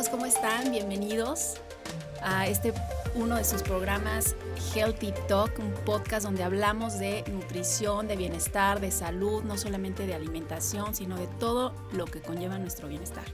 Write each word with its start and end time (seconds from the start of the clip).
amigos, 0.00 0.08
¿cómo 0.08 0.24
están? 0.24 0.72
Bienvenidos 0.72 1.56
a 2.22 2.46
este 2.46 2.72
uno 3.16 3.36
de 3.36 3.44
sus 3.44 3.62
programas 3.62 4.34
Healthy 4.74 5.12
Talk, 5.28 5.58
un 5.58 5.72
podcast 5.84 6.24
donde 6.24 6.42
hablamos 6.42 6.98
de 6.98 7.22
nutrición, 7.30 8.08
de 8.08 8.16
bienestar, 8.16 8.80
de 8.80 8.92
salud, 8.92 9.42
no 9.42 9.58
solamente 9.58 10.06
de 10.06 10.14
alimentación, 10.14 10.94
sino 10.94 11.18
de 11.18 11.26
todo 11.38 11.74
lo 11.92 12.06
que 12.06 12.22
conlleva 12.22 12.58
nuestro 12.58 12.88
bienestar. 12.88 13.24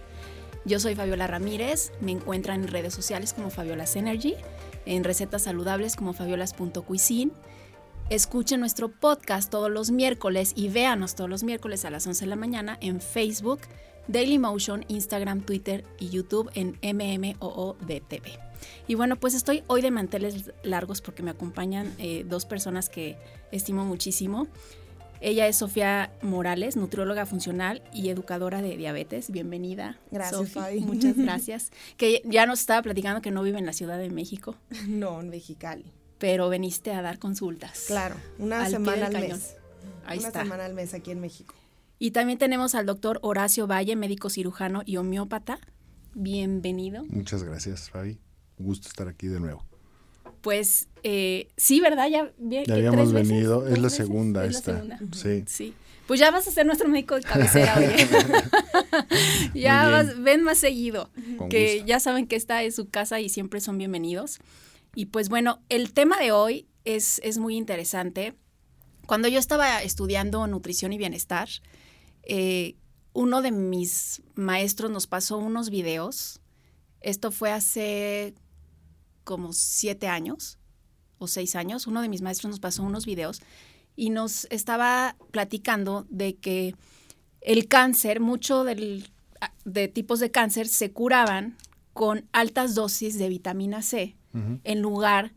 Yo 0.64 0.80
soy 0.80 0.96
Fabiola 0.96 1.28
Ramírez, 1.28 1.92
me 2.00 2.10
encuentran 2.10 2.64
en 2.64 2.68
redes 2.68 2.94
sociales 2.94 3.32
como 3.32 3.50
Fabiolas 3.50 3.94
Energy, 3.94 4.34
en 4.86 5.04
recetas 5.04 5.42
saludables 5.42 5.94
como 5.94 6.14
fabiolas.cuisine. 6.14 7.30
Escuchen 8.10 8.58
nuestro 8.58 8.90
podcast 8.90 9.50
todos 9.50 9.70
los 9.70 9.92
miércoles 9.92 10.52
y 10.56 10.68
véanos 10.68 11.14
todos 11.14 11.30
los 11.30 11.44
miércoles 11.44 11.84
a 11.84 11.90
las 11.90 12.08
11 12.08 12.24
de 12.24 12.28
la 12.28 12.36
mañana 12.36 12.76
en 12.80 13.00
Facebook, 13.00 13.60
Dailymotion, 14.08 14.84
Instagram, 14.88 15.42
Twitter 15.42 15.84
y 15.98 16.08
YouTube 16.10 16.50
en 16.54 16.78
MMOODTV. 16.82 18.46
Y 18.88 18.94
bueno, 18.94 19.16
pues 19.16 19.34
estoy 19.34 19.62
hoy 19.66 19.82
de 19.82 19.90
manteles 19.90 20.52
largos 20.62 21.00
porque 21.00 21.22
me 21.22 21.30
acompañan 21.30 21.92
eh, 21.98 22.24
dos 22.26 22.46
personas 22.46 22.88
que 22.88 23.16
estimo 23.52 23.84
muchísimo. 23.84 24.46
Ella 25.20 25.46
es 25.48 25.56
Sofía 25.56 26.12
Morales, 26.22 26.76
nutrióloga 26.76 27.24
funcional 27.26 27.82
y 27.92 28.10
educadora 28.10 28.60
de 28.60 28.76
diabetes. 28.76 29.30
Bienvenida. 29.30 29.98
Gracias, 30.10 30.50
Fabi. 30.50 30.80
Muchas 30.80 31.16
gracias. 31.16 31.72
Que 31.96 32.22
ya 32.24 32.46
nos 32.46 32.60
estaba 32.60 32.82
platicando 32.82 33.22
que 33.22 33.30
no 33.30 33.42
vive 33.42 33.58
en 33.58 33.66
la 33.66 33.72
Ciudad 33.72 33.98
de 33.98 34.10
México. 34.10 34.56
No, 34.86 35.20
en 35.20 35.30
Mexicali. 35.30 35.92
Pero 36.18 36.48
veniste 36.48 36.92
a 36.92 37.02
dar 37.02 37.18
consultas. 37.18 37.84
Claro, 37.86 38.16
una 38.38 38.68
semana 38.68 39.06
al 39.06 39.12
mes. 39.12 39.56
Ahí 40.04 40.18
una 40.18 40.30
semana 40.30 40.64
al 40.64 40.74
mes 40.74 40.94
aquí 40.94 41.10
en 41.10 41.20
México. 41.20 41.54
Y 41.98 42.10
también 42.10 42.38
tenemos 42.38 42.74
al 42.74 42.84
doctor 42.84 43.18
Horacio 43.22 43.66
Valle, 43.66 43.96
médico 43.96 44.28
cirujano 44.28 44.82
y 44.84 44.98
homeópata. 44.98 45.58
Bienvenido. 46.14 47.04
Muchas 47.08 47.42
gracias, 47.42 47.88
Fabi. 47.88 48.18
Un 48.58 48.66
gusto 48.66 48.88
estar 48.88 49.08
aquí 49.08 49.28
de 49.28 49.40
nuevo. 49.40 49.64
Pues 50.42 50.88
eh, 51.02 51.48
sí, 51.56 51.80
¿verdad? 51.80 52.08
Ya, 52.08 52.32
ya 52.38 52.74
habíamos 52.74 53.12
venido, 53.12 53.66
es 53.66 53.78
la 53.78 53.90
segunda 53.90 54.44
esta. 54.44 54.84
Sí. 55.12 55.44
sí. 55.46 55.74
Pues 56.06 56.20
ya 56.20 56.30
vas 56.30 56.46
a 56.46 56.50
ser 56.52 56.66
nuestro 56.66 56.88
médico 56.88 57.16
de 57.16 57.22
cabecera, 57.22 57.74
oye. 57.78 58.06
ya 59.54 59.88
vas, 59.88 60.22
ven 60.22 60.42
más 60.42 60.58
seguido. 60.58 61.10
que 61.50 61.82
ya 61.84 61.98
saben 61.98 62.26
que 62.26 62.36
esta 62.36 62.62
es 62.62 62.76
su 62.76 62.90
casa 62.90 63.20
y 63.20 63.28
siempre 63.28 63.60
son 63.60 63.78
bienvenidos. 63.78 64.38
Y 64.94 65.06
pues 65.06 65.28
bueno, 65.28 65.62
el 65.68 65.92
tema 65.92 66.18
de 66.18 66.30
hoy 66.30 66.68
es, 66.84 67.20
es 67.24 67.38
muy 67.38 67.56
interesante. 67.56 68.34
Cuando 69.06 69.28
yo 69.28 69.38
estaba 69.38 69.82
estudiando 69.82 70.46
nutrición 70.46 70.92
y 70.92 70.98
bienestar, 70.98 71.48
eh, 72.26 72.76
uno 73.12 73.40
de 73.40 73.50
mis 73.50 74.22
maestros 74.34 74.90
nos 74.90 75.06
pasó 75.06 75.38
unos 75.38 75.70
videos. 75.70 76.40
Esto 77.00 77.30
fue 77.30 77.50
hace 77.50 78.34
como 79.24 79.52
siete 79.52 80.08
años 80.08 80.58
o 81.18 81.26
seis 81.26 81.56
años. 81.56 81.86
Uno 81.86 82.02
de 82.02 82.08
mis 82.08 82.20
maestros 82.20 82.50
nos 82.50 82.60
pasó 82.60 82.82
unos 82.82 83.06
videos 83.06 83.40
y 83.94 84.10
nos 84.10 84.46
estaba 84.50 85.16
platicando 85.30 86.06
de 86.10 86.36
que 86.36 86.74
el 87.40 87.68
cáncer, 87.68 88.20
mucho 88.20 88.64
del, 88.64 89.08
de 89.64 89.88
tipos 89.88 90.20
de 90.20 90.30
cáncer 90.30 90.68
se 90.68 90.92
curaban 90.92 91.56
con 91.92 92.28
altas 92.32 92.74
dosis 92.74 93.18
de 93.18 93.28
vitamina 93.28 93.80
C 93.82 94.16
en 94.64 94.82
lugar 94.82 95.32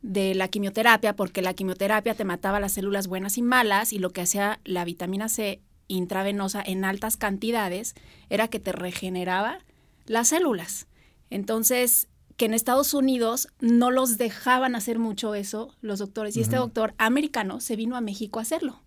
de 0.00 0.34
la 0.34 0.48
quimioterapia, 0.48 1.14
porque 1.14 1.42
la 1.42 1.52
quimioterapia 1.52 2.14
te 2.14 2.24
mataba 2.24 2.60
las 2.60 2.72
células 2.72 3.08
buenas 3.08 3.36
y 3.36 3.42
malas 3.42 3.92
y 3.92 3.98
lo 3.98 4.08
que 4.10 4.22
hacía 4.22 4.58
la 4.64 4.86
vitamina 4.86 5.28
C 5.28 5.60
intravenosa 5.88 6.62
en 6.64 6.84
altas 6.84 7.16
cantidades 7.16 7.94
era 8.30 8.48
que 8.48 8.60
te 8.60 8.72
regeneraba 8.72 9.58
las 10.06 10.28
células. 10.28 10.86
Entonces, 11.30 12.08
que 12.36 12.44
en 12.44 12.54
Estados 12.54 12.94
Unidos 12.94 13.48
no 13.60 13.90
los 13.90 14.16
dejaban 14.16 14.76
hacer 14.76 14.98
mucho 14.98 15.34
eso 15.34 15.74
los 15.80 15.98
doctores. 15.98 16.36
Y 16.36 16.40
este 16.40 16.56
doctor 16.56 16.94
americano 16.96 17.60
se 17.60 17.74
vino 17.74 17.96
a 17.96 18.00
México 18.00 18.38
a 18.38 18.42
hacerlo, 18.42 18.80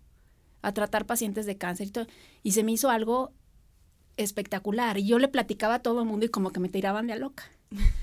a 0.62 0.72
tratar 0.72 1.04
pacientes 1.04 1.44
de 1.44 1.58
cáncer 1.58 1.88
y 1.88 1.90
todo. 1.90 2.06
Y 2.42 2.52
se 2.52 2.64
me 2.64 2.72
hizo 2.72 2.88
algo 2.88 3.32
espectacular. 4.16 4.96
Y 4.98 5.06
yo 5.06 5.18
le 5.18 5.28
platicaba 5.28 5.74
a 5.74 5.78
todo 5.80 6.00
el 6.00 6.08
mundo 6.08 6.24
y 6.24 6.30
como 6.30 6.50
que 6.50 6.60
me 6.60 6.70
tiraban 6.70 7.06
de 7.06 7.12
a 7.12 7.16
loca. 7.16 7.44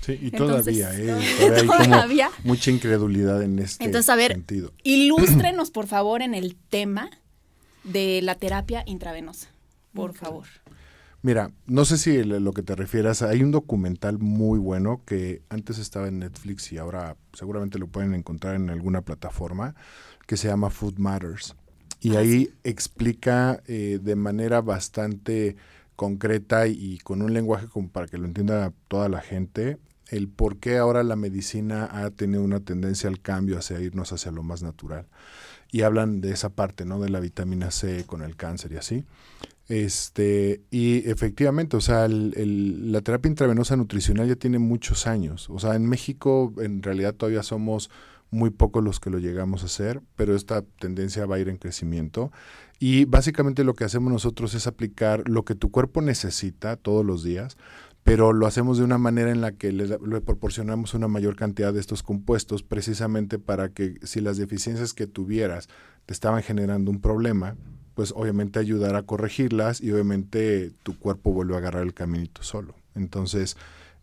Sí, 0.00 0.18
y 0.20 0.30
todavía, 0.30 0.90
¿eh? 0.96 1.16
Todavía, 1.66 2.26
hay 2.26 2.32
mucha 2.44 2.70
incredulidad 2.70 3.42
en 3.42 3.58
este 3.58 3.84
Entonces, 3.84 4.08
a 4.08 4.16
ver, 4.16 4.42
ilústrenos 4.82 5.70
por 5.70 5.86
favor 5.86 6.22
en 6.22 6.34
el 6.34 6.56
tema 6.56 7.10
de 7.84 8.20
la 8.22 8.34
terapia 8.34 8.82
intravenosa, 8.86 9.48
por 9.92 10.14
favor. 10.14 10.46
Mira, 11.22 11.50
no 11.66 11.84
sé 11.84 11.98
si 11.98 12.24
lo 12.24 12.52
que 12.52 12.62
te 12.62 12.74
refieras, 12.74 13.20
hay 13.20 13.42
un 13.42 13.50
documental 13.50 14.18
muy 14.18 14.58
bueno 14.58 15.02
que 15.04 15.42
antes 15.50 15.78
estaba 15.78 16.08
en 16.08 16.20
Netflix 16.20 16.72
y 16.72 16.78
ahora 16.78 17.16
seguramente 17.34 17.78
lo 17.78 17.88
pueden 17.88 18.14
encontrar 18.14 18.54
en 18.54 18.70
alguna 18.70 19.02
plataforma 19.02 19.74
que 20.26 20.38
se 20.38 20.48
llama 20.48 20.70
Food 20.70 20.96
Matters. 20.96 21.56
Y 22.00 22.16
ah, 22.16 22.20
ahí 22.20 22.50
explica 22.64 23.62
eh, 23.66 23.98
de 24.02 24.16
manera 24.16 24.62
bastante 24.62 25.56
concreta 25.94 26.66
y, 26.66 26.96
con 26.98 27.20
un 27.20 27.34
lenguaje 27.34 27.66
como 27.66 27.90
para 27.90 28.06
que 28.06 28.16
lo 28.16 28.24
entienda 28.24 28.72
toda 28.88 29.10
la 29.10 29.20
gente 29.20 29.78
el 30.10 30.28
por 30.28 30.58
qué 30.58 30.78
ahora 30.78 31.02
la 31.04 31.16
medicina 31.16 31.88
ha 31.90 32.10
tenido 32.10 32.42
una 32.42 32.60
tendencia 32.60 33.08
al 33.08 33.20
cambio 33.20 33.58
hacia 33.58 33.80
irnos 33.80 34.12
hacia 34.12 34.32
lo 34.32 34.42
más 34.42 34.62
natural. 34.62 35.06
Y 35.72 35.82
hablan 35.82 36.20
de 36.20 36.32
esa 36.32 36.50
parte, 36.50 36.84
¿no? 36.84 37.00
De 37.00 37.08
la 37.08 37.20
vitamina 37.20 37.70
C 37.70 38.04
con 38.06 38.22
el 38.22 38.36
cáncer 38.36 38.72
y 38.72 38.76
así. 38.76 39.04
Este, 39.68 40.62
y 40.70 41.08
efectivamente, 41.08 41.76
o 41.76 41.80
sea, 41.80 42.08
la 42.08 43.00
terapia 43.02 43.28
intravenosa 43.28 43.76
nutricional 43.76 44.26
ya 44.26 44.34
tiene 44.34 44.58
muchos 44.58 45.06
años. 45.06 45.48
O 45.48 45.60
sea, 45.60 45.76
en 45.76 45.86
México 45.86 46.52
en 46.58 46.82
realidad 46.82 47.14
todavía 47.14 47.44
somos 47.44 47.88
muy 48.30 48.50
pocos 48.50 48.82
los 48.82 49.00
que 49.00 49.10
lo 49.10 49.18
llegamos 49.18 49.62
a 49.62 49.66
hacer, 49.66 50.02
pero 50.16 50.34
esta 50.34 50.62
tendencia 50.62 51.26
va 51.26 51.36
a 51.36 51.38
ir 51.38 51.48
en 51.48 51.56
crecimiento. 51.56 52.32
Y 52.78 53.04
básicamente 53.04 53.62
lo 53.62 53.74
que 53.74 53.84
hacemos 53.84 54.12
nosotros 54.12 54.54
es 54.54 54.66
aplicar 54.66 55.22
lo 55.28 55.44
que 55.44 55.54
tu 55.54 55.70
cuerpo 55.70 56.00
necesita 56.00 56.76
todos 56.76 57.04
los 57.04 57.22
días, 57.22 57.56
pero 58.04 58.32
lo 58.32 58.46
hacemos 58.46 58.78
de 58.78 58.84
una 58.84 58.98
manera 58.98 59.30
en 59.30 59.40
la 59.40 59.52
que 59.52 59.72
le, 59.72 59.86
le, 59.86 60.20
proporcionamos 60.20 60.94
una 60.94 61.08
mayor 61.08 61.36
cantidad 61.36 61.72
de 61.72 61.80
estos 61.80 62.02
compuestos 62.02 62.62
precisamente 62.62 63.38
para 63.38 63.70
que 63.70 63.96
si 64.02 64.20
las 64.20 64.36
deficiencias 64.36 64.94
que 64.94 65.06
tuvieras 65.06 65.68
te 66.06 66.12
estaban 66.12 66.42
generando 66.42 66.90
un 66.90 67.00
problema, 67.00 67.56
pues 67.94 68.12
obviamente 68.16 68.58
ayudar 68.58 68.96
a 68.96 69.02
corregirlas 69.02 69.80
y 69.80 69.92
obviamente 69.92 70.72
tu 70.82 70.98
cuerpo 70.98 71.32
vuelve 71.32 71.54
a 71.54 71.58
agarrar 71.58 71.82
el 71.82 71.94
caminito 71.94 72.42
solo. 72.42 72.74
Entonces, 72.94 73.56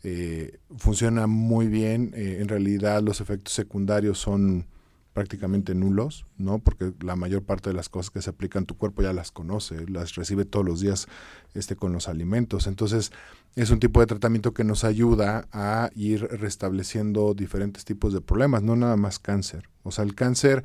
eh, 0.04 0.60
funciona 0.78 1.28
muy 1.28 1.68
bien. 1.68 2.12
Eh, 2.16 2.38
en 2.40 2.48
realidad 2.48 3.02
los 3.02 3.22
efectos 3.22 3.54
secundarios 3.54 4.20
son 4.20 4.68
prácticamente 5.14 5.74
nulos, 5.74 6.28
¿no? 6.38 6.60
Porque 6.60 6.94
la 7.02 7.16
mayor 7.16 7.44
parte 7.44 7.72
de 7.72 7.76
las 7.76 7.90
cosas 7.90 8.12
que 8.12 8.22
se 8.22 8.30
aplican 8.30 8.68
tu 8.68 8.78
cuerpo 8.78 9.02
ya 9.02 9.14
las 9.14 9.32
conoce, 9.32 9.88
las 9.90 10.14
recibe 10.14 10.46
todos 10.46 10.64
los 10.64 10.80
días 10.80 11.08
este, 11.56 11.76
con 11.76 11.92
los 11.92 12.08
alimentos. 12.08 12.68
Entonces, 12.68 13.12
es 13.58 13.72
un 13.72 13.80
tipo 13.80 14.02
de 14.02 14.06
tratamiento 14.06 14.54
que 14.54 14.64
nos 14.64 14.84
ayuda 14.84 15.48
a 15.52 15.90
ir 15.96 16.22
restableciendo 16.26 17.34
diferentes 17.34 17.86
tipos 17.86 18.14
de 18.14 18.22
problemas, 18.22 18.62
no 18.62 18.76
nada 18.76 18.98
más 18.98 19.18
cáncer. 19.18 19.68
O 19.82 19.90
sea, 19.90 20.04
el 20.04 20.14
cáncer, 20.14 20.64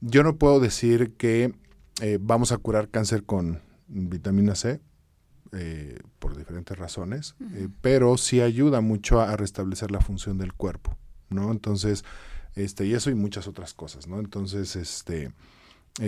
yo 0.00 0.22
no 0.22 0.36
puedo 0.36 0.58
decir 0.58 1.12
que 1.18 1.52
eh, 2.00 2.18
vamos 2.18 2.50
a 2.52 2.56
curar 2.56 2.88
cáncer 2.88 3.24
con 3.24 3.60
vitamina 3.88 4.54
C, 4.54 4.80
eh, 5.52 5.98
por 6.18 6.34
diferentes 6.34 6.78
razones, 6.78 7.34
eh, 7.52 7.68
pero 7.82 8.16
sí 8.16 8.40
ayuda 8.40 8.80
mucho 8.80 9.20
a, 9.20 9.36
restablecer 9.36 9.90
la 9.90 10.00
función 10.00 10.38
del 10.38 10.54
cuerpo, 10.54 10.96
¿no? 11.28 11.52
Entonces, 11.52 12.04
este, 12.54 12.86
y 12.86 12.94
eso 12.94 13.10
y 13.10 13.14
muchas 13.14 13.48
otras 13.48 13.74
cosas, 13.74 14.06
¿no? 14.06 14.18
Entonces, 14.18 14.76
este, 14.76 15.34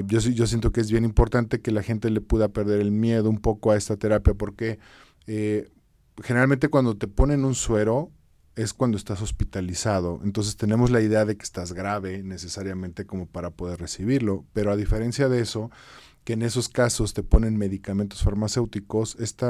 yo, 0.06 0.18
yo 0.18 0.46
siento 0.46 0.72
que 0.72 0.80
es 0.80 0.90
bien 0.90 1.04
importante 1.04 1.60
que 1.60 1.72
la 1.72 1.82
gente 1.82 2.08
le 2.08 2.22
pueda 2.22 2.48
perder 2.48 2.80
el 2.80 2.90
miedo 2.90 3.28
un 3.28 3.38
poco 3.38 3.70
a 3.70 3.76
esta 3.76 3.98
terapia, 3.98 4.32
porque 4.32 4.78
generalmente 6.22 6.68
cuando 6.68 6.96
te 6.96 7.08
ponen 7.08 7.44
un 7.44 7.54
suero, 7.54 8.10
es 8.56 8.74
cuando 8.74 8.96
estás 8.96 9.22
hospitalizado. 9.22 10.20
Entonces 10.24 10.56
tenemos 10.56 10.90
la 10.90 11.00
idea 11.00 11.24
de 11.24 11.36
que 11.36 11.42
estás 11.42 11.72
grave 11.72 12.22
necesariamente 12.22 13.06
como 13.06 13.26
para 13.26 13.50
poder 13.50 13.80
recibirlo. 13.80 14.44
Pero 14.52 14.70
a 14.70 14.76
diferencia 14.76 15.28
de 15.28 15.40
eso, 15.40 15.70
que 16.24 16.34
en 16.34 16.42
esos 16.42 16.68
casos 16.68 17.14
te 17.14 17.22
ponen 17.22 17.56
medicamentos 17.56 18.22
farmacéuticos, 18.22 19.16
este 19.18 19.46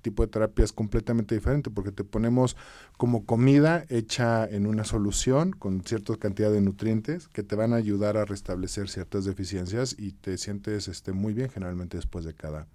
tipo 0.00 0.22
de 0.22 0.28
terapia 0.28 0.64
es 0.64 0.72
completamente 0.72 1.34
diferente 1.34 1.70
porque 1.70 1.92
te 1.92 2.04
ponemos 2.04 2.56
como 2.96 3.26
comida 3.26 3.84
hecha 3.88 4.46
en 4.46 4.66
una 4.66 4.84
solución 4.84 5.50
con 5.50 5.82
cierta 5.82 6.16
cantidad 6.16 6.50
de 6.50 6.60
nutrientes 6.60 7.28
que 7.28 7.42
te 7.42 7.56
van 7.56 7.72
a 7.72 7.76
ayudar 7.76 8.16
a 8.16 8.24
restablecer 8.24 8.88
ciertas 8.88 9.24
deficiencias 9.24 9.94
y 9.98 10.12
te 10.12 10.38
sientes 10.38 10.88
este, 10.88 11.12
muy 11.12 11.34
bien 11.34 11.50
generalmente 11.50 11.98
después 11.98 12.24
de 12.24 12.34
cada, 12.34 12.66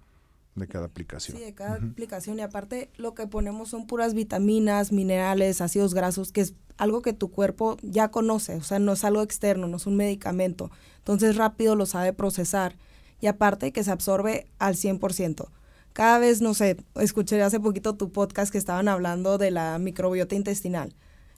de 0.54 0.68
cada 0.68 0.86
aplicación. 0.86 1.38
Sí, 1.38 1.44
de 1.44 1.54
cada 1.54 1.76
aplicación. 1.76 2.38
Y 2.38 2.42
aparte, 2.42 2.90
lo 2.96 3.14
que 3.14 3.26
ponemos 3.26 3.70
son 3.70 3.86
puras 3.86 4.14
vitaminas, 4.14 4.92
minerales, 4.92 5.60
ácidos 5.60 5.94
grasos, 5.94 6.32
que 6.32 6.42
es 6.42 6.54
algo 6.76 7.02
que 7.02 7.12
tu 7.12 7.30
cuerpo 7.30 7.76
ya 7.82 8.10
conoce. 8.10 8.56
O 8.56 8.62
sea, 8.62 8.78
no 8.78 8.92
es 8.92 9.04
algo 9.04 9.22
externo, 9.22 9.66
no 9.66 9.76
es 9.76 9.86
un 9.86 9.96
medicamento. 9.96 10.70
Entonces, 10.98 11.36
rápido 11.36 11.74
lo 11.74 11.86
sabe 11.86 12.12
procesar. 12.12 12.76
Y 13.20 13.28
aparte, 13.28 13.72
que 13.72 13.84
se 13.84 13.90
absorbe 13.90 14.46
al 14.58 14.74
100%. 14.74 15.48
cada 15.92 16.18
vez, 16.18 16.40
no 16.40 16.54
sé, 16.54 16.78
escuché 16.96 17.40
hace 17.42 17.60
poquito 17.60 17.94
tu 17.94 18.10
podcast 18.10 18.50
que 18.50 18.58
estaban 18.58 18.88
hablando 18.88 19.38
de 19.38 19.50
la 19.50 19.78
microbiota 19.78 20.34
intestinal. 20.34 20.94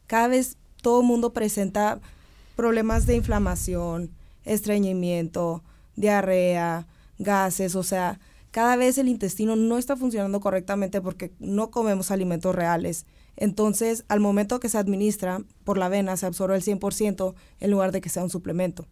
Cada 0.06 0.28
vez 0.28 0.56
todo 0.80 1.00
el 1.00 1.06
mundo 1.06 1.32
presenta 1.32 2.00
problemas 2.56 3.06
de 3.06 3.16
inflamación, 3.16 4.10
estreñimiento, 4.44 5.62
diarrea, 5.96 6.86
gases, 7.18 7.74
o 7.74 7.82
sea, 7.82 8.20
cada 8.54 8.76
vez 8.76 8.98
el 8.98 9.08
intestino 9.08 9.56
no 9.56 9.78
está 9.78 9.96
funcionando 9.96 10.38
correctamente 10.38 11.00
porque 11.00 11.32
no 11.40 11.72
comemos 11.72 12.12
alimentos 12.12 12.54
reales. 12.54 13.04
Entonces, 13.34 14.04
al 14.06 14.20
momento 14.20 14.60
que 14.60 14.68
se 14.68 14.78
administra 14.78 15.42
por 15.64 15.76
la 15.76 15.88
vena, 15.88 16.16
se 16.16 16.26
absorbe 16.26 16.54
el 16.54 16.62
100% 16.62 17.34
en 17.58 17.70
lugar 17.72 17.90
de 17.90 18.00
que 18.00 18.08
sea 18.10 18.22
un 18.22 18.30
suplemento 18.30 18.86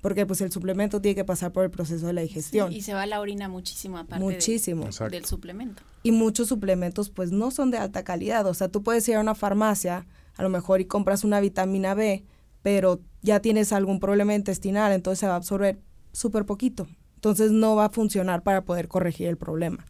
porque 0.00 0.26
pues 0.26 0.42
el 0.42 0.52
suplemento 0.52 1.00
tiene 1.00 1.14
que 1.14 1.24
pasar 1.24 1.50
por 1.50 1.64
el 1.64 1.70
proceso 1.70 2.06
de 2.06 2.12
la 2.12 2.20
digestión. 2.20 2.70
y 2.70 2.82
se 2.82 2.92
va 2.92 3.06
la 3.06 3.20
orina 3.20 3.48
muchísimo 3.48 3.96
aparte 3.96 4.22
muchísimo. 4.22 4.86
del 5.10 5.24
suplemento. 5.24 5.82
Y 6.02 6.12
muchos 6.12 6.48
suplementos 6.48 7.08
pues 7.08 7.30
no 7.32 7.50
son 7.50 7.70
de 7.70 7.78
alta 7.78 8.04
calidad, 8.04 8.46
o 8.46 8.52
sea, 8.52 8.68
tú 8.68 8.82
puedes 8.82 9.08
ir 9.08 9.16
a 9.16 9.20
una 9.20 9.34
farmacia 9.34 10.06
a 10.36 10.42
lo 10.42 10.50
mejor 10.50 10.82
y 10.82 10.84
compras 10.84 11.24
una 11.24 11.40
vitamina 11.40 11.94
B, 11.94 12.22
pero 12.60 13.00
ya 13.22 13.40
tienes 13.40 13.72
algún 13.72 13.98
problema 13.98 14.34
intestinal, 14.34 14.92
entonces 14.92 15.20
se 15.20 15.26
va 15.26 15.32
a 15.32 15.36
absorber 15.36 15.80
súper 16.12 16.44
poquito. 16.44 16.86
Entonces 17.24 17.52
no 17.52 17.74
va 17.74 17.86
a 17.86 17.88
funcionar 17.88 18.42
para 18.42 18.66
poder 18.66 18.86
corregir 18.86 19.28
el 19.28 19.38
problema. 19.38 19.86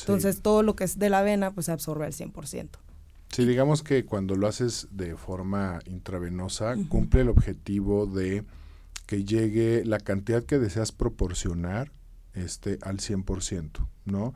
Entonces 0.00 0.42
todo 0.42 0.62
lo 0.62 0.76
que 0.76 0.84
es 0.84 0.98
de 0.98 1.08
la 1.08 1.20
avena 1.20 1.50
pues 1.50 1.64
se 1.64 1.72
absorbe 1.72 2.04
al 2.04 2.12
100%. 2.12 2.68
Sí, 3.30 3.46
digamos 3.46 3.82
que 3.82 4.04
cuando 4.04 4.36
lo 4.36 4.46
haces 4.46 4.88
de 4.90 5.16
forma 5.16 5.78
intravenosa, 5.86 6.74
cumple 6.90 7.22
el 7.22 7.30
objetivo 7.30 8.04
de 8.06 8.44
que 9.06 9.24
llegue 9.24 9.82
la 9.86 9.98
cantidad 9.98 10.44
que 10.44 10.58
deseas 10.58 10.92
proporcionar 10.92 11.90
este, 12.34 12.78
al 12.82 12.98
100%, 12.98 13.88
¿no? 14.04 14.34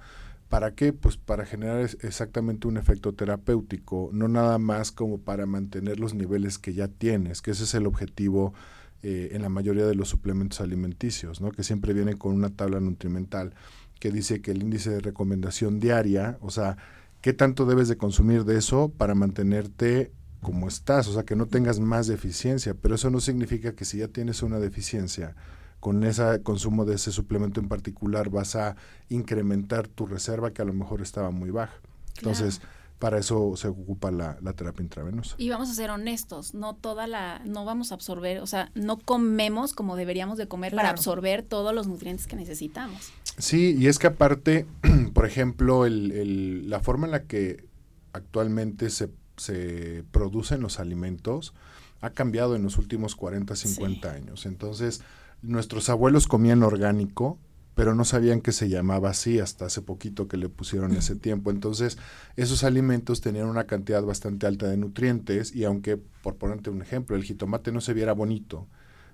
¿Para 0.48 0.74
qué? 0.74 0.94
Pues 0.94 1.18
para 1.18 1.44
generar 1.44 1.80
exactamente 2.00 2.66
un 2.66 2.78
efecto 2.78 3.12
terapéutico, 3.12 4.08
no 4.14 4.26
nada 4.26 4.56
más 4.56 4.90
como 4.90 5.18
para 5.18 5.44
mantener 5.44 6.00
los 6.00 6.14
niveles 6.14 6.58
que 6.58 6.72
ya 6.72 6.88
tienes, 6.88 7.42
que 7.42 7.50
ese 7.50 7.64
es 7.64 7.74
el 7.74 7.86
objetivo 7.86 8.54
eh, 9.02 9.30
en 9.32 9.42
la 9.42 9.48
mayoría 9.48 9.86
de 9.86 9.94
los 9.94 10.08
suplementos 10.08 10.60
alimenticios, 10.60 11.40
¿no? 11.40 11.52
que 11.52 11.62
siempre 11.62 11.92
viene 11.92 12.16
con 12.16 12.34
una 12.34 12.50
tabla 12.50 12.80
nutrimental 12.80 13.54
que 14.00 14.10
dice 14.10 14.40
que 14.40 14.52
el 14.52 14.62
índice 14.62 14.90
de 14.90 15.00
recomendación 15.00 15.80
diaria, 15.80 16.38
o 16.40 16.50
sea, 16.50 16.76
qué 17.20 17.32
tanto 17.32 17.66
debes 17.66 17.88
de 17.88 17.96
consumir 17.96 18.44
de 18.44 18.58
eso 18.58 18.92
para 18.96 19.14
mantenerte 19.14 20.12
como 20.40 20.68
estás, 20.68 21.08
o 21.08 21.12
sea, 21.12 21.24
que 21.24 21.34
no 21.34 21.46
tengas 21.46 21.80
más 21.80 22.06
deficiencia, 22.06 22.74
pero 22.74 22.94
eso 22.94 23.10
no 23.10 23.20
significa 23.20 23.72
que 23.72 23.84
si 23.84 23.98
ya 23.98 24.08
tienes 24.08 24.42
una 24.42 24.60
deficiencia, 24.60 25.34
con 25.80 26.02
ese 26.04 26.42
consumo 26.42 26.84
de 26.84 26.96
ese 26.96 27.12
suplemento 27.12 27.60
en 27.60 27.68
particular 27.68 28.30
vas 28.30 28.56
a 28.56 28.76
incrementar 29.08 29.88
tu 29.88 30.06
reserva 30.06 30.52
que 30.52 30.62
a 30.62 30.64
lo 30.64 30.72
mejor 30.72 31.02
estaba 31.02 31.30
muy 31.30 31.50
baja. 31.50 31.74
Entonces, 32.16 32.60
para 32.98 33.18
eso 33.18 33.54
se 33.56 33.68
ocupa 33.68 34.10
la, 34.10 34.36
terapia 34.54 34.82
intravenosa. 34.82 35.34
Y 35.38 35.50
vamos 35.50 35.70
a 35.70 35.74
ser 35.74 35.90
honestos, 35.90 36.54
no 36.54 36.74
toda 36.74 37.06
la, 37.06 37.40
no 37.44 37.64
vamos 37.64 37.92
a 37.92 37.94
absorber, 37.94 38.40
o 38.40 38.46
sea, 38.46 38.70
no 38.74 38.98
comemos 38.98 39.72
como 39.72 39.96
deberíamos 39.96 40.38
de 40.38 40.48
comer 40.48 40.74
para 40.74 40.90
absorber 40.90 41.42
todos 41.42 41.74
los 41.74 41.86
nutrientes 41.86 42.26
que 42.26 42.36
necesitamos. 42.36 43.12
Sí, 43.38 43.76
y 43.78 43.86
es 43.86 43.98
que 43.98 44.08
aparte, 44.08 44.66
por 45.14 45.26
ejemplo, 45.26 45.86
el, 45.86 46.68
la 46.68 46.80
forma 46.80 47.06
en 47.06 47.12
la 47.12 47.22
que 47.22 47.64
actualmente 48.12 48.90
se 48.90 49.10
se 49.38 50.04
producen 50.10 50.60
los 50.60 50.80
alimentos 50.80 51.54
ha 52.00 52.10
cambiado 52.10 52.54
en 52.54 52.62
los 52.62 52.78
últimos 52.78 53.16
40, 53.16 53.56
50 53.56 54.12
años. 54.12 54.46
Entonces, 54.46 55.02
nuestros 55.42 55.88
abuelos 55.88 56.28
comían 56.28 56.62
orgánico, 56.62 57.38
pero 57.78 57.94
no 57.94 58.04
sabían 58.04 58.40
que 58.40 58.50
se 58.50 58.69
llamaba 58.69 59.10
así 59.10 59.38
hasta 59.38 59.66
hace 59.66 59.82
poquito 59.82 60.26
que 60.26 60.36
le 60.36 60.48
pusieron 60.48 60.96
ese 60.96 61.14
tiempo. 61.14 61.52
Entonces, 61.52 61.96
esos 62.34 62.64
alimentos 62.64 63.20
tenían 63.20 63.46
una 63.46 63.69
cantidad 63.69 64.02
bastante 64.02 64.48
alta 64.48 64.66
de 64.66 64.76
nutrientes 64.76 65.54
y 65.54 65.62
aunque, 65.62 65.96
por 65.96 66.34
ponerte 66.34 66.70
un 66.70 66.82
ejemplo, 66.82 67.14
el 67.14 67.22
jitomate 67.22 67.70
no 67.70 67.80
se 67.80 67.94
viera 67.94 68.14
bonito, 68.14 68.66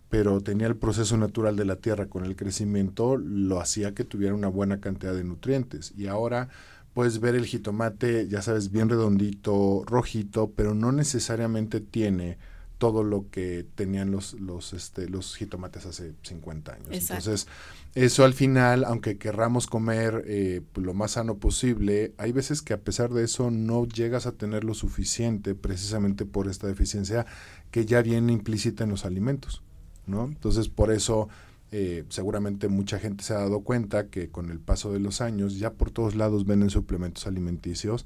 pero 0.09 0.41
tenía 0.41 0.67
el 0.67 0.77
proceso 0.77 1.19
natural 1.19 1.57
de 1.57 1.67
la 1.67 1.77
tierra 1.77 2.07
con 2.07 2.25
el 2.25 2.37
crecimiento, 2.37 3.19
lo 3.19 3.61
hacía 3.61 3.93
que 3.93 4.05
tuviera 4.05 4.35
una 4.35 4.49
buena 4.49 4.81
cantidad 4.81 5.13
de 5.13 5.25
nutrientes. 5.25 5.93
Y 5.95 6.07
ahora 6.07 6.49
puedes 6.95 7.21
ver 7.21 7.35
el 7.35 7.45
jitomate, 7.45 8.29
ya 8.29 8.41
sabes, 8.41 8.71
bien 8.73 8.89
redondito, 8.89 9.83
rojito, 9.85 10.53
pero 10.57 10.73
no 10.73 10.91
necesariamente 10.91 11.83
tiene 11.83 12.39
todo 12.85 13.03
lo 13.03 13.31
que 13.31 13.65
tenían 13.77 14.11
los, 14.11 14.35
los, 14.35 14.75
este, 14.75 15.09
los 15.09 15.37
jitomates 15.37 15.87
hace 15.87 16.13
50 16.21 16.75
años. 16.75 16.89
Entonces, 16.91 17.47
eso 17.95 18.27
al 18.27 18.35
final, 18.35 18.85
aunque 18.85 19.17
querramos 19.17 19.67
comer 19.67 20.23
eh, 20.27 20.61
lo 20.75 20.93
más 20.93 21.13
sano 21.13 21.39
posible, 21.39 22.13
hay 22.19 22.33
veces 22.33 22.61
que 22.61 22.75
a 22.75 22.81
pesar 22.83 23.15
de 23.15 23.25
eso 23.25 23.51
no 23.51 23.87
llegas 23.87 24.27
a 24.27 24.33
tener 24.33 24.65
lo 24.65 24.75
suficiente 24.75 25.55
precisamente 25.55 26.27
por 26.27 26.47
esta 26.47 26.67
deficiencia 26.67 27.25
que 27.71 27.87
ya 27.87 28.03
viene 28.03 28.35
implícita 28.35 28.85
en 28.85 28.91
los 28.91 29.07
alimentos, 29.07 29.63
¿no? 30.07 30.27
Entonces, 30.27 30.69
por 30.69 30.93
eso 30.93 31.31
eh, 31.73 32.05
seguramente 32.11 32.69
mucha 32.69 32.99
gente 32.99 33.25
se 33.25 33.33
ha 33.33 33.39
dado 33.39 33.61
cuenta 33.61 34.09
que 34.09 34.29
con 34.29 34.51
el 34.51 34.61
paso 34.61 34.93
de 34.93 35.01
los 35.01 35.23
años 35.23 35.59
ya 35.59 35.73
por 35.73 35.91
todos 35.91 36.17
lados 36.17 36.45
venden 36.45 36.69
suplementos 36.69 37.27
alimenticios 37.27 38.05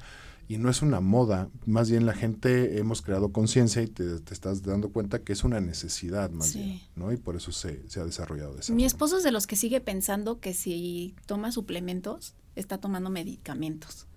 y 0.49 0.57
no 0.57 0.71
es 0.71 0.81
una 0.81 1.01
moda, 1.01 1.51
más 1.67 1.91
bien 1.91 2.07
la 2.07 2.15
gente 2.15 2.79
hemos 2.79 3.03
creado 3.03 3.33
conciencia 3.33 3.83
y 3.83 3.87
te, 3.87 4.17
estás 4.31 4.63
dando 4.63 4.91
cuenta 4.91 5.23
que 5.23 5.35
es 5.35 5.45
una 5.45 5.61
necesidad 5.61 6.31
más 6.31 6.55
bien, 6.55 6.81
¿no? 6.97 7.13
Y 7.13 7.19
por 7.19 7.37
eso 7.37 7.53
se, 7.53 7.89
se 7.89 8.01
ha 8.01 8.05
desarrollado 8.05 8.55
de 8.55 8.61
esa 8.61 8.73
Mi 8.73 8.87
esposo 8.87 9.19
es 9.19 9.23
de 9.23 9.31
los 9.31 9.47
que 9.47 9.57
sigue 9.57 9.81
pensando 9.81 10.41
que 10.41 10.55
si 10.55 11.15
toma 11.27 11.53
suplementos, 11.53 12.35
está 12.57 12.79
tomando 12.79 13.11
medicamentos. 13.11 14.08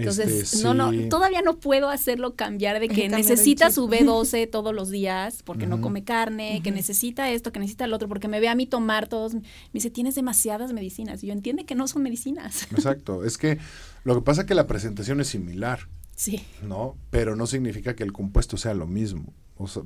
Entonces, 0.00 0.52
este, 0.52 0.64
no, 0.64 0.74
no, 0.74 1.08
todavía 1.08 1.42
no 1.42 1.58
puedo 1.58 1.88
hacerlo 1.88 2.34
cambiar 2.34 2.80
de 2.80 2.88
que 2.88 3.08
necesita 3.08 3.70
su 3.70 3.88
B12 3.88 4.50
todos 4.50 4.74
los 4.74 4.90
días 4.90 5.42
porque 5.42 5.66
no 5.66 5.80
come 5.80 6.04
carne, 6.04 6.60
que 6.62 6.70
necesita 6.70 7.30
esto, 7.30 7.52
que 7.52 7.60
necesita 7.60 7.84
el 7.84 7.92
otro, 7.92 8.08
porque 8.08 8.28
me 8.28 8.40
ve 8.40 8.48
a 8.48 8.54
mí 8.54 8.66
tomar 8.66 9.08
todos. 9.08 9.34
Me 9.34 9.42
dice, 9.72 9.90
tienes 9.90 10.14
demasiadas 10.14 10.72
medicinas. 10.72 11.22
Y 11.22 11.28
yo 11.28 11.32
entiendo 11.32 11.64
que 11.66 11.74
no 11.74 11.88
son 11.88 12.02
medicinas. 12.02 12.66
Exacto. 12.72 13.24
Es 13.24 13.38
que 13.38 13.58
lo 14.04 14.14
que 14.14 14.22
pasa 14.22 14.42
es 14.42 14.46
que 14.46 14.54
la 14.54 14.66
presentación 14.66 15.20
es 15.20 15.28
similar. 15.28 15.88
Sí. 16.16 16.44
¿No? 16.62 16.96
Pero 17.10 17.34
no 17.34 17.46
significa 17.46 17.94
que 17.94 18.02
el 18.02 18.12
compuesto 18.12 18.56
sea 18.56 18.74
lo 18.74 18.86
mismo. 18.86 19.32
O 19.56 19.68
sea, 19.68 19.82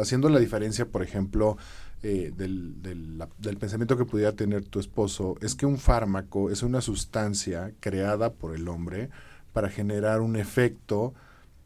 haciendo 0.00 0.28
la 0.28 0.38
diferencia, 0.38 0.86
por 0.86 1.02
ejemplo, 1.02 1.56
eh, 2.04 2.32
del, 2.36 2.80
del, 2.80 3.24
del, 3.38 3.56
pensamiento 3.56 3.96
que 3.96 4.04
pudiera 4.04 4.32
tener 4.32 4.64
tu 4.64 4.78
esposo, 4.78 5.36
es 5.40 5.56
que 5.56 5.66
un 5.66 5.78
fármaco 5.78 6.50
es 6.50 6.62
una 6.62 6.80
sustancia 6.80 7.72
creada 7.80 8.34
por 8.34 8.54
el 8.54 8.68
hombre 8.68 9.10
para 9.52 9.68
generar 9.68 10.20
un 10.20 10.36
efecto 10.36 11.14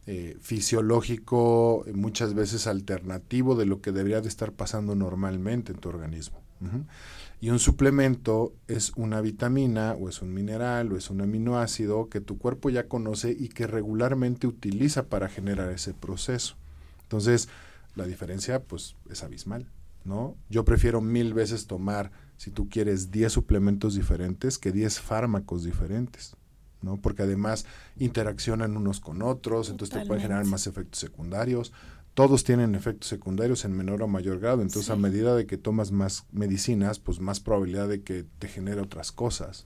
eh, 0.05 0.37
fisiológico 0.41 1.85
muchas 1.93 2.33
veces 2.33 2.67
alternativo 2.67 3.55
de 3.55 3.65
lo 3.65 3.81
que 3.81 3.91
debería 3.91 4.19
de 4.19 4.27
estar 4.27 4.51
pasando 4.51 4.95
normalmente 4.95 5.71
en 5.71 5.79
tu 5.79 5.89
organismo. 5.89 6.41
Y 7.41 7.49
un 7.49 7.59
suplemento 7.59 8.53
es 8.67 8.93
una 8.95 9.19
vitamina 9.19 9.93
o 9.93 10.07
es 10.07 10.21
un 10.21 10.33
mineral 10.33 10.91
o 10.93 10.97
es 10.97 11.09
un 11.09 11.21
aminoácido 11.21 12.07
que 12.07 12.21
tu 12.21 12.37
cuerpo 12.37 12.69
ya 12.69 12.87
conoce 12.87 13.35
y 13.37 13.49
que 13.49 13.67
regularmente 13.67 14.47
utiliza 14.47 15.07
para 15.07 15.27
generar 15.27 15.69
ese 15.71 15.93
proceso. 15.93 16.55
Entonces, 17.01 17.49
la 17.95 18.05
diferencia 18.05 18.63
pues 18.63 18.95
es 19.09 19.23
abismal, 19.23 19.67
¿no? 20.05 20.37
Yo 20.49 20.63
prefiero 20.63 21.01
mil 21.01 21.33
veces 21.33 21.67
tomar, 21.67 22.11
si 22.37 22.49
tú 22.49 22.69
quieres, 22.69 23.11
10 23.11 23.31
suplementos 23.31 23.95
diferentes 23.95 24.57
que 24.57 24.71
10 24.71 25.01
fármacos 25.01 25.63
diferentes. 25.63 26.35
¿No? 26.83 26.97
Porque 26.97 27.23
además 27.23 27.65
interaccionan 27.97 28.77
unos 28.77 28.99
con 28.99 29.21
otros, 29.21 29.69
entonces 29.69 29.99
te 29.99 30.05
pueden 30.05 30.21
generar 30.21 30.45
más 30.45 30.67
efectos 30.67 30.99
secundarios. 30.99 31.71
Todos 32.13 32.43
tienen 32.43 32.75
efectos 32.75 33.09
secundarios 33.09 33.65
en 33.65 33.75
menor 33.75 34.03
o 34.03 34.07
mayor 34.07 34.39
grado, 34.39 34.61
entonces 34.61 34.91
a 34.91 34.95
medida 34.95 35.35
de 35.35 35.47
que 35.47 35.57
tomas 35.57 35.91
más 35.91 36.25
medicinas, 36.31 36.99
pues 36.99 37.19
más 37.19 37.39
probabilidad 37.39 37.87
de 37.87 38.03
que 38.03 38.23
te 38.37 38.47
genere 38.47 38.81
otras 38.81 39.11
cosas. 39.11 39.65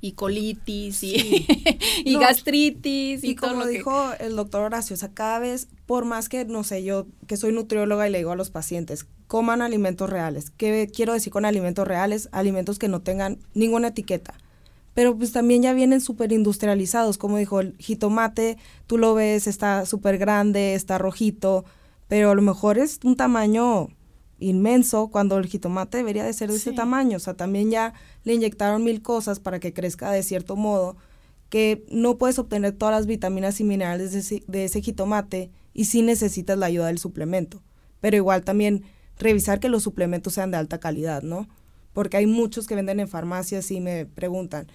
Y 0.00 0.12
colitis 0.12 1.02
y, 1.02 1.46
gastritis 2.20 3.24
y, 3.24 3.30
y 3.30 3.34
como 3.34 3.66
dijo 3.66 4.12
el 4.20 4.36
doctor 4.36 4.62
Horacio, 4.62 4.94
o 4.94 4.96
sea, 4.96 5.12
cada 5.12 5.40
vez, 5.40 5.66
por 5.86 6.04
más 6.04 6.28
que, 6.28 6.44
no 6.44 6.62
sé, 6.62 6.84
yo 6.84 7.08
que 7.26 7.36
soy 7.36 7.52
nutrióloga 7.52 8.08
y 8.08 8.12
le 8.12 8.18
digo 8.18 8.30
a 8.30 8.36
los 8.36 8.50
pacientes, 8.50 9.06
coman 9.26 9.60
alimentos 9.60 10.08
reales. 10.08 10.50
¿Qué 10.50 10.88
quiero 10.94 11.14
decir 11.14 11.32
con 11.32 11.44
alimentos 11.44 11.88
reales? 11.88 12.28
Alimentos 12.30 12.78
que 12.78 12.86
no 12.86 13.00
tengan 13.02 13.38
ninguna 13.54 13.88
etiqueta 13.88 14.34
pero 14.94 15.16
pues 15.16 15.32
también 15.32 15.62
ya 15.62 15.72
vienen 15.72 16.00
súper 16.00 16.32
industrializados, 16.32 17.18
como 17.18 17.38
dijo, 17.38 17.60
el 17.60 17.76
jitomate, 17.78 18.58
tú 18.86 18.98
lo 18.98 19.14
ves, 19.14 19.46
está 19.46 19.86
súper 19.86 20.18
grande, 20.18 20.74
está 20.74 20.98
rojito, 20.98 21.64
pero 22.08 22.30
a 22.30 22.34
lo 22.34 22.42
mejor 22.42 22.78
es 22.78 23.00
un 23.04 23.16
tamaño 23.16 23.88
inmenso 24.38 25.08
cuando 25.08 25.38
el 25.38 25.46
jitomate 25.46 25.98
debería 25.98 26.24
de 26.24 26.32
ser 26.32 26.50
de 26.50 26.56
ese 26.56 26.72
tamaño, 26.72 27.16
o 27.16 27.20
sea, 27.20 27.34
también 27.34 27.70
ya 27.70 27.94
le 28.24 28.34
inyectaron 28.34 28.84
mil 28.84 29.00
cosas 29.00 29.40
para 29.40 29.60
que 29.60 29.72
crezca 29.72 30.10
de 30.10 30.22
cierto 30.22 30.56
modo, 30.56 30.96
que 31.48 31.84
no 31.90 32.18
puedes 32.18 32.38
obtener 32.38 32.72
todas 32.72 32.94
las 32.94 33.06
vitaminas 33.06 33.60
y 33.60 33.64
minerales 33.64 34.12
de 34.12 34.18
ese, 34.18 34.42
de 34.46 34.64
ese 34.64 34.82
jitomate 34.82 35.50
y 35.74 35.84
sí 35.84 36.02
necesitas 36.02 36.58
la 36.58 36.66
ayuda 36.66 36.88
del 36.88 36.98
suplemento, 36.98 37.62
pero 38.00 38.16
igual 38.16 38.42
también 38.42 38.84
revisar 39.18 39.60
que 39.60 39.68
los 39.68 39.82
suplementos 39.82 40.34
sean 40.34 40.50
de 40.50 40.56
alta 40.56 40.80
calidad, 40.80 41.22
¿no? 41.22 41.48
Porque 41.92 42.16
hay 42.16 42.26
muchos 42.26 42.66
que 42.66 42.74
venden 42.74 43.00
en 43.00 43.08
farmacias 43.08 43.70
y 43.70 43.80
me 43.80 44.06
preguntan, 44.06 44.66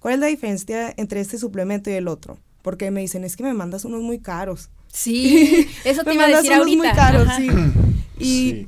¿Cuál 0.00 0.14
es 0.14 0.20
la 0.20 0.26
diferencia 0.26 0.92
entre 0.96 1.20
este 1.20 1.38
suplemento 1.38 1.90
y 1.90 1.94
el 1.94 2.08
otro? 2.08 2.38
Porque 2.62 2.90
me 2.90 3.00
dicen, 3.00 3.22
es 3.24 3.36
que 3.36 3.44
me 3.44 3.54
mandas 3.54 3.84
unos 3.84 4.02
muy 4.02 4.18
caros. 4.18 4.70
Sí, 4.88 5.68
eso 5.84 6.02
te 6.02 6.14
iba 6.14 6.24
a 6.24 6.28
decir 6.28 6.52
unos 6.52 6.76
muy 6.76 6.90
caros, 6.90 7.28
sí. 7.36 7.48
Y 8.18 8.66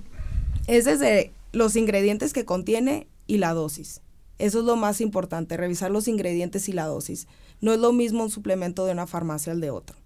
es 0.67 0.87
desde 0.87 1.31
los 1.53 1.77
ingredientes 1.77 2.33
que 2.33 2.47
contiene 2.47 3.07
y 3.27 3.39
la 3.39 3.53
dosis. 3.53 4.01
Eso 4.39 4.61
es 4.61 4.65
lo 4.65 4.77
más 4.77 5.01
importante, 5.01 5.57
revisar 5.57 5.91
los 5.91 6.09
ingredientes 6.09 6.69
y 6.69 6.73
la 6.73 6.87
dosis. 6.87 7.29
No 7.61 7.73
es 7.73 7.79
lo 7.79 7.93
mismo 7.93 8.25
un 8.25 8.31
suplemento 8.31 8.87
de 8.87 8.93
una 8.93 9.07
farmacia 9.07 9.53
al 9.53 9.61
de 9.61 9.71
otro. 9.71 9.97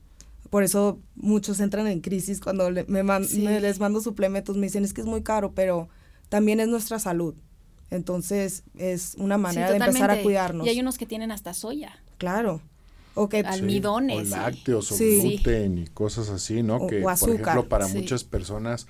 Por 0.50 0.62
eso 0.62 0.98
muchos 1.14 1.60
entran 1.60 1.86
en 1.86 2.00
crisis 2.00 2.40
cuando 2.40 2.70
me, 2.70 3.60
les 3.60 3.80
mando 3.80 4.00
suplementos, 4.00 4.56
me 4.56 4.66
dicen 4.66 4.84
es 4.84 4.92
que 4.92 5.00
es 5.00 5.06
muy 5.06 5.22
caro, 5.22 5.52
pero 5.54 5.88
también 6.28 6.60
es 6.60 6.68
nuestra 6.68 6.98
salud. 6.98 7.34
Entonces 7.90 8.64
es 8.76 9.14
una 9.18 9.38
manera 9.38 9.70
de 9.70 9.76
empezar 9.76 10.10
a 10.10 10.22
cuidarnos. 10.22 10.66
Y 10.66 10.70
hay 10.70 10.80
unos 10.80 10.98
que 10.98 11.06
tienen 11.06 11.30
hasta 11.30 11.54
soya. 11.54 11.98
Claro. 12.18 12.60
O 13.14 13.28
que 13.28 13.40
almidones. 13.40 14.32
o 14.32 14.36
lácteos 14.36 14.92
o 14.92 14.96
gluten 14.96 15.78
y 15.78 15.86
cosas 15.86 16.28
así, 16.28 16.62
¿no? 16.62 16.86
que 16.86 17.00
por 17.00 17.12
ejemplo 17.12 17.68
para 17.68 17.88
muchas 17.88 18.24
personas 18.24 18.86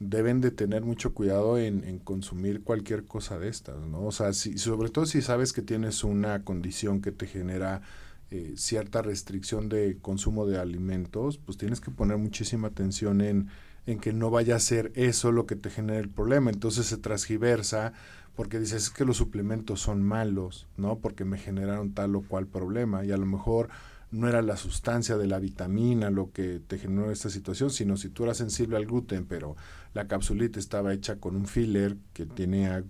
deben 0.00 0.40
de 0.40 0.50
tener 0.50 0.82
mucho 0.82 1.14
cuidado 1.14 1.58
en, 1.58 1.98
consumir 1.98 2.62
cualquier 2.62 3.04
cosa 3.04 3.38
de 3.38 3.48
estas, 3.48 3.78
¿no? 3.86 4.04
O 4.04 4.12
sea, 4.12 4.32
si, 4.32 4.56
sobre 4.56 4.88
todo 4.88 5.04
si 5.04 5.20
sabes 5.20 5.52
que 5.52 5.60
tienes 5.60 6.04
una 6.04 6.42
condición 6.42 7.02
que 7.02 7.12
te 7.12 7.26
genera 7.26 7.82
eh, 8.30 8.54
cierta 8.56 9.02
restricción 9.02 9.68
de 9.68 9.98
consumo 10.00 10.46
de 10.46 10.58
alimentos, 10.58 11.36
pues 11.36 11.58
tienes 11.58 11.80
que 11.80 11.90
poner 11.90 12.16
muchísima 12.16 12.68
atención 12.68 13.20
en, 13.20 13.48
en 13.90 13.98
que 13.98 14.12
no 14.12 14.30
vaya 14.30 14.56
a 14.56 14.60
ser 14.60 14.92
eso 14.94 15.32
lo 15.32 15.46
que 15.46 15.56
te 15.56 15.70
genere 15.70 15.98
el 15.98 16.08
problema. 16.08 16.50
Entonces 16.50 16.86
se 16.86 16.96
transgiversa 16.96 17.92
porque 18.36 18.60
dices 18.60 18.90
que 18.90 19.04
los 19.04 19.16
suplementos 19.16 19.80
son 19.80 20.02
malos, 20.02 20.68
¿no? 20.76 20.98
Porque 20.98 21.24
me 21.24 21.38
generaron 21.38 21.92
tal 21.92 22.14
o 22.14 22.22
cual 22.22 22.46
problema 22.46 23.04
y 23.04 23.10
a 23.10 23.16
lo 23.16 23.26
mejor 23.26 23.68
no 24.12 24.28
era 24.28 24.42
la 24.42 24.56
sustancia 24.56 25.16
de 25.16 25.26
la 25.26 25.38
vitamina 25.38 26.10
lo 26.10 26.32
que 26.32 26.60
te 26.66 26.78
generó 26.78 27.10
esta 27.10 27.30
situación, 27.30 27.70
sino 27.70 27.96
si 27.96 28.08
tú 28.08 28.24
eras 28.24 28.38
sensible 28.38 28.76
al 28.76 28.86
gluten, 28.86 29.24
pero 29.26 29.56
la 29.94 30.08
capsulita 30.08 30.58
estaba 30.58 30.92
hecha 30.92 31.16
con 31.16 31.36
un 31.36 31.46
filler 31.46 31.96
que 32.12 32.26
tenía, 32.26 32.84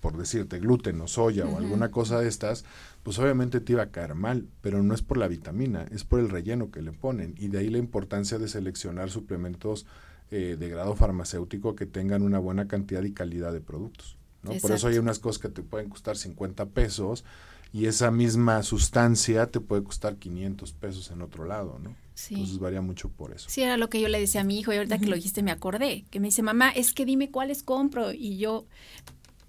por 0.00 0.16
decirte, 0.16 0.58
gluten 0.58 1.00
o 1.00 1.08
soya 1.08 1.46
o 1.46 1.58
alguna 1.58 1.90
cosa 1.90 2.20
de 2.20 2.28
estas, 2.28 2.64
pues 3.02 3.18
obviamente 3.18 3.60
te 3.60 3.72
iba 3.72 3.82
a 3.82 3.90
caer 3.90 4.14
mal, 4.14 4.46
pero 4.60 4.82
no 4.82 4.94
es 4.94 5.02
por 5.02 5.16
la 5.16 5.28
vitamina, 5.28 5.86
es 5.90 6.04
por 6.04 6.20
el 6.20 6.28
relleno 6.28 6.70
que 6.70 6.82
le 6.82 6.92
ponen. 6.92 7.34
Y 7.38 7.48
de 7.48 7.58
ahí 7.58 7.70
la 7.70 7.78
importancia 7.78 8.38
de 8.38 8.48
seleccionar 8.48 9.10
suplementos 9.10 9.86
eh, 10.30 10.56
de 10.58 10.68
grado 10.68 10.94
farmacéutico 10.94 11.74
que 11.74 11.86
tengan 11.86 12.22
una 12.22 12.38
buena 12.38 12.68
cantidad 12.68 13.02
y 13.02 13.12
calidad 13.12 13.52
de 13.52 13.60
productos. 13.60 14.16
¿no? 14.42 14.52
Por 14.54 14.72
eso 14.72 14.88
hay 14.88 14.98
unas 14.98 15.18
cosas 15.18 15.40
que 15.40 15.48
te 15.48 15.62
pueden 15.62 15.88
costar 15.88 16.16
50 16.16 16.66
pesos 16.66 17.24
y 17.72 17.86
esa 17.86 18.10
misma 18.10 18.62
sustancia 18.62 19.46
te 19.46 19.60
puede 19.60 19.82
costar 19.82 20.16
500 20.16 20.72
pesos 20.72 21.10
en 21.10 21.22
otro 21.22 21.44
lado, 21.44 21.78
¿no? 21.82 21.94
Sí. 22.14 22.34
Entonces 22.34 22.58
varía 22.58 22.80
mucho 22.80 23.10
por 23.10 23.32
eso. 23.32 23.48
Sí, 23.50 23.62
era 23.62 23.76
lo 23.76 23.90
que 23.90 24.00
yo 24.00 24.08
le 24.08 24.18
decía 24.18 24.40
a 24.40 24.44
mi 24.44 24.58
hijo 24.58 24.72
y 24.72 24.76
ahorita 24.76 24.98
que 24.98 25.06
lo 25.06 25.16
dijiste 25.16 25.42
me 25.42 25.50
acordé, 25.50 26.04
que 26.10 26.18
me 26.20 26.28
dice, 26.28 26.42
mamá, 26.42 26.70
es 26.70 26.92
que 26.92 27.04
dime 27.04 27.30
cuáles 27.30 27.62
compro. 27.62 28.12
Y 28.12 28.38
yo 28.38 28.66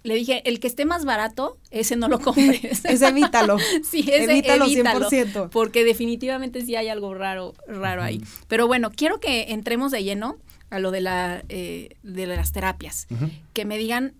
le 0.02 0.14
dije, 0.14 0.42
el 0.48 0.60
que 0.60 0.66
esté 0.66 0.84
más 0.84 1.04
barato, 1.04 1.58
ese 1.70 1.96
no 1.96 2.08
lo 2.08 2.20
compres. 2.20 2.84
ese 2.84 3.08
evítalo. 3.08 3.58
sí, 3.82 4.00
ese 4.00 4.32
evítalo, 4.32 4.66
100%. 4.66 5.50
Porque 5.50 5.84
definitivamente 5.84 6.64
sí 6.64 6.76
hay 6.76 6.88
algo 6.88 7.14
raro, 7.14 7.54
raro 7.66 8.02
ahí. 8.02 8.22
Pero 8.48 8.66
bueno, 8.66 8.90
quiero 8.90 9.18
que 9.18 9.52
entremos 9.52 9.92
de 9.92 10.04
lleno 10.04 10.38
a 10.70 10.78
lo 10.78 10.90
de, 10.90 11.00
la, 11.00 11.44
eh, 11.48 11.96
de 12.02 12.26
las 12.26 12.52
terapias. 12.52 13.06
Que 13.52 13.64
me 13.64 13.76
digan 13.76 14.14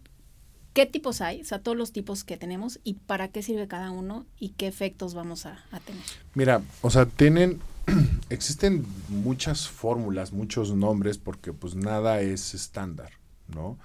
qué 0.73 0.87
tipos 0.87 1.21
hay, 1.21 1.41
o 1.41 1.45
sea, 1.45 1.61
todos 1.61 1.77
los 1.77 1.93
tipos 1.93 2.25
que 2.25 2.37
tenemos 2.37 2.81
y 2.85 2.95
para 2.95 3.29
qué 3.29 3.43
sirve 3.43 3.67
cada 3.69 3.91
uno 3.91 4.27
y 4.39 4.51
qué 4.51 4.67
efectos 4.67 5.15
vamos 5.15 5.47
a, 5.47 5.59
tener. 5.85 6.03
Mira, 6.35 6.63
o 6.83 6.91
sea, 6.91 7.07
tienen, 7.07 7.61
existen 8.31 8.87
muchas 9.09 9.69
fórmulas, 9.69 10.33
muchos 10.33 10.75
nombres, 10.75 11.19
porque 11.19 11.53
pues 11.53 11.75
nada 11.75 12.21
es 12.21 12.55
estándar, 12.55 13.13
¿no? 13.49 13.79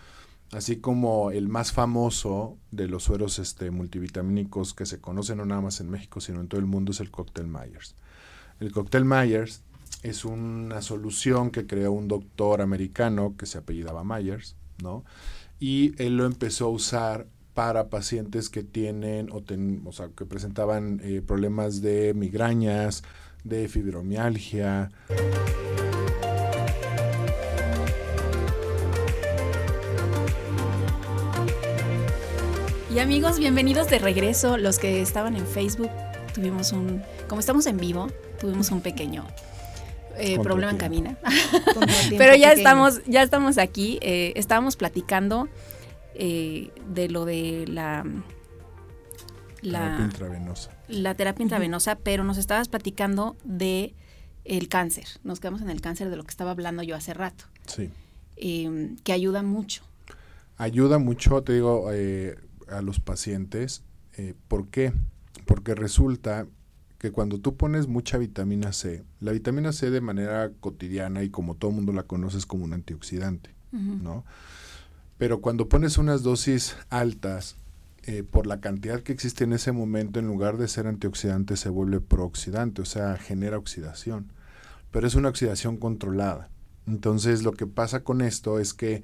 Así 0.51 0.77
como 0.77 1.31
el 1.31 1.50
más 1.50 1.72
famoso 1.72 2.57
de 2.72 2.88
los 2.88 3.03
sueros 3.03 3.39
este, 3.39 3.72
multivitamínicos 3.72 4.74
que 4.74 4.86
se 4.86 5.01
conocen 5.01 5.38
no 5.38 5.45
nada 5.45 5.62
más 5.62 5.79
en 5.79 5.89
México, 5.89 6.22
sino 6.22 6.39
en 6.39 6.48
todo 6.48 6.60
el 6.60 6.67
mundo 6.67 6.91
es 6.91 7.00
el 7.00 7.10
Cocktail 7.10 7.48
Myers. 7.48 7.95
El 8.60 8.72
Cocktail 8.72 9.05
Myers 9.05 9.62
es 10.05 10.24
una 10.24 10.83
solución 10.83 11.50
que 11.50 11.65
creó 11.65 11.91
un 11.91 12.07
doctor 12.07 12.62
americano 12.62 13.35
que 13.38 13.47
se 13.47 13.57
apellidaba 13.57 14.03
Myers, 14.03 14.55
¿no? 14.81 15.03
y 15.59 15.93
él 16.01 16.17
lo 16.17 16.25
empezó 16.25 16.65
a 16.65 16.69
usar 16.69 17.27
para 17.55 17.89
pacientes 17.89 18.50
que 18.50 18.63
tienen 18.63 19.29
o, 19.31 19.91
sea, 19.91 20.09
que 20.15 20.25
presentaban 20.25 21.00
eh, 21.03 21.24
problemas 21.25 21.81
de 21.81 22.13
migrañas, 22.13 23.03
de 23.43 23.67
fibromialgia. 23.67 24.91
Y 32.93 33.00
amigos, 33.00 33.39
bienvenidos 33.39 33.89
de 33.89 34.00
regreso. 34.00 34.57
Los 34.57 34.77
que 34.77 35.01
estaban 35.01 35.35
en 35.35 35.47
Facebook, 35.47 35.89
tuvimos 36.33 36.74
un, 36.74 37.01
como 37.27 37.39
estamos 37.39 37.65
en 37.65 37.77
vivo, 37.77 38.07
tuvimos 38.39 38.69
un 38.71 38.81
pequeño 38.81 39.25
eh, 40.17 40.39
problema 40.39 40.72
en 40.72 40.77
camina. 40.77 41.17
Pero 42.17 42.36
ya 42.36 42.51
estamos, 42.51 43.01
ya 43.05 43.24
estamos 43.24 43.57
aquí. 43.57 44.00
Eh, 44.01 44.34
estábamos 44.36 44.75
platicando 44.75 45.50
eh, 46.13 46.72
de 46.88 47.10
lo 47.10 47.25
de 47.25 47.65
la, 47.67 48.05
la 49.62 49.79
terapia 49.79 50.05
intravenosa. 50.05 50.72
La 50.88 51.15
terapia 51.15 51.43
intravenosa, 51.43 51.95
pero 51.95 52.24
nos 52.24 52.38
estabas 52.38 52.67
platicando 52.67 53.36
de 53.43 53.95
el 54.43 54.69
cáncer. 54.69 55.05
Nos 55.24 55.39
quedamos 55.39 55.62
en 55.62 55.69
el 55.69 55.81
cáncer 55.81 56.10
de 56.10 56.15
lo 56.15 56.24
que 56.24 56.29
estaba 56.29 56.51
hablando 56.51 56.84
yo 56.84 56.95
hace 56.95 57.13
rato. 57.13 57.45
Sí. 57.65 57.89
Em, 58.36 58.98
que 58.98 59.13
ayuda 59.13 59.41
mucho. 59.41 59.84
Ayuda 60.57 61.00
mucho, 61.00 61.41
te 61.41 61.53
digo, 61.53 61.89
a 61.89 62.81
los 62.81 63.00
pacientes. 63.00 63.84
¿Por 64.48 64.69
qué? 64.69 64.93
Porque 65.45 65.75
resulta 65.75 66.48
que 67.05 67.12
cuando 67.12 67.39
tú 67.39 67.55
pones 67.55 67.88
mucha 67.88 68.17
vitamina 68.17 68.74
C, 68.74 69.03
la 69.19 69.31
vitamina 69.31 69.71
C 69.74 69.91
de 69.91 70.01
manera 70.01 70.51
cotidiana 70.59 71.21
y 71.21 71.29
como 71.29 71.53
todo 71.53 71.69
mundo 71.69 71.93
la 71.93 72.01
conoce 72.01 72.39
es 72.39 72.47
como 72.47 72.65
un 72.65 72.74
antioxidante, 72.74 73.53
¿no? 73.71 74.25
Pero 75.19 75.39
cuando 75.39 75.69
pones 75.69 76.00
unas 76.00 76.24
dosis 76.24 76.75
altas, 76.89 77.57
eh, 78.05 78.24
por 78.24 78.47
la 78.47 78.59
cantidad 78.59 79.01
que 79.01 79.13
existe 79.13 79.43
en 79.43 79.53
ese 79.53 79.71
momento, 79.71 80.19
en 80.19 80.25
lugar 80.25 80.57
de 80.57 80.67
ser 80.67 80.88
antioxidante, 80.88 81.57
se 81.57 81.69
vuelve 81.69 82.01
prooxidante, 82.01 82.81
o 82.81 82.85
sea, 82.85 83.17
genera 83.17 83.59
oxidación. 83.59 84.31
Pero 84.89 85.05
es 85.05 85.13
una 85.13 85.29
oxidación 85.29 85.77
controlada. 85.77 86.50
Entonces, 86.88 87.43
lo 87.43 87.51
que 87.51 87.67
pasa 87.67 88.03
con 88.03 88.21
esto 88.21 88.57
es 88.57 88.74
que 88.74 89.03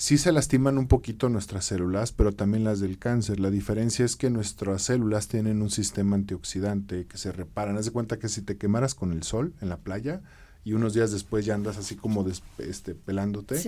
Sí 0.00 0.16
se 0.16 0.30
lastiman 0.30 0.78
un 0.78 0.86
poquito 0.86 1.28
nuestras 1.28 1.64
células, 1.64 2.12
pero 2.12 2.30
también 2.30 2.62
las 2.62 2.78
del 2.78 3.00
cáncer. 3.00 3.40
La 3.40 3.50
diferencia 3.50 4.04
es 4.04 4.14
que 4.14 4.30
nuestras 4.30 4.82
células 4.82 5.26
tienen 5.26 5.60
un 5.60 5.70
sistema 5.70 6.14
antioxidante 6.14 7.06
que 7.06 7.18
se 7.18 7.32
reparan. 7.32 7.76
Haz 7.76 7.86
de 7.86 7.90
cuenta 7.90 8.16
que 8.20 8.28
si 8.28 8.42
te 8.42 8.56
quemaras 8.56 8.94
con 8.94 9.10
el 9.10 9.24
sol 9.24 9.54
en 9.60 9.68
la 9.68 9.78
playa 9.78 10.22
y 10.62 10.74
unos 10.74 10.94
días 10.94 11.10
después 11.10 11.44
ya 11.44 11.56
andas 11.56 11.78
así 11.78 11.96
como 11.96 12.24
este, 12.58 12.94
pelándote, 12.94 13.60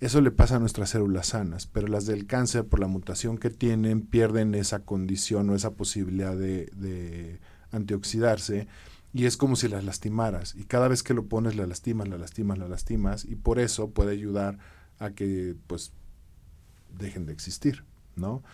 eso 0.00 0.20
le 0.20 0.30
pasa 0.30 0.56
a 0.56 0.58
nuestras 0.58 0.90
células 0.90 1.28
sanas, 1.28 1.66
pero 1.66 1.88
las 1.88 2.04
del 2.04 2.26
cáncer 2.26 2.66
por 2.66 2.78
la 2.80 2.86
mutación 2.86 3.38
que 3.38 3.48
tienen 3.48 4.02
pierden 4.02 4.54
esa 4.54 4.80
condición 4.80 5.48
o 5.48 5.54
esa 5.54 5.70
posibilidad 5.70 6.36
de, 6.36 6.66
de 6.76 7.40
antioxidarse 7.72 8.68
y 9.14 9.24
es 9.24 9.38
como 9.38 9.56
si 9.56 9.66
las 9.66 9.84
lastimaras 9.84 10.54
y 10.54 10.64
cada 10.64 10.88
vez 10.88 11.02
que 11.02 11.14
lo 11.14 11.24
pones 11.24 11.56
la 11.56 11.66
lastimas, 11.66 12.06
la 12.06 12.18
lastimas, 12.18 12.58
la 12.58 12.68
lastimas 12.68 13.24
y 13.24 13.36
por 13.36 13.58
eso 13.58 13.88
puede 13.88 14.12
ayudar 14.12 14.58
a 15.00 15.10
que 15.10 15.56
pues 15.66 15.92
dejen 16.98 17.26
de 17.26 17.32
existir, 17.32 17.84
¿no? 18.14 18.44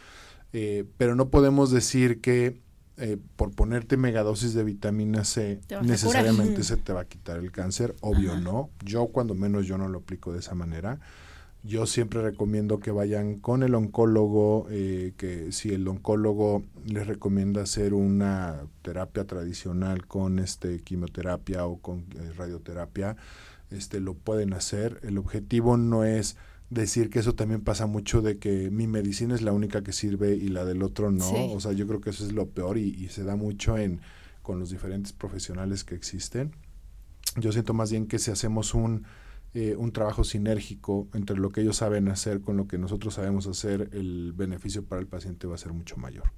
Eh, 0.53 0.85
pero 0.97 1.15
no 1.15 1.29
podemos 1.29 1.71
decir 1.71 2.21
que 2.23 2.61
eh, 2.99 3.19
por 3.37 3.51
ponerte 3.51 3.99
megadosis 3.99 4.55
de 4.55 4.65
vitamina 4.65 5.25
C 5.25 5.61
necesariamente 5.83 6.63
se 6.63 6.79
te 6.79 6.95
va 6.95 7.03
a 7.03 7.05
quitar 7.05 7.37
el 7.37 7.53
cáncer, 7.53 7.95
obvio 8.01 8.39
no. 8.41 8.71
Yo 8.83 9.09
cuando 9.09 9.35
menos 9.35 9.67
yo 9.67 9.77
no 9.77 9.89
lo 9.89 9.99
aplico 9.99 10.33
de 10.33 10.39
esa 10.39 10.55
manera. 10.55 10.99
Yo 11.63 11.85
siempre 11.85 12.23
recomiendo 12.23 12.79
que 12.79 12.93
vayan 12.93 13.41
con 13.41 13.65
el 13.65 13.75
oncólogo, 13.75 14.69
eh, 14.71 15.15
que 15.17 15.51
si 15.51 15.75
el 15.75 15.89
oncólogo 15.89 16.63
les 16.87 17.09
recomienda 17.09 17.63
hacer 17.63 17.93
una 17.93 18.61
terapia 18.83 19.25
tradicional 19.25 20.07
con 20.07 20.39
este 20.39 20.79
quimioterapia 20.79 21.67
o 21.67 21.79
con 21.79 22.05
radioterapia, 22.37 23.17
este, 23.71 24.01
lo 24.01 24.15
pueden 24.15 24.53
hacer. 24.53 25.01
El 25.03 25.19
objetivo 25.19 25.77
no 25.77 26.05
es 26.05 26.37
decir 26.71 27.11
que 27.11 27.21
eso 27.21 27.35
también 27.35 27.63
pasa 27.63 27.87
mucho 27.87 28.23
de 28.23 28.39
que 28.39 28.71
mi 28.71 28.87
medicina 28.87 29.35
es 29.35 29.43
la 29.43 29.53
única 29.53 29.83
que 29.83 29.93
sirve 29.93 30.35
y 30.35 30.49
la 30.49 30.65
del 30.65 30.83
otro 30.83 31.11
no. 31.11 31.53
O 31.53 31.61
sea, 31.61 31.73
yo 31.73 31.87
creo 31.87 32.01
que 32.01 32.11
eso 32.11 32.25
es 32.25 32.33
lo 32.33 32.49
peor 32.49 32.79
y, 32.79 33.09
se 33.09 33.25
da 33.25 33.37
mucho 33.37 33.79
en 33.79 34.01
con 34.43 34.61
los 34.61 34.71
diferentes 34.71 35.13
profesionales 35.13 35.83
que 35.83 35.97
existen. 35.97 36.53
Yo 37.37 37.51
siento 37.51 37.75
más 37.75 37.91
bien 37.91 38.07
que 38.07 38.21
si 38.21 38.31
hacemos 38.31 38.75
un, 38.75 39.05
eh, 39.55 39.75
un 39.77 39.91
trabajo 39.91 40.23
sinérgico 40.23 41.09
entre 41.15 41.37
lo 41.37 41.51
que 41.51 41.63
ellos 41.63 41.79
saben 41.79 42.09
hacer 42.09 42.41
con 42.41 42.57
lo 42.57 42.69
que 42.69 42.79
nosotros 42.79 43.15
sabemos 43.15 43.49
hacer, 43.49 43.91
el 43.93 44.33
beneficio 44.33 44.85
para 44.85 45.01
el 45.01 45.09
paciente 45.09 45.49
va 45.49 45.57
a 45.57 45.59
ser 45.59 45.73
mucho 45.73 45.97
mayor. 45.97 46.31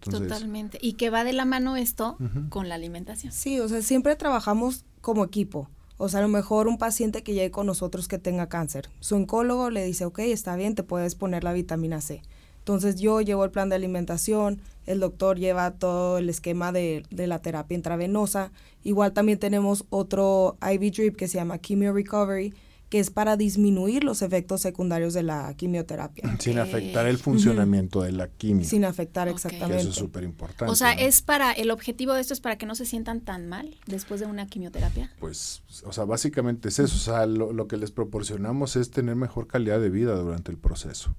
Totalmente. 0.00 0.78
Y 0.80 0.94
que 0.94 1.10
va 1.10 1.22
de 1.22 1.32
la 1.32 1.44
mano 1.44 1.76
esto 1.76 2.16
con 2.48 2.68
la 2.68 2.74
alimentación. 2.74 3.32
Sí, 3.32 3.60
o 3.60 3.68
sea, 3.68 3.82
siempre 3.82 4.16
trabajamos 4.16 4.84
como 5.00 5.24
equipo. 5.24 5.70
O 5.98 6.08
sea, 6.08 6.20
a 6.20 6.22
lo 6.22 6.28
mejor 6.28 6.68
un 6.68 6.78
paciente 6.78 7.22
que 7.22 7.32
llegue 7.32 7.50
con 7.50 7.66
nosotros 7.66 8.08
que 8.08 8.18
tenga 8.18 8.48
cáncer, 8.48 8.90
su 9.00 9.16
oncólogo 9.16 9.70
le 9.70 9.84
dice, 9.84 10.04
ok, 10.04 10.18
está 10.20 10.56
bien, 10.56 10.74
te 10.74 10.82
puedes 10.82 11.14
poner 11.14 11.44
la 11.44 11.52
vitamina 11.52 12.00
C. 12.00 12.22
Entonces 12.58 12.96
yo 12.96 13.20
llevo 13.20 13.44
el 13.44 13.52
plan 13.52 13.68
de 13.68 13.76
alimentación, 13.76 14.60
el 14.86 15.00
doctor 15.00 15.38
lleva 15.38 15.70
todo 15.70 16.18
el 16.18 16.28
esquema 16.28 16.72
de, 16.72 17.04
de, 17.10 17.26
la 17.28 17.38
terapia 17.40 17.76
intravenosa. 17.76 18.50
Igual 18.82 19.12
también 19.12 19.38
tenemos 19.38 19.84
otro 19.88 20.56
IV 20.60 20.90
drip 20.92 21.16
que 21.16 21.28
se 21.28 21.38
llama 21.38 21.60
Chemio 21.60 21.92
Recovery, 21.92 22.52
que 22.96 23.00
es 23.00 23.10
para 23.10 23.36
disminuir 23.36 24.04
los 24.04 24.22
efectos 24.22 24.62
secundarios 24.62 25.12
de 25.12 25.22
la 25.22 25.52
quimioterapia. 25.54 26.34
Sin 26.38 26.58
afectar 26.58 27.06
el 27.06 27.18
funcionamiento 27.18 28.00
de 28.00 28.12
la 28.12 28.28
quimio. 28.28 28.64
Sin 28.64 28.86
afectar 28.86 29.28
exactamente. 29.28 29.82
Eso 29.82 29.90
es 29.90 29.96
súper 29.96 30.24
importante. 30.24 30.72
O 30.72 30.74
sea, 30.74 30.94
es 30.94 31.20
para, 31.20 31.52
el 31.52 31.70
objetivo 31.70 32.14
de 32.14 32.22
esto 32.22 32.32
es 32.32 32.40
para 32.40 32.56
que 32.56 32.64
no 32.64 32.74
se 32.74 32.86
sientan 32.86 33.20
tan 33.20 33.50
mal 33.50 33.76
después 33.84 34.18
de 34.20 34.24
una 34.24 34.46
quimioterapia. 34.46 35.12
Pues, 35.20 35.62
o 35.84 35.92
sea, 35.92 36.04
básicamente 36.04 36.70
es 36.70 36.78
eso. 36.78 36.96
O 36.96 36.98
sea, 36.98 37.26
lo, 37.26 37.52
lo 37.52 37.68
que 37.68 37.76
les 37.76 37.90
proporcionamos 37.90 38.76
es 38.76 38.90
tener 38.90 39.14
mejor 39.14 39.46
calidad 39.46 39.78
de 39.78 39.90
vida 39.90 40.14
durante 40.14 40.50
el 40.50 40.56
proceso. 40.56 41.14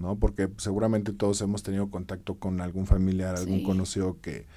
¿no? 0.00 0.18
Porque 0.18 0.50
seguramente 0.56 1.12
todos 1.12 1.40
hemos 1.42 1.62
tenido 1.62 1.90
contacto 1.90 2.40
con 2.40 2.60
algún 2.60 2.88
familiar, 2.88 3.36
algún 3.36 3.62
conocido 3.62 4.20
que, 4.20 4.48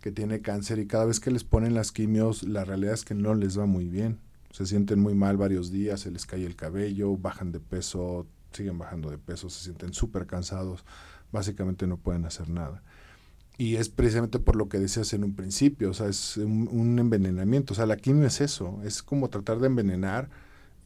que 0.00 0.12
tiene 0.12 0.40
cáncer 0.40 0.78
y 0.78 0.86
cada 0.86 1.04
vez 1.04 1.20
que 1.20 1.30
les 1.30 1.44
ponen 1.44 1.74
las 1.74 1.92
quimios, 1.92 2.42
la 2.42 2.64
realidad 2.64 2.94
es 2.94 3.04
que 3.04 3.14
no 3.14 3.34
les 3.34 3.58
va 3.58 3.66
muy 3.66 3.86
bien 3.86 4.24
se 4.56 4.64
sienten 4.64 5.00
muy 5.00 5.14
mal 5.14 5.36
varios 5.36 5.70
días, 5.70 6.00
se 6.00 6.10
les 6.10 6.24
cae 6.24 6.46
el 6.46 6.56
cabello, 6.56 7.14
bajan 7.18 7.52
de 7.52 7.60
peso, 7.60 8.26
siguen 8.52 8.78
bajando 8.78 9.10
de 9.10 9.18
peso, 9.18 9.50
se 9.50 9.62
sienten 9.62 9.92
súper 9.92 10.26
cansados, 10.26 10.82
básicamente 11.30 11.86
no 11.86 11.98
pueden 11.98 12.24
hacer 12.24 12.48
nada. 12.48 12.82
Y 13.58 13.76
es 13.76 13.90
precisamente 13.90 14.38
por 14.38 14.56
lo 14.56 14.70
que 14.70 14.78
decías 14.78 15.12
en 15.12 15.24
un 15.24 15.34
principio, 15.34 15.90
o 15.90 15.92
sea, 15.92 16.08
es 16.08 16.38
un, 16.38 16.98
envenenamiento, 16.98 17.74
o 17.74 17.76
sea, 17.76 17.84
la 17.84 17.98
quimio 17.98 18.26
es 18.26 18.40
eso, 18.40 18.80
es 18.82 19.02
como 19.02 19.28
tratar 19.28 19.58
de 19.58 19.66
envenenar 19.66 20.30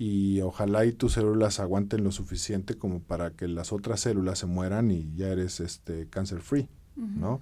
y 0.00 0.40
ojalá 0.40 0.84
y 0.84 0.92
tus 0.92 1.12
células 1.12 1.60
aguanten 1.60 2.02
lo 2.02 2.10
suficiente 2.10 2.74
como 2.74 2.98
para 2.98 3.30
que 3.30 3.46
las 3.46 3.72
otras 3.72 4.00
células 4.00 4.40
se 4.40 4.46
mueran 4.46 4.90
y 4.90 5.14
ya 5.14 5.28
eres 5.28 5.60
este 5.60 6.08
cancer 6.08 6.40
free, 6.40 6.68
¿no? 6.96 7.40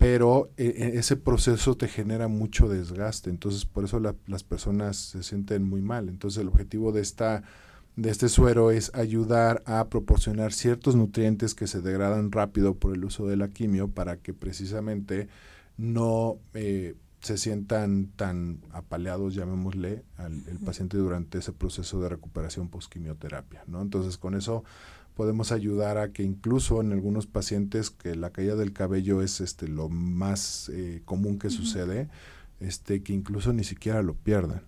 Pero 0.00 0.50
eh, 0.56 0.72
eh, 0.78 0.92
ese 0.94 1.14
proceso 1.18 1.76
te 1.76 1.86
genera 1.86 2.26
mucho 2.26 2.70
desgaste, 2.70 3.28
entonces 3.28 3.66
por 3.66 3.84
eso 3.84 4.00
las 4.00 4.44
personas 4.44 4.96
se 4.96 5.22
sienten 5.22 5.62
muy 5.62 5.82
mal. 5.82 6.08
Entonces 6.08 6.40
el 6.40 6.48
objetivo 6.48 6.90
de 6.90 7.02
esta 7.02 7.42
de 7.96 8.08
este 8.08 8.30
suero 8.30 8.70
es 8.70 8.94
ayudar 8.94 9.62
a 9.66 9.90
proporcionar 9.90 10.54
ciertos 10.54 10.96
nutrientes 10.96 11.54
que 11.54 11.66
se 11.66 11.82
degradan 11.82 12.32
rápido 12.32 12.76
por 12.76 12.94
el 12.94 13.04
uso 13.04 13.26
de 13.26 13.36
la 13.36 13.48
quimio 13.48 13.88
para 13.88 14.16
que 14.16 14.32
precisamente 14.32 15.28
no 15.76 16.38
eh, 16.54 16.94
se 17.20 17.36
sientan 17.36 18.06
tan 18.16 18.62
apaleados, 18.70 19.34
llamémosle, 19.34 20.02
al 20.16 20.48
el 20.48 20.60
paciente 20.60 20.96
durante 20.96 21.36
ese 21.36 21.52
proceso 21.52 22.00
de 22.00 22.08
recuperación 22.08 22.70
post-quimioterapia, 22.70 23.64
¿no? 23.66 23.82
Entonces 23.82 24.16
con 24.16 24.34
eso 24.34 24.64
podemos 25.14 25.52
ayudar 25.52 25.98
a 25.98 26.12
que 26.12 26.22
incluso 26.22 26.80
en 26.80 26.92
algunos 26.92 27.26
pacientes 27.26 27.90
que 27.90 28.14
la 28.14 28.30
caída 28.30 28.56
del 28.56 28.72
cabello 28.72 29.22
es 29.22 29.40
este 29.40 29.68
lo 29.68 29.88
más 29.88 30.70
eh, 30.70 31.02
común 31.04 31.38
que 31.38 31.50
sucede, 31.50 32.08
este 32.60 33.02
que 33.02 33.12
incluso 33.12 33.52
ni 33.52 33.64
siquiera 33.64 34.02
lo 34.02 34.14
pierdan. 34.14 34.62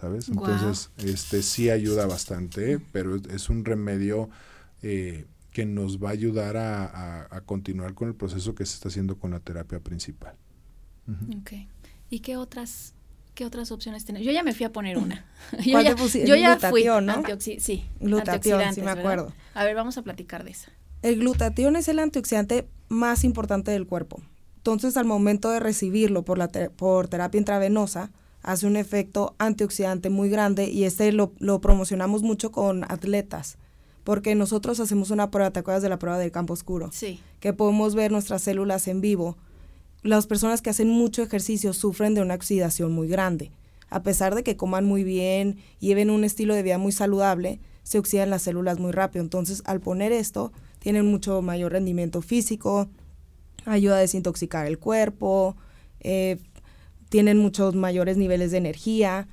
¿Sabes? 0.00 0.28
Entonces, 0.28 0.90
este 0.98 1.42
sí 1.42 1.70
ayuda 1.70 2.06
bastante, 2.06 2.78
pero 2.78 3.16
es, 3.16 3.48
un 3.48 3.64
remedio 3.64 4.28
eh, 4.82 5.24
que 5.50 5.64
nos 5.64 6.02
va 6.02 6.10
a 6.10 6.12
ayudar 6.12 6.56
a, 6.58 7.42
continuar 7.46 7.94
con 7.94 8.08
el 8.08 8.14
proceso 8.14 8.54
que 8.54 8.66
se 8.66 8.74
está 8.74 8.88
haciendo 8.88 9.16
con 9.16 9.30
la 9.30 9.40
terapia 9.40 9.80
principal. 9.80 10.34
Ok. 11.38 11.52
¿Y 12.10 12.20
qué 12.20 12.36
otras 12.36 12.94
¿Qué 13.34 13.44
otras 13.44 13.72
opciones 13.72 14.04
tenés? 14.04 14.22
Yo 14.22 14.30
ya 14.30 14.44
me 14.44 14.54
fui 14.54 14.64
a 14.64 14.72
poner 14.72 14.96
una. 14.96 15.24
yo 15.64 15.80
ya, 15.80 15.96
yo 15.96 16.36
ya 16.36 16.56
fui 16.58 16.84
¿no? 16.84 17.22
sí, 17.38 17.84
glutatión, 18.00 18.74
sí 18.74 18.80
me 18.80 18.92
acuerdo. 18.92 19.32
A 19.54 19.64
ver, 19.64 19.74
vamos 19.74 19.98
a 19.98 20.02
platicar 20.02 20.44
de 20.44 20.52
esa. 20.52 20.70
El 21.02 21.18
glutatión 21.18 21.76
es 21.76 21.88
el 21.88 21.98
antioxidante 21.98 22.68
más 22.88 23.24
importante 23.24 23.72
del 23.72 23.86
cuerpo. 23.86 24.22
Entonces, 24.56 24.96
al 24.96 25.04
momento 25.04 25.50
de 25.50 25.60
recibirlo 25.60 26.24
por, 26.24 26.38
la 26.38 26.48
por 26.48 27.08
terapia 27.08 27.38
intravenosa, 27.38 28.10
hace 28.42 28.66
un 28.66 28.76
efecto 28.76 29.34
antioxidante 29.38 30.10
muy 30.10 30.30
grande 30.30 30.70
y 30.70 30.84
este 30.84 31.10
lo, 31.12 31.32
lo, 31.38 31.60
promocionamos 31.60 32.22
mucho 32.22 32.52
con 32.52 32.84
atletas. 32.84 33.58
Porque 34.04 34.34
nosotros 34.34 34.80
hacemos 34.80 35.10
una 35.10 35.30
prueba, 35.30 35.50
¿te 35.50 35.60
acuerdas 35.60 35.82
de 35.82 35.88
la 35.88 35.98
prueba 35.98 36.18
del 36.18 36.30
campo 36.30 36.52
oscuro? 36.52 36.90
Sí. 36.92 37.20
Que 37.40 37.52
podemos 37.52 37.94
ver 37.94 38.12
nuestras 38.12 38.42
células 38.42 38.86
en 38.86 39.00
vivo 39.00 39.36
las 40.04 40.26
personas 40.26 40.60
que 40.60 40.70
hacen 40.70 40.88
mucho 40.88 41.22
ejercicio 41.22 41.72
sufren 41.72 42.14
de 42.14 42.20
una 42.20 42.34
oxidación 42.34 42.92
muy 42.92 43.08
grande. 43.08 43.50
A 43.88 44.02
pesar 44.02 44.34
de 44.34 44.42
que 44.42 44.56
coman 44.56 44.84
muy 44.84 45.02
bien 45.02 45.56
lleven 45.80 46.10
un 46.10 46.24
estilo 46.24 46.54
de 46.54 46.62
vida 46.62 46.78
muy 46.78 46.92
saludable, 46.92 47.58
se 47.82 47.98
oxidan 47.98 48.30
las 48.30 48.42
células 48.42 48.78
muy 48.78 48.92
rápido. 48.92 49.22
Entonces, 49.22 49.62
al 49.64 49.80
poner 49.80 50.12
esto, 50.12 50.52
tienen 50.78 51.06
mucho 51.06 51.40
mayor 51.40 51.72
rendimiento 51.72 52.20
físico, 52.20 52.88
ayuda 53.64 53.96
a 53.96 54.00
desintoxicar 54.00 54.66
el 54.66 54.78
cuerpo, 54.78 55.56
eh, 56.00 56.38
tienen 57.08 57.38
muchos 57.38 57.74
mayores 57.74 58.18
niveles 58.18 58.50
de 58.50 58.58
energía. 58.58 59.26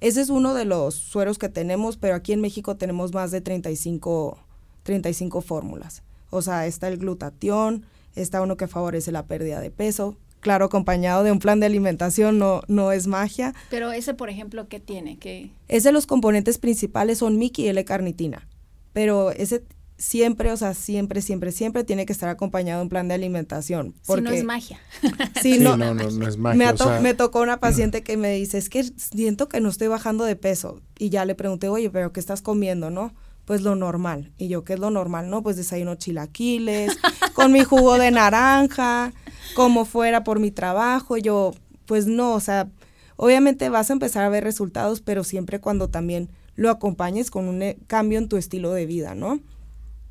Ese 0.00 0.20
es 0.22 0.28
uno 0.28 0.54
de 0.54 0.64
los 0.64 0.96
sueros 0.96 1.38
que 1.38 1.48
tenemos, 1.48 1.96
pero 1.96 2.16
aquí 2.16 2.32
en 2.32 2.40
México 2.40 2.76
tenemos 2.76 3.14
más 3.14 3.30
de 3.30 3.40
35, 3.40 4.38
35 4.82 5.40
fórmulas. 5.40 6.02
O 6.30 6.42
sea, 6.42 6.66
está 6.66 6.88
el 6.88 6.98
glutatión, 6.98 7.86
está 8.16 8.42
uno 8.42 8.56
que 8.56 8.66
favorece 8.66 9.12
la 9.12 9.26
pérdida 9.26 9.60
de 9.60 9.70
peso, 9.70 10.16
claro, 10.40 10.66
acompañado 10.66 11.22
de 11.24 11.32
un 11.32 11.38
plan 11.38 11.60
de 11.60 11.66
alimentación, 11.66 12.38
no, 12.38 12.62
no 12.68 12.92
es 12.92 13.06
magia. 13.06 13.54
Pero 13.70 13.92
ese, 13.92 14.14
por 14.14 14.30
ejemplo, 14.30 14.68
¿qué 14.68 14.80
tiene? 14.80 15.18
¿Qué? 15.18 15.50
Ese 15.68 15.92
los 15.92 16.06
componentes 16.06 16.58
principales 16.58 17.18
son 17.18 17.38
MIC 17.38 17.60
y 17.60 17.68
L-carnitina, 17.68 18.48
pero 18.92 19.30
ese 19.30 19.64
siempre, 19.98 20.52
o 20.52 20.56
sea, 20.56 20.74
siempre, 20.74 21.22
siempre, 21.22 21.52
siempre 21.52 21.84
tiene 21.84 22.06
que 22.06 22.12
estar 22.12 22.28
acompañado 22.28 22.80
de 22.80 22.82
un 22.84 22.88
plan 22.88 23.08
de 23.08 23.14
alimentación. 23.14 23.94
Porque, 24.06 24.22
si 24.22 24.28
no 24.28 24.30
es 24.30 24.44
magia. 24.44 24.78
Sí, 25.42 25.58
no, 25.58 25.76
no, 25.76 25.94
no, 25.94 26.28
es 26.28 26.36
magia. 26.36 26.74
Me, 26.74 27.00
me, 27.00 27.14
tocó 27.14 27.40
una 27.40 27.60
paciente 27.60 28.02
que 28.02 28.16
me 28.16 28.32
dice, 28.32 28.58
es 28.58 28.68
que 28.68 28.84
siento 28.84 29.48
que 29.48 29.60
no 29.60 29.68
estoy 29.68 29.88
bajando 29.88 30.24
de 30.24 30.36
peso. 30.36 30.80
Y 30.98 31.10
ya 31.10 31.24
le 31.24 31.34
pregunté, 31.34 31.68
oye, 31.68 31.90
pero 31.90 32.12
¿qué 32.12 32.20
estás 32.20 32.42
comiendo, 32.42 32.90
no? 32.90 33.14
Pues 33.46 33.62
lo 33.62 33.74
normal. 33.76 34.32
Y 34.36 34.48
yo, 34.48 34.64
¿qué 34.64 34.74
es 34.74 34.80
lo 34.80 34.90
normal? 34.90 35.30
No, 35.30 35.42
pues 35.42 35.56
desayuno 35.56 35.94
chilaquiles, 35.94 36.98
con 37.34 37.52
mi 37.52 37.64
jugo 37.64 37.96
de 37.96 38.10
naranja, 38.10 39.14
como 39.54 39.86
fuera 39.86 40.24
por 40.24 40.40
mi 40.40 40.50
trabajo. 40.50 41.16
Yo, 41.16 41.54
pues 41.86 42.06
no, 42.06 42.34
o 42.34 42.40
sea, 42.40 42.68
obviamente 43.14 43.70
vas 43.70 43.88
a 43.88 43.94
empezar 43.94 44.24
a 44.24 44.28
ver 44.28 44.44
resultados, 44.44 45.00
pero 45.00 45.24
siempre 45.24 45.60
cuando 45.60 45.88
también 45.88 46.28
lo 46.56 46.70
acompañes 46.70 47.30
con 47.30 47.48
un 47.48 47.62
eh, 47.62 47.78
cambio 47.86 48.18
en 48.18 48.28
tu 48.28 48.36
estilo 48.36 48.72
de 48.72 48.84
vida, 48.84 49.14
¿no? 49.14 49.40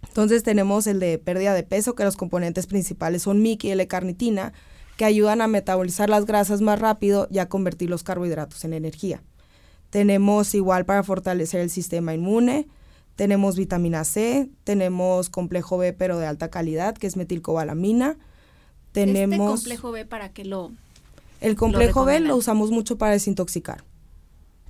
Entonces 0.08 0.43
tenemos 0.43 0.88
el 0.88 1.00
de 1.00 1.17
pérdida 1.17 1.54
de 1.54 1.63
peso, 1.63 1.93
que 1.93 2.06
los 2.06 2.15
componentes 2.15 2.67
principales 2.67 3.24
son 3.24 3.41
MIC 3.41 3.65
y 3.65 3.71
L-carnitina, 3.71 4.54
que 4.95 5.04
ayudan 5.04 5.41
a 5.41 5.48
metabolizar 5.48 6.10
las 6.10 6.26
grasas 6.26 6.62
más 6.62 6.80
rápido 6.80 7.28
y 7.30 7.39
a 7.39 7.50
convertir 7.50 7.89
los 7.89 8.04
carbohidratos 8.04 8.63
en 8.63 8.74
energía. 8.74 9.24
Tenemos 9.89 10.56
igual 10.56 10.86
para 10.86 11.04
fortalecer 11.04 11.60
el 11.60 11.69
sistema 11.69 12.13
inmune, 12.13 12.67
tenemos 13.15 13.56
vitamina 13.56 14.04
C, 14.04 14.49
tenemos 14.63 15.30
complejo 15.30 15.78
B, 15.78 15.93
pero 15.93 16.17
de 16.19 16.28
alta 16.28 16.49
calidad, 16.49 16.95
que 16.95 17.08
es 17.08 17.15
metilcobalamina. 17.15 18.17
Tenemos... 18.91 19.60
¿Este 19.60 19.69
complejo 19.69 19.91
B 19.91 20.06
para 20.06 20.30
qué 20.30 20.45
lo...? 20.45 20.71
El 21.41 21.56
complejo 21.56 22.06
B 22.06 22.19
lo 22.21 22.36
usamos 22.36 22.71
mucho 22.71 22.97
para 22.97 23.13
desintoxicar. 23.13 23.84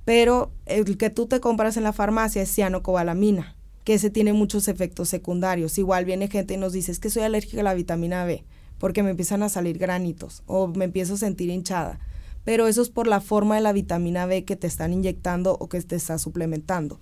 Pero 0.04 0.52
el 0.66 0.96
que 0.98 1.10
tú 1.10 1.26
te 1.26 1.40
compras 1.40 1.76
en 1.76 1.82
la 1.82 1.92
farmacia 1.92 2.42
es 2.42 2.54
cianocobalamina, 2.54 3.56
que 3.84 3.94
ese 3.94 4.10
tiene 4.10 4.32
muchos 4.32 4.68
efectos 4.68 5.08
secundarios. 5.08 5.78
Igual 5.78 6.04
viene 6.04 6.28
gente 6.28 6.54
y 6.54 6.56
nos 6.56 6.72
dice, 6.72 6.92
es 6.92 6.98
que 6.98 7.10
soy 7.10 7.22
alérgica 7.22 7.60
a 7.60 7.64
la 7.64 7.74
vitamina 7.74 8.24
B, 8.24 8.44
porque 8.78 9.02
me 9.02 9.10
empiezan 9.10 9.42
a 9.42 9.48
salir 9.48 9.78
granitos 9.78 10.42
o 10.46 10.68
me 10.68 10.84
empiezo 10.84 11.14
a 11.14 11.18
sentir 11.18 11.50
hinchada. 11.50 11.98
Pero 12.44 12.68
eso 12.68 12.82
es 12.82 12.90
por 12.90 13.08
la 13.08 13.20
forma 13.20 13.56
de 13.56 13.62
la 13.62 13.72
vitamina 13.72 14.26
B 14.26 14.44
que 14.44 14.54
te 14.54 14.68
están 14.68 14.92
inyectando 14.92 15.56
o 15.58 15.68
que 15.68 15.80
te 15.82 15.96
está 15.96 16.18
suplementando. 16.18 17.00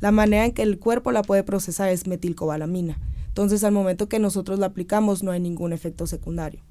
La 0.00 0.12
manera 0.12 0.44
en 0.44 0.52
que 0.52 0.62
el 0.62 0.78
cuerpo 0.78 1.12
la 1.12 1.22
puede 1.22 1.42
procesar 1.42 1.88
es 1.88 2.06
metilcobalamina. 2.06 2.98
Entonces, 3.28 3.64
al 3.64 3.72
momento 3.72 4.08
que 4.08 4.18
nosotros 4.18 4.58
la 4.58 4.66
aplicamos, 4.66 5.22
no 5.22 5.32
hay 5.32 5.40
ningún 5.40 5.72
efecto 5.72 6.06
secundario. 6.06 6.62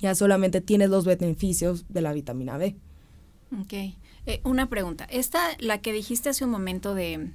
Ya 0.00 0.14
solamente 0.14 0.60
tienes 0.60 0.90
los 0.90 1.04
beneficios 1.04 1.86
de 1.88 2.00
la 2.00 2.12
vitamina 2.12 2.56
B. 2.58 2.76
Ok. 3.60 3.72
Eh, 4.26 4.40
una 4.42 4.68
pregunta. 4.68 5.04
Esta, 5.04 5.40
la 5.60 5.78
que 5.78 5.92
dijiste 5.92 6.30
hace 6.30 6.44
un 6.44 6.50
momento 6.50 6.94
de 6.94 7.30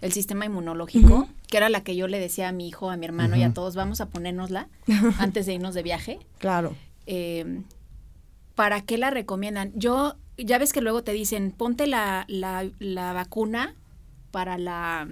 el 0.00 0.12
sistema 0.12 0.46
inmunológico, 0.46 1.28
que 1.48 1.56
era 1.56 1.68
la 1.68 1.82
que 1.82 1.96
yo 1.96 2.06
le 2.06 2.20
decía 2.20 2.48
a 2.48 2.52
mi 2.52 2.68
hijo, 2.68 2.90
a 2.90 2.96
mi 2.96 3.04
hermano 3.04 3.36
y 3.36 3.42
a 3.42 3.52
todos, 3.52 3.74
vamos 3.74 4.00
a 4.00 4.06
ponérnosla 4.06 4.68
antes 5.18 5.46
de 5.46 5.54
irnos 5.54 5.74
de 5.74 5.82
viaje. 5.82 6.18
Claro. 6.38 6.74
Eh, 7.06 7.62
¿Para 8.54 8.80
qué 8.82 8.96
la 8.96 9.10
recomiendan? 9.10 9.72
Yo, 9.74 10.16
ya 10.36 10.58
ves 10.58 10.72
que 10.72 10.80
luego 10.80 11.02
te 11.02 11.12
dicen, 11.12 11.50
ponte 11.50 11.86
la, 11.86 12.24
la, 12.28 12.70
la 12.78 13.12
vacuna 13.12 13.74
para 14.30 14.58
la 14.58 15.08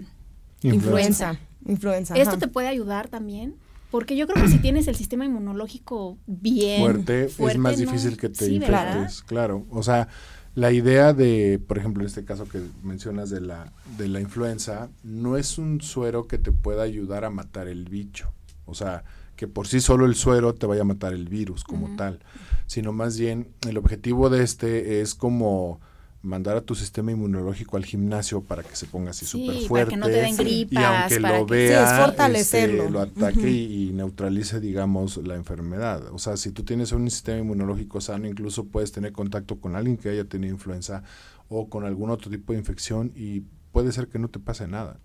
influenza. 0.62 1.38
Influenza. 1.66 2.14
¿Esto 2.14 2.38
te 2.38 2.48
puede 2.48 2.68
ayudar 2.68 3.08
también? 3.08 3.56
Porque 3.90 4.16
yo 4.16 4.26
creo 4.26 4.42
que 4.42 4.50
si 4.50 4.58
tienes 4.58 4.88
el 4.88 4.96
sistema 4.96 5.24
inmunológico 5.24 6.18
bien 6.26 6.80
fuerte, 6.80 7.24
es 7.26 7.58
más 7.58 7.78
difícil 7.78 8.16
que 8.16 8.28
te 8.28 8.50
infectes, 8.52 9.22
claro. 9.22 9.64
O 9.70 9.82
sea, 9.82 10.08
la 10.54 10.72
idea 10.72 11.12
de, 11.12 11.60
por 11.66 11.78
ejemplo, 11.78 12.02
en 12.02 12.08
este 12.08 12.24
caso 12.24 12.48
que 12.48 12.60
mencionas 12.82 13.30
de 13.30 13.40
la, 13.40 13.72
de 13.96 14.08
la 14.08 14.20
influenza, 14.20 14.90
no 15.02 15.36
es 15.36 15.58
un 15.58 15.80
suero 15.80 16.26
que 16.26 16.38
te 16.38 16.50
pueda 16.50 16.82
ayudar 16.82 17.24
a 17.24 17.30
matar 17.30 17.68
el 17.68 17.88
bicho. 17.88 18.32
O 18.64 18.74
sea, 18.74 19.04
que 19.36 19.46
por 19.46 19.68
sí 19.68 19.80
solo 19.80 20.06
el 20.06 20.14
suero 20.14 20.54
te 20.54 20.66
vaya 20.66 20.80
a 20.80 20.86
matar 20.86 21.12
el 21.12 21.28
virus 21.28 21.62
como 21.62 21.94
tal, 21.96 22.20
sino 22.66 22.92
más 22.92 23.18
bien 23.18 23.48
el 23.68 23.76
objetivo 23.76 24.30
de 24.30 24.42
este 24.42 25.00
es 25.00 25.14
como 25.14 25.80
mandar 26.22 26.56
a 26.56 26.60
tu 26.60 26.74
sistema 26.74 27.12
inmunológico 27.12 27.76
al 27.76 27.84
gimnasio 27.84 28.42
para 28.42 28.62
que 28.62 28.74
se 28.74 28.86
ponga 28.86 29.10
así 29.10 29.26
súper 29.26 29.58
fuerte. 29.60 29.90
que 29.90 29.96
no 29.96 30.06
te 30.06 30.12
den 30.12 30.36
gripas, 30.36 30.82
y 30.82 30.84
aunque 30.84 31.20
lo 31.20 31.46
vea, 31.46 32.14
este, 32.34 32.90
lo 32.90 33.00
ataque 33.00 33.50
y, 33.50 33.92
neutralice, 33.92 34.60
digamos, 34.60 35.18
la 35.18 35.36
enfermedad. 35.36 36.02
O 36.12 36.18
sea, 36.18 36.36
si 36.36 36.50
tú 36.50 36.64
tienes 36.64 36.92
un 36.92 37.08
sistema 37.10 37.38
inmunológico 37.38 38.00
sano, 38.00 38.26
incluso 38.26 38.66
puedes 38.66 38.92
tener 38.92 39.12
contacto 39.12 39.60
con 39.60 39.76
alguien 39.76 39.96
que 39.96 40.08
haya 40.08 40.24
tenido 40.24 40.52
influenza 40.52 41.02
o 41.48 41.68
con 41.68 41.84
algún 41.84 42.10
otro 42.10 42.30
tipo 42.30 42.52
de 42.52 42.58
infección 42.58 43.12
y 43.14 43.42
puede 43.72 43.92
ser 43.92 44.08
que 44.08 44.18
no 44.18 44.28
te 44.28 44.40
pase 44.40 44.66
nada, 44.66 44.98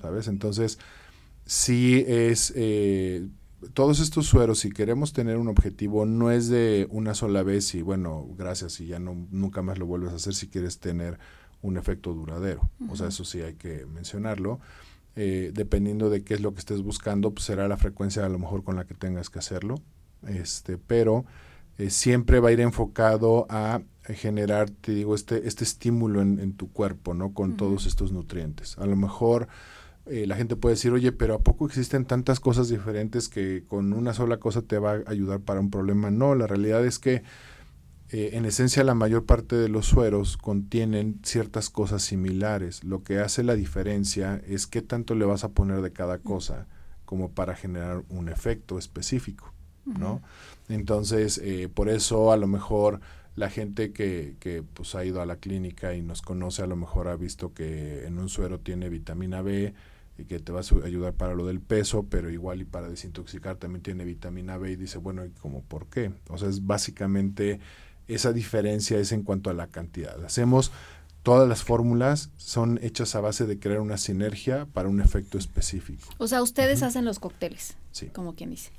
¿sabes? 0.00 0.28
Entonces, 0.28 0.78
sí 1.44 2.04
es... 2.06 2.52
Eh, 2.56 3.28
todos 3.72 4.00
estos 4.00 4.26
sueros, 4.26 4.58
si 4.60 4.70
queremos 4.70 5.12
tener 5.12 5.36
un 5.36 5.48
objetivo, 5.48 6.06
no 6.06 6.30
es 6.30 6.48
de 6.48 6.86
una 6.90 7.14
sola 7.14 7.42
vez 7.42 7.74
y 7.74 7.82
bueno, 7.82 8.26
gracias 8.36 8.80
y 8.80 8.86
ya 8.86 8.98
no, 8.98 9.26
nunca 9.30 9.62
más 9.62 9.78
lo 9.78 9.86
vuelves 9.86 10.12
a 10.12 10.16
hacer 10.16 10.34
si 10.34 10.48
quieres 10.48 10.78
tener 10.78 11.18
un 11.62 11.76
efecto 11.76 12.12
duradero. 12.12 12.68
O 12.88 12.96
sea, 12.96 13.08
eso 13.08 13.24
sí 13.24 13.40
hay 13.40 13.54
que 13.54 13.86
mencionarlo. 13.86 14.60
Eh, 15.16 15.52
dependiendo 15.54 16.10
de 16.10 16.24
qué 16.24 16.34
es 16.34 16.40
lo 16.40 16.52
que 16.52 16.58
estés 16.58 16.82
buscando, 16.82 17.32
pues 17.32 17.46
será 17.46 17.68
la 17.68 17.76
frecuencia 17.76 18.24
a 18.26 18.28
lo 18.28 18.38
mejor 18.38 18.64
con 18.64 18.76
la 18.76 18.84
que 18.84 18.94
tengas 18.94 19.30
que 19.30 19.38
hacerlo. 19.38 19.76
Este, 20.26 20.76
pero 20.76 21.24
eh, 21.78 21.90
siempre 21.90 22.40
va 22.40 22.50
a 22.50 22.52
ir 22.52 22.60
enfocado 22.60 23.46
a 23.48 23.82
generar, 24.04 24.70
te 24.70 24.92
digo, 24.92 25.14
este, 25.14 25.48
este 25.48 25.64
estímulo 25.64 26.20
en, 26.20 26.52
tu 26.54 26.70
cuerpo, 26.70 27.14
¿no? 27.14 27.32
Con 27.32 27.56
todos 27.56 27.86
estos 27.86 28.12
nutrientes. 28.12 28.76
A 28.78 28.86
lo 28.86 28.96
mejor 28.96 29.48
eh, 30.06 30.26
la 30.26 30.36
gente 30.36 30.56
puede 30.56 30.74
decir, 30.74 30.92
oye, 30.92 31.12
pero 31.12 31.34
¿a 31.34 31.42
poco 31.42 31.66
existen 31.66 32.04
tantas 32.04 32.38
cosas 32.38 32.68
diferentes 32.68 33.28
que 33.28 33.64
con 33.66 33.92
una 33.92 34.12
sola 34.12 34.38
cosa 34.38 34.62
te 34.62 34.78
va 34.78 34.92
a 34.92 35.02
ayudar 35.10 35.40
para 35.40 35.60
un 35.60 35.70
problema? 35.70 36.10
No, 36.10 36.34
la 36.34 36.46
realidad 36.46 36.84
es 36.84 36.98
que 36.98 37.22
eh, 38.10 38.30
en 38.34 38.44
esencia 38.44 38.84
la 38.84 38.94
mayor 38.94 39.24
parte 39.24 39.56
de 39.56 39.68
los 39.68 39.86
sueros 39.86 40.36
contienen 40.36 41.20
ciertas 41.24 41.70
cosas 41.70 42.02
similares. 42.02 42.84
Lo 42.84 43.02
que 43.02 43.18
hace 43.18 43.42
la 43.42 43.54
diferencia 43.54 44.42
es 44.46 44.66
qué 44.66 44.82
tanto 44.82 45.14
le 45.14 45.24
vas 45.24 45.42
a 45.42 45.52
poner 45.52 45.80
de 45.80 45.92
cada 45.92 46.18
cosa 46.18 46.66
como 47.06 47.30
para 47.30 47.56
generar 47.56 48.04
un 48.10 48.28
efecto 48.28 48.78
específico, 48.78 49.52
¿no? 49.84 50.22
Entonces, 50.68 51.38
eh, 51.42 51.68
por 51.72 51.88
eso 51.88 52.30
a 52.30 52.36
lo 52.36 52.46
mejor 52.46 53.00
la 53.36 53.50
gente 53.50 53.92
que, 53.92 54.36
que 54.38 54.62
pues, 54.62 54.94
ha 54.94 55.04
ido 55.04 55.20
a 55.20 55.26
la 55.26 55.36
clínica 55.36 55.94
y 55.94 56.02
nos 56.02 56.22
conoce 56.22 56.62
a 56.62 56.66
lo 56.66 56.76
mejor 56.76 57.08
ha 57.08 57.16
visto 57.16 57.52
que 57.52 58.06
en 58.06 58.18
un 58.18 58.28
suero 58.28 58.60
tiene 58.60 58.88
vitamina 58.88 59.42
B, 59.42 59.74
y 60.16 60.24
que 60.24 60.38
te 60.38 60.52
va 60.52 60.60
a 60.60 60.86
ayudar 60.86 61.14
para 61.14 61.34
lo 61.34 61.46
del 61.46 61.60
peso, 61.60 62.06
pero 62.08 62.30
igual 62.30 62.60
y 62.60 62.64
para 62.64 62.88
desintoxicar 62.88 63.56
también 63.56 63.82
tiene 63.82 64.04
vitamina 64.04 64.56
B 64.56 64.72
y 64.72 64.76
dice, 64.76 64.98
bueno, 64.98 65.24
¿y 65.24 65.30
como 65.30 65.62
por 65.62 65.86
qué? 65.86 66.12
O 66.28 66.38
sea, 66.38 66.48
es 66.48 66.64
básicamente 66.66 67.60
esa 68.06 68.32
diferencia 68.32 68.98
es 68.98 69.12
en 69.12 69.22
cuanto 69.22 69.50
a 69.50 69.54
la 69.54 69.66
cantidad. 69.68 70.22
Hacemos 70.24 70.70
todas 71.22 71.48
las 71.48 71.64
fórmulas 71.64 72.30
son 72.36 72.78
hechas 72.82 73.14
a 73.16 73.20
base 73.20 73.46
de 73.46 73.58
crear 73.58 73.80
una 73.80 73.96
sinergia 73.96 74.66
para 74.66 74.88
un 74.88 75.00
efecto 75.00 75.38
específico. 75.38 76.04
O 76.18 76.28
sea, 76.28 76.42
ustedes 76.42 76.82
hacen 76.82 77.04
los 77.04 77.18
cócteles, 77.18 77.76
sí. 77.90 78.08
como 78.08 78.34
quien 78.34 78.50
dice. 78.50 78.70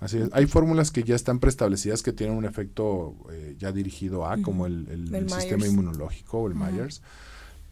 Así 0.00 0.18
es. 0.18 0.28
Hay 0.32 0.46
fórmulas 0.46 0.90
que 0.90 1.04
ya 1.04 1.14
están 1.14 1.38
preestablecidas 1.38 2.02
que 2.02 2.12
tienen 2.12 2.36
un 2.36 2.44
efecto 2.44 3.14
eh, 3.30 3.54
ya 3.58 3.72
dirigido 3.72 4.26
a, 4.26 4.36
como 4.42 4.66
el, 4.66 4.88
el, 4.90 5.30
sistema 5.30 5.66
inmunológico 5.66 6.40
o 6.40 6.48
el 6.48 6.54
Myers 6.54 7.00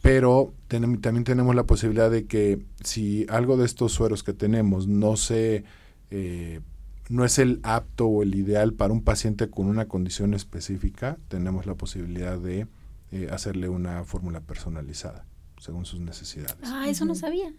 pero 0.03 0.53
también 0.67 1.25
tenemos 1.25 1.55
la 1.55 1.65
posibilidad 1.65 2.11
de 2.11 2.27
que 2.27 2.67
si 2.83 3.25
algo 3.29 3.57
de 3.57 3.65
estos 3.65 3.93
sueros 3.93 4.25
que 4.25 4.33
tenemos 4.33 4.88
no 4.88 5.17
se 5.17 5.65
eh, 6.11 6.61
no 7.09 7.25
es 7.25 7.38
el 7.38 7.61
apto 7.62 8.07
o 8.07 8.23
el 8.23 8.35
ideal 8.35 8.75
para 8.75 8.93
un 8.93 9.03
paciente 9.03 9.49
con 9.49 9.67
una 9.67 9.87
condición 9.87 10.35
específica, 10.35 11.19
tenemos 11.29 11.67
la 11.67 11.75
posibilidad 11.75 12.38
de 12.38 12.67
eh, 13.12 13.29
hacerle 13.31 13.69
una 13.69 14.05
fórmula 14.05 14.41
personalizada 14.41 15.25
según 15.59 15.85
sus 15.85 16.01
necesidades. 16.01 16.57
Ah, 16.65 16.88
eso 16.88 17.05
no 17.05 17.15
sabía. 17.15 17.53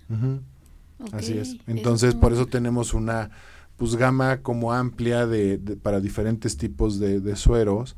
Así 1.14 1.38
es. 1.38 1.58
Entonces, 1.68 2.16
por 2.16 2.34
eso 2.34 2.48
tenemos 2.48 2.94
una 2.94 3.30
pues 3.78 3.96
gama 3.96 4.42
como 4.42 4.74
amplia 4.74 5.26
de, 5.28 5.58
para 5.82 6.02
diferentes 6.02 6.58
tipos 6.58 7.00
de, 7.00 7.20
de 7.22 7.36
sueros 7.36 7.96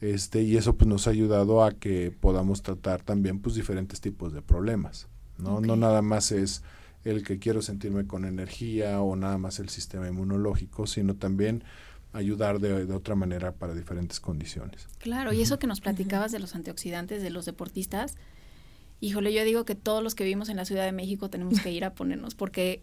este, 0.00 0.42
y 0.42 0.56
eso 0.56 0.76
pues 0.76 0.88
nos 0.88 1.06
ha 1.06 1.10
ayudado 1.10 1.64
a 1.64 1.72
que 1.72 2.10
podamos 2.10 2.62
tratar 2.62 3.02
también 3.02 3.40
pues 3.40 3.54
diferentes 3.54 4.00
tipos 4.00 4.32
de 4.32 4.42
problemas, 4.42 5.08
¿no? 5.38 5.60
No 5.60 5.76
nada 5.76 6.02
más 6.02 6.30
es 6.32 6.62
el 7.04 7.24
que 7.24 7.38
quiero 7.38 7.62
sentirme 7.62 8.06
con 8.06 8.24
energía 8.24 9.00
o 9.00 9.16
nada 9.16 9.38
más 9.38 9.58
el 9.58 9.68
sistema 9.68 10.08
inmunológico, 10.08 10.86
sino 10.86 11.14
también 11.14 11.64
ayudar 12.12 12.58
de, 12.58 12.92
otra 12.92 13.14
manera 13.14 13.52
para 13.52 13.74
diferentes 13.74 14.20
condiciones. 14.20 14.88
Claro, 14.98 15.32
y 15.32 15.42
eso 15.42 15.58
que 15.58 15.66
nos 15.66 15.80
platicabas 15.80 16.32
de 16.32 16.38
los 16.38 16.54
antioxidantes 16.54 17.22
de 17.22 17.30
los 17.30 17.44
deportistas, 17.44 18.16
híjole, 19.00 19.32
yo 19.32 19.44
digo 19.44 19.64
que 19.64 19.74
todos 19.74 20.02
los 20.02 20.14
que 20.14 20.24
vivimos 20.24 20.48
en 20.48 20.56
la 20.56 20.64
Ciudad 20.64 20.84
de 20.84 20.92
México 20.92 21.28
tenemos 21.28 21.60
que 21.60 21.72
ir 21.72 21.84
a 21.84 21.94
ponernos, 21.94 22.34
porque 22.34 22.80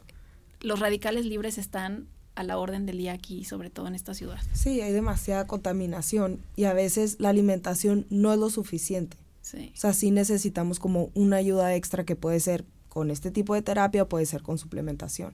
los 0.62 0.80
radicales 0.80 1.26
libres 1.26 1.58
están 1.58 2.08
a 2.36 2.44
la 2.44 2.58
orden 2.58 2.86
del 2.86 2.98
día 2.98 3.14
aquí, 3.14 3.44
sobre 3.46 3.70
todo 3.70 3.88
en 3.88 3.96
esta 3.96 4.14
ciudad. 4.14 4.40
Sí, 4.54 4.82
hay 4.82 4.92
demasiada 4.92 5.48
contaminación 5.48 6.40
y 6.56 6.66
a 6.66 6.74
veces 6.74 7.18
la 7.20 7.30
alimentación 7.30 8.06
no 8.10 8.34
es 8.34 8.40
lo 8.40 8.50
suficiente. 8.50 9.18
Sí. 9.42 9.72
O 9.74 9.78
sea, 9.78 9.94
sí 9.94 10.12
necesitamos 10.12 10.80
como 10.80 11.12
una 11.14 11.38
ayuda 11.38 11.76
extra 11.76 12.04
que 12.04 12.16
puede 12.16 12.40
ser 12.40 12.66
con 12.90 13.12
este 13.12 13.32
tipo 13.32 13.54
de 13.54 13.62
terapia 13.62 14.04
o 14.04 14.10
puede 14.10 14.26
ser 14.26 14.42
con 14.42 14.58
suplementación. 14.58 15.34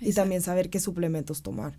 Y 0.00 0.12
también 0.12 0.42
saber 0.42 0.70
qué 0.70 0.80
suplementos 0.80 1.42
tomar. 1.42 1.78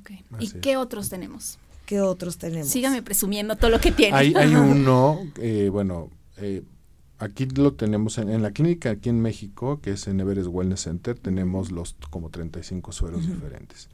Okay. 0.00 0.24
¿Y 0.40 0.50
qué 0.60 0.76
otros 0.76 1.08
tenemos? 1.08 1.58
¿Qué 1.86 2.00
otros 2.00 2.38
tenemos? 2.38 2.68
Sígame 2.68 3.02
presumiendo 3.02 3.56
todo 3.56 3.70
lo 3.70 3.80
que 3.80 3.92
tiene. 3.92 4.16
Hay, 4.16 4.34
hay 4.34 4.54
uno, 4.54 5.20
eh, 5.38 5.68
bueno, 5.70 6.10
eh, 6.38 6.62
aquí 7.18 7.46
lo 7.46 7.74
tenemos 7.74 8.18
en, 8.18 8.42
la 8.42 8.50
clínica 8.50 8.90
aquí 8.90 9.08
en 9.08 9.20
México, 9.20 9.80
que 9.80 9.92
es 9.92 10.06
en 10.06 10.20
Everest 10.20 10.48
Wellness 10.50 10.80
Center, 10.80 11.18
tenemos 11.18 11.70
los 11.70 11.96
como 12.10 12.30
35 12.30 12.92
sueros 12.92 13.26
diferentes. 13.26 13.88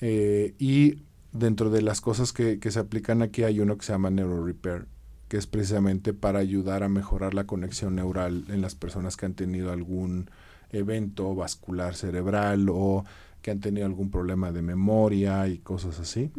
Eh, 0.00 0.54
y 0.58 0.98
dentro 1.32 1.70
de 1.70 1.82
las 1.82 2.00
cosas 2.00 2.32
que, 2.32 2.58
se 2.62 2.78
aplican 2.78 3.22
aquí 3.22 3.42
hay 3.42 3.60
uno 3.60 3.76
que 3.76 3.84
se 3.84 3.92
llama 3.92 4.10
Neuro 4.10 4.44
Repair, 4.44 4.86
que 5.28 5.36
es 5.36 5.46
precisamente 5.46 6.12
para 6.12 6.38
ayudar 6.38 6.82
a 6.82 6.88
mejorar 6.88 7.34
la 7.34 7.44
conexión 7.44 7.96
neural 7.96 8.44
en 8.48 8.60
las 8.60 8.74
personas 8.74 9.16
que 9.16 9.26
han 9.26 9.34
tenido 9.34 9.72
algún 9.72 10.30
evento 10.70 11.34
vascular 11.34 11.94
cerebral 11.94 12.68
o 12.70 13.04
que 13.42 13.50
han 13.50 13.60
tenido 13.60 13.86
algún 13.86 14.10
problema 14.10 14.52
de 14.52 14.62
memoria 14.62 15.48
y 15.48 15.58
cosas 15.58 16.00
así. 16.00 16.30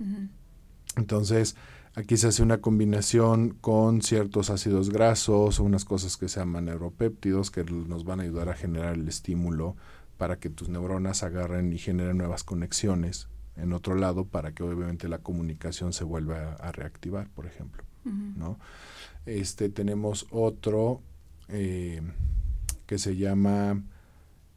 Entonces, 0.98 1.56
Aquí 1.96 2.18
se 2.18 2.28
hace 2.28 2.44
una 2.44 2.58
combinación 2.58 3.52
con 3.62 4.02
ciertos 4.02 4.50
ácidos 4.50 4.90
grasos 4.90 5.62
o 5.62 5.64
unas 5.64 5.86
cosas 5.86 6.18
que 6.18 6.28
se 6.28 6.42
llaman 6.42 6.66
neuropéptidos 6.66 7.52
que 7.52 7.64
nos 7.64 8.04
van 8.04 8.20
a 8.20 8.24
ayudar 8.24 8.50
a 8.50 8.54
generar 8.54 8.96
el 8.96 9.08
estímulo 9.08 9.78
para 10.18 10.38
que 10.38 10.50
tus 10.50 10.68
neuronas 10.68 11.24
agarren 11.24 11.72
y 11.72 11.78
generen 11.78 12.18
nuevas 12.18 12.44
conexiones 12.44 13.30
en 13.56 13.72
otro 13.72 13.96
lado 13.96 14.26
para 14.26 14.54
que 14.54 14.64
obviamente 14.64 15.08
la 15.08 15.20
comunicación 15.20 15.94
se 15.94 16.04
vuelva 16.04 16.56
a, 16.56 16.72
reactivar, 16.74 17.30
por 17.30 17.46
ejemplo. 17.46 17.86
¿no? 18.04 18.60
Este 19.26 19.70
tenemos 19.70 20.28
otro 20.32 21.02
eh, 21.48 22.02
que 22.86 23.00
se 23.00 23.16
llama 23.16 23.82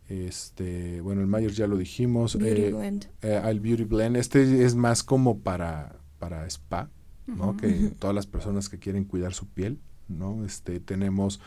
este 0.08 1.00
bueno 1.02 1.20
el 1.20 1.28
Myers 1.28 1.56
ya 1.56 1.66
lo 1.66 1.76
dijimos 1.76 2.36
Beauty 2.36 2.62
eh, 2.62 2.72
Blend. 2.72 3.06
Eh, 3.22 3.58
Beauty 3.60 3.84
Blend 3.84 4.16
este 4.16 4.64
es 4.64 4.74
más 4.74 5.02
como 5.02 5.38
para 5.38 5.96
para 6.18 6.46
spa 6.46 6.90
¿no? 7.28 7.56
Que 7.56 7.92
todas 7.98 8.14
las 8.14 8.26
personas 8.26 8.68
que 8.68 8.78
quieren 8.78 9.04
cuidar 9.04 9.34
su 9.34 9.46
piel, 9.46 9.78
¿no? 10.08 10.44
Este, 10.44 10.80
tenemos 10.80 11.40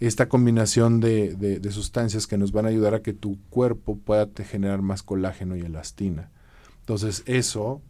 esta 0.00 0.28
combinación 0.28 1.00
de, 1.00 1.34
de, 1.34 1.72
sustancias 1.72 2.26
que 2.26 2.38
nos 2.38 2.52
van 2.52 2.66
a 2.66 2.68
ayudar 2.68 2.94
a 2.94 3.02
que 3.02 3.12
tu 3.12 3.38
cuerpo 3.50 3.96
pueda 3.98 4.28
generar 4.44 4.82
más 4.82 5.02
colágeno 5.02 5.56
y 5.56 5.60
elastina. 5.60 6.30
Entonces, 6.80 7.22
eso 7.26 7.82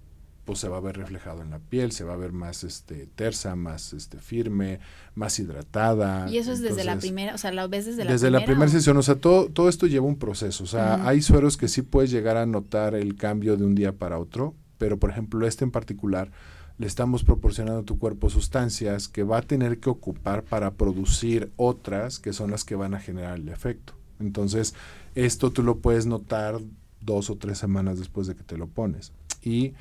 pues 0.45 0.59
se 0.59 0.69
va 0.69 0.77
a 0.77 0.81
ver 0.81 0.99
reflejado 0.99 1.41
en 1.43 1.51
la 1.51 1.59
piel, 1.59 1.93
se 1.93 2.05
va 2.05 2.13
a 2.13 2.17
ver 2.17 2.33
más 2.33 2.65
este 2.65 3.07
tersa, 3.15 3.57
más 3.57 3.95
este 3.95 4.19
firme, 4.19 4.79
más 5.15 5.39
hidratada. 5.39 6.29
Y 6.31 6.39
eso 6.39 6.53
es 6.53 6.61
desde 6.61 6.85
la 6.85 6.99
primera, 6.99 7.35
o 7.35 7.39
sea, 7.39 7.51
lo 7.51 7.67
ves 7.69 7.87
desde 7.87 8.05
la 8.05 8.13
desde 8.13 8.31
la 8.31 8.45
primera 8.45 8.71
sesión, 8.71 8.97
o 8.99 9.03
sea, 9.03 9.15
todo 9.15 9.49
todo 9.49 9.71
esto 9.71 9.87
lleva 9.87 10.07
un 10.07 10.19
proceso, 10.19 10.65
o 10.65 10.67
sea, 10.67 11.07
hay 11.09 11.23
sueros 11.23 11.57
que 11.57 11.69
sí 11.69 11.83
puedes 11.83 12.11
llegar 12.11 12.37
a 12.37 12.45
notar 12.45 12.95
el 12.95 13.17
cambio 13.17 13.57
de 13.57 13.65
un 13.65 13.75
día 13.75 13.93
para 13.93 14.19
otro, 14.19 14.55
pero 14.77 14.99
por 14.99 15.11
ejemplo, 15.11 15.47
este 15.47 15.65
en 15.65 15.71
particular 15.71 16.31
le 16.79 16.87
estamos 16.87 17.23
proporcionando 17.23 17.81
a 17.81 17.85
tu 17.85 17.99
cuerpo 17.99 18.31
sustancias 18.31 19.09
que 19.09 19.23
va 19.23 19.39
a 19.39 19.43
tener 19.43 19.79
que 19.79 19.91
ocupar 19.91 20.43
para 20.43 20.73
producir 20.73 21.53
otras 21.57 22.19
que 22.19 22.33
son 22.33 22.51
las 22.51 22.65
que 22.65 22.75
van 22.75 22.95
a 22.95 23.01
generar 23.01 23.39
el 23.39 23.49
efecto. 23.49 23.95
Entonces, 24.19 24.75
esto 25.15 25.51
tú 25.51 25.63
lo 25.63 25.79
puedes 25.79 26.07
notar 26.07 26.61
dos 27.01 27.31
o 27.31 27.37
tres 27.37 27.59
semanas 27.59 27.99
después 27.99 28.27
de 28.27 28.35
que 28.35 28.43
te 28.43 28.57
lo 28.57 28.67
pones. 28.67 29.13
Y 29.43 29.75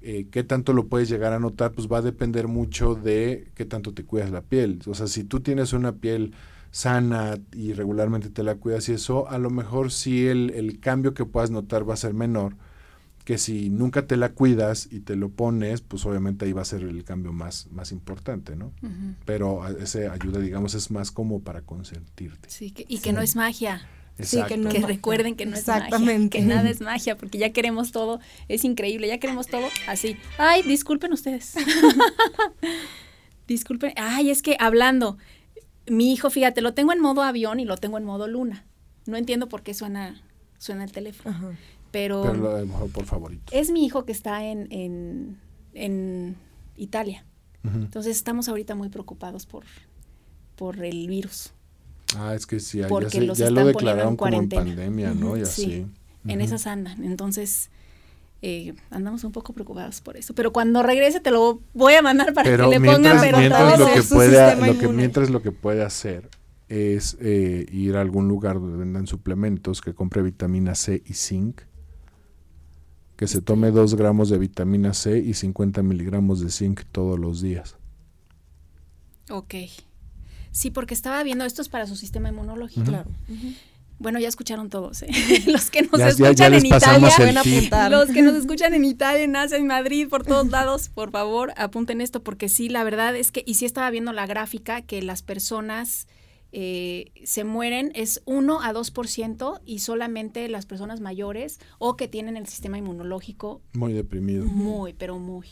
eh, 0.00 0.28
qué 0.30 0.44
tanto 0.44 0.72
lo 0.72 0.86
puedes 0.86 1.08
llegar 1.08 1.32
a 1.32 1.40
notar, 1.40 1.72
pues 1.72 1.88
va 1.88 1.98
a 1.98 2.02
depender 2.02 2.48
mucho 2.48 2.94
de 2.94 3.48
qué 3.54 3.64
tanto 3.64 3.92
te 3.92 4.04
cuidas 4.04 4.30
la 4.30 4.42
piel. 4.42 4.80
O 4.86 4.94
sea, 4.94 5.06
si 5.06 5.24
tú 5.24 5.40
tienes 5.40 5.72
una 5.72 5.96
piel 5.96 6.34
sana 6.70 7.38
y 7.52 7.72
regularmente 7.72 8.30
te 8.30 8.42
la 8.42 8.54
cuidas 8.54 8.88
y 8.88 8.92
eso, 8.92 9.28
a 9.28 9.38
lo 9.38 9.50
mejor 9.50 9.90
sí 9.90 10.26
el, 10.26 10.50
el 10.50 10.80
cambio 10.80 11.14
que 11.14 11.24
puedas 11.24 11.50
notar 11.50 11.88
va 11.88 11.94
a 11.94 11.98
ser 11.98 12.14
menor 12.14 12.56
que 13.28 13.36
si 13.36 13.68
nunca 13.68 14.06
te 14.06 14.16
la 14.16 14.30
cuidas 14.30 14.88
y 14.90 15.00
te 15.00 15.14
lo 15.14 15.28
pones, 15.28 15.82
pues 15.82 16.06
obviamente 16.06 16.46
ahí 16.46 16.54
va 16.54 16.62
a 16.62 16.64
ser 16.64 16.80
el 16.80 17.04
cambio 17.04 17.30
más, 17.30 17.66
más 17.70 17.92
importante, 17.92 18.56
¿no? 18.56 18.72
Pero 19.26 19.68
ese 19.68 20.08
ayuda, 20.08 20.40
digamos, 20.40 20.72
es 20.72 20.90
más 20.90 21.10
como 21.10 21.42
para 21.42 21.60
consentirte. 21.60 22.48
Sí, 22.48 22.72
y 22.88 23.00
que 23.00 23.12
no 23.12 23.20
es 23.20 23.36
magia. 23.36 23.86
Sí, 24.18 24.40
que, 24.48 24.56
no 24.56 24.70
que 24.70 24.80
recuerden 24.80 25.36
que 25.36 25.44
no 25.44 25.58
es 25.58 25.66
magia, 25.66 26.30
que 26.30 26.40
nada 26.40 26.70
es 26.70 26.80
magia, 26.80 27.18
porque 27.18 27.36
ya 27.36 27.52
queremos 27.52 27.92
todo, 27.92 28.18
es 28.48 28.64
increíble, 28.64 29.08
ya 29.08 29.18
queremos 29.18 29.46
todo 29.46 29.68
así. 29.86 30.16
Ay, 30.38 30.62
disculpen 30.62 31.12
ustedes. 31.12 31.52
disculpen, 33.46 33.92
ay, 33.96 34.30
es 34.30 34.40
que 34.40 34.56
hablando, 34.58 35.18
mi 35.86 36.14
hijo, 36.14 36.30
fíjate, 36.30 36.62
lo 36.62 36.72
tengo 36.72 36.94
en 36.94 37.00
modo 37.02 37.22
avión 37.22 37.60
y 37.60 37.66
lo 37.66 37.76
tengo 37.76 37.98
en 37.98 38.04
modo 38.04 38.26
luna. 38.26 38.64
No 39.04 39.18
entiendo 39.18 39.50
por 39.50 39.62
qué 39.62 39.74
suena, 39.74 40.18
suena 40.56 40.84
el 40.84 40.92
teléfono. 40.92 41.54
Pero, 41.90 42.22
por 42.92 43.04
favorito. 43.06 43.52
Es 43.52 43.70
mi 43.70 43.84
hijo 43.84 44.04
que 44.04 44.12
está 44.12 44.44
en, 44.44 45.38
en, 45.74 46.36
Italia. 46.76 47.24
Entonces 47.64 48.16
estamos 48.16 48.48
ahorita 48.48 48.74
muy 48.74 48.88
preocupados 48.88 49.44
por, 49.44 49.64
por 50.56 50.82
el 50.84 51.06
virus. 51.08 51.52
Ah, 52.16 52.34
es 52.34 52.46
que 52.46 52.60
sí, 52.60 52.78
ya, 52.78 52.88
lo 52.88 53.66
declararon 53.66 54.16
como 54.16 54.40
en 54.40 54.48
pandemia, 54.48 55.12
¿no? 55.12 55.36
Y 55.36 55.42
así. 55.42 55.86
en 56.26 56.40
esas 56.40 56.66
andan. 56.66 57.04
Entonces, 57.04 57.70
eh, 58.40 58.74
andamos 58.90 59.24
un 59.24 59.32
poco 59.32 59.52
preocupados 59.52 60.00
por 60.00 60.16
eso. 60.16 60.34
Pero 60.34 60.52
cuando 60.52 60.82
regrese 60.82 61.20
te 61.20 61.30
lo 61.30 61.60
voy 61.74 61.94
a 61.94 62.02
mandar 62.02 62.32
para 62.32 62.56
que 62.56 62.66
le 62.66 62.80
pongan 62.80 63.20
pero 63.20 63.38
mientras 63.38 63.78
lo 63.78 63.86
que 63.86 64.02
pueda, 64.02 64.54
lo 64.54 64.78
que, 64.78 64.88
Mientras 64.88 65.30
lo 65.30 65.42
que 65.42 65.52
puede 65.52 65.82
hacer 65.82 66.30
es 66.68 67.16
eh, 67.20 67.66
ir 67.72 67.96
a 67.96 68.00
algún 68.00 68.28
lugar 68.28 68.60
donde 68.60 68.78
vendan 68.78 69.06
suplementos, 69.06 69.80
que 69.80 69.94
compre 69.94 70.22
vitamina 70.22 70.74
C 70.74 71.02
y 71.04 71.14
zinc 71.14 71.62
que 73.18 73.26
se 73.26 73.42
tome 73.42 73.72
2 73.72 73.96
gramos 73.96 74.30
de 74.30 74.38
vitamina 74.38 74.94
C 74.94 75.18
y 75.18 75.34
50 75.34 75.82
miligramos 75.82 76.38
de 76.40 76.50
zinc 76.50 76.82
todos 76.92 77.18
los 77.18 77.42
días. 77.42 77.74
Ok. 79.28 79.54
Sí, 80.52 80.70
porque 80.70 80.94
estaba 80.94 81.20
viendo 81.24 81.44
esto 81.44 81.60
es 81.60 81.68
para 81.68 81.88
su 81.88 81.96
sistema 81.96 82.28
inmunológico. 82.28 82.86
Claro. 82.86 83.10
Bueno, 83.98 84.20
ya 84.20 84.28
escucharon 84.28 84.70
todos, 84.70 85.02
¿eh? 85.02 85.08
los 85.48 85.68
que 85.68 85.82
nos 85.82 86.00
escuchan 86.00 86.54
en 86.54 86.66
Italia, 86.66 87.88
los 87.90 88.08
que 88.08 88.22
nos 88.22 88.34
escuchan 88.40 88.72
en 88.74 88.84
Italia, 88.84 89.24
en 89.24 89.34
Asia, 89.34 89.58
en 89.58 89.66
Madrid, 89.66 90.06
por 90.08 90.24
todos 90.24 90.46
lados, 90.50 90.88
por 90.88 91.10
favor, 91.10 91.52
apunten 91.56 92.00
esto, 92.00 92.22
porque 92.22 92.48
sí, 92.48 92.68
la 92.68 92.84
verdad 92.84 93.16
es 93.16 93.32
que, 93.32 93.42
y 93.44 93.54
sí 93.54 93.64
estaba 93.64 93.90
viendo 93.90 94.12
la 94.12 94.26
gráfica, 94.26 94.82
que 94.82 95.02
las 95.02 95.22
personas 95.22 96.06
eh, 96.50 97.12
se 97.24 97.44
mueren 97.44 97.92
es 97.94 98.22
1 98.24 98.62
a 98.62 98.72
2% 98.72 99.60
y 99.66 99.80
solamente 99.80 100.48
las 100.48 100.64
personas 100.64 101.00
mayores 101.00 101.60
o 101.78 101.96
que 101.96 102.08
tienen 102.08 102.36
el 102.36 102.46
sistema 102.46 102.78
inmunológico 102.78 103.60
muy 103.74 103.92
deprimido. 103.92 104.46
Muy, 104.46 104.94
pero 104.94 105.18
muy, 105.18 105.48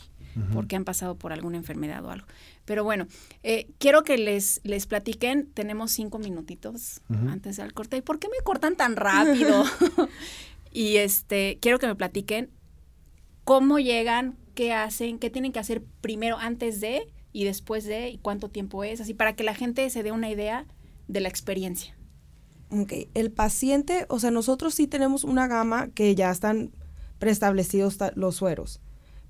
porque 0.53 0.75
han 0.75 0.85
pasado 0.85 1.15
por 1.15 1.33
alguna 1.33 1.57
enfermedad 1.57 2.03
o 2.03 2.09
algo. 2.09 2.27
Pero 2.65 2.83
bueno, 2.83 3.07
eh, 3.43 3.67
quiero 3.77 4.03
que 4.03 4.17
les, 4.17 4.59
les 4.63 4.87
platiquen, 4.87 5.47
tenemos 5.53 5.91
cinco 5.91 6.19
minutitos 6.19 7.01
antes 7.09 7.57
del 7.57 7.73
corte. 7.73 7.97
¿Y 7.97 8.01
por 8.01 8.19
qué 8.19 8.27
me 8.27 8.43
cortan 8.43 8.75
tan 8.75 8.95
rápido? 8.95 9.63
y 10.71 10.97
este, 10.97 11.59
quiero 11.61 11.79
que 11.79 11.87
me 11.87 11.95
platiquen 11.95 12.49
cómo 13.43 13.79
llegan, 13.79 14.35
qué 14.55 14.73
hacen, 14.73 15.19
qué 15.19 15.29
tienen 15.29 15.53
que 15.53 15.59
hacer 15.59 15.83
primero 16.01 16.37
antes 16.37 16.81
de 16.81 17.07
y 17.31 17.45
después 17.45 17.85
de 17.85 18.09
y 18.09 18.17
cuánto 18.17 18.49
tiempo 18.49 18.83
es, 18.83 18.99
así 18.99 19.13
para 19.13 19.35
que 19.35 19.43
la 19.43 19.53
gente 19.53 19.89
se 19.89 20.03
dé 20.03 20.11
una 20.11 20.29
idea 20.29 20.65
de 21.07 21.21
la 21.21 21.29
experiencia. 21.29 21.95
Ok, 22.69 22.93
el 23.13 23.31
paciente, 23.31 24.05
o 24.09 24.19
sea, 24.19 24.31
nosotros 24.31 24.73
sí 24.73 24.87
tenemos 24.87 25.23
una 25.23 25.47
gama 25.47 25.87
que 25.89 26.13
ya 26.15 26.29
están 26.31 26.71
preestablecidos 27.17 27.97
los 28.15 28.35
sueros, 28.35 28.81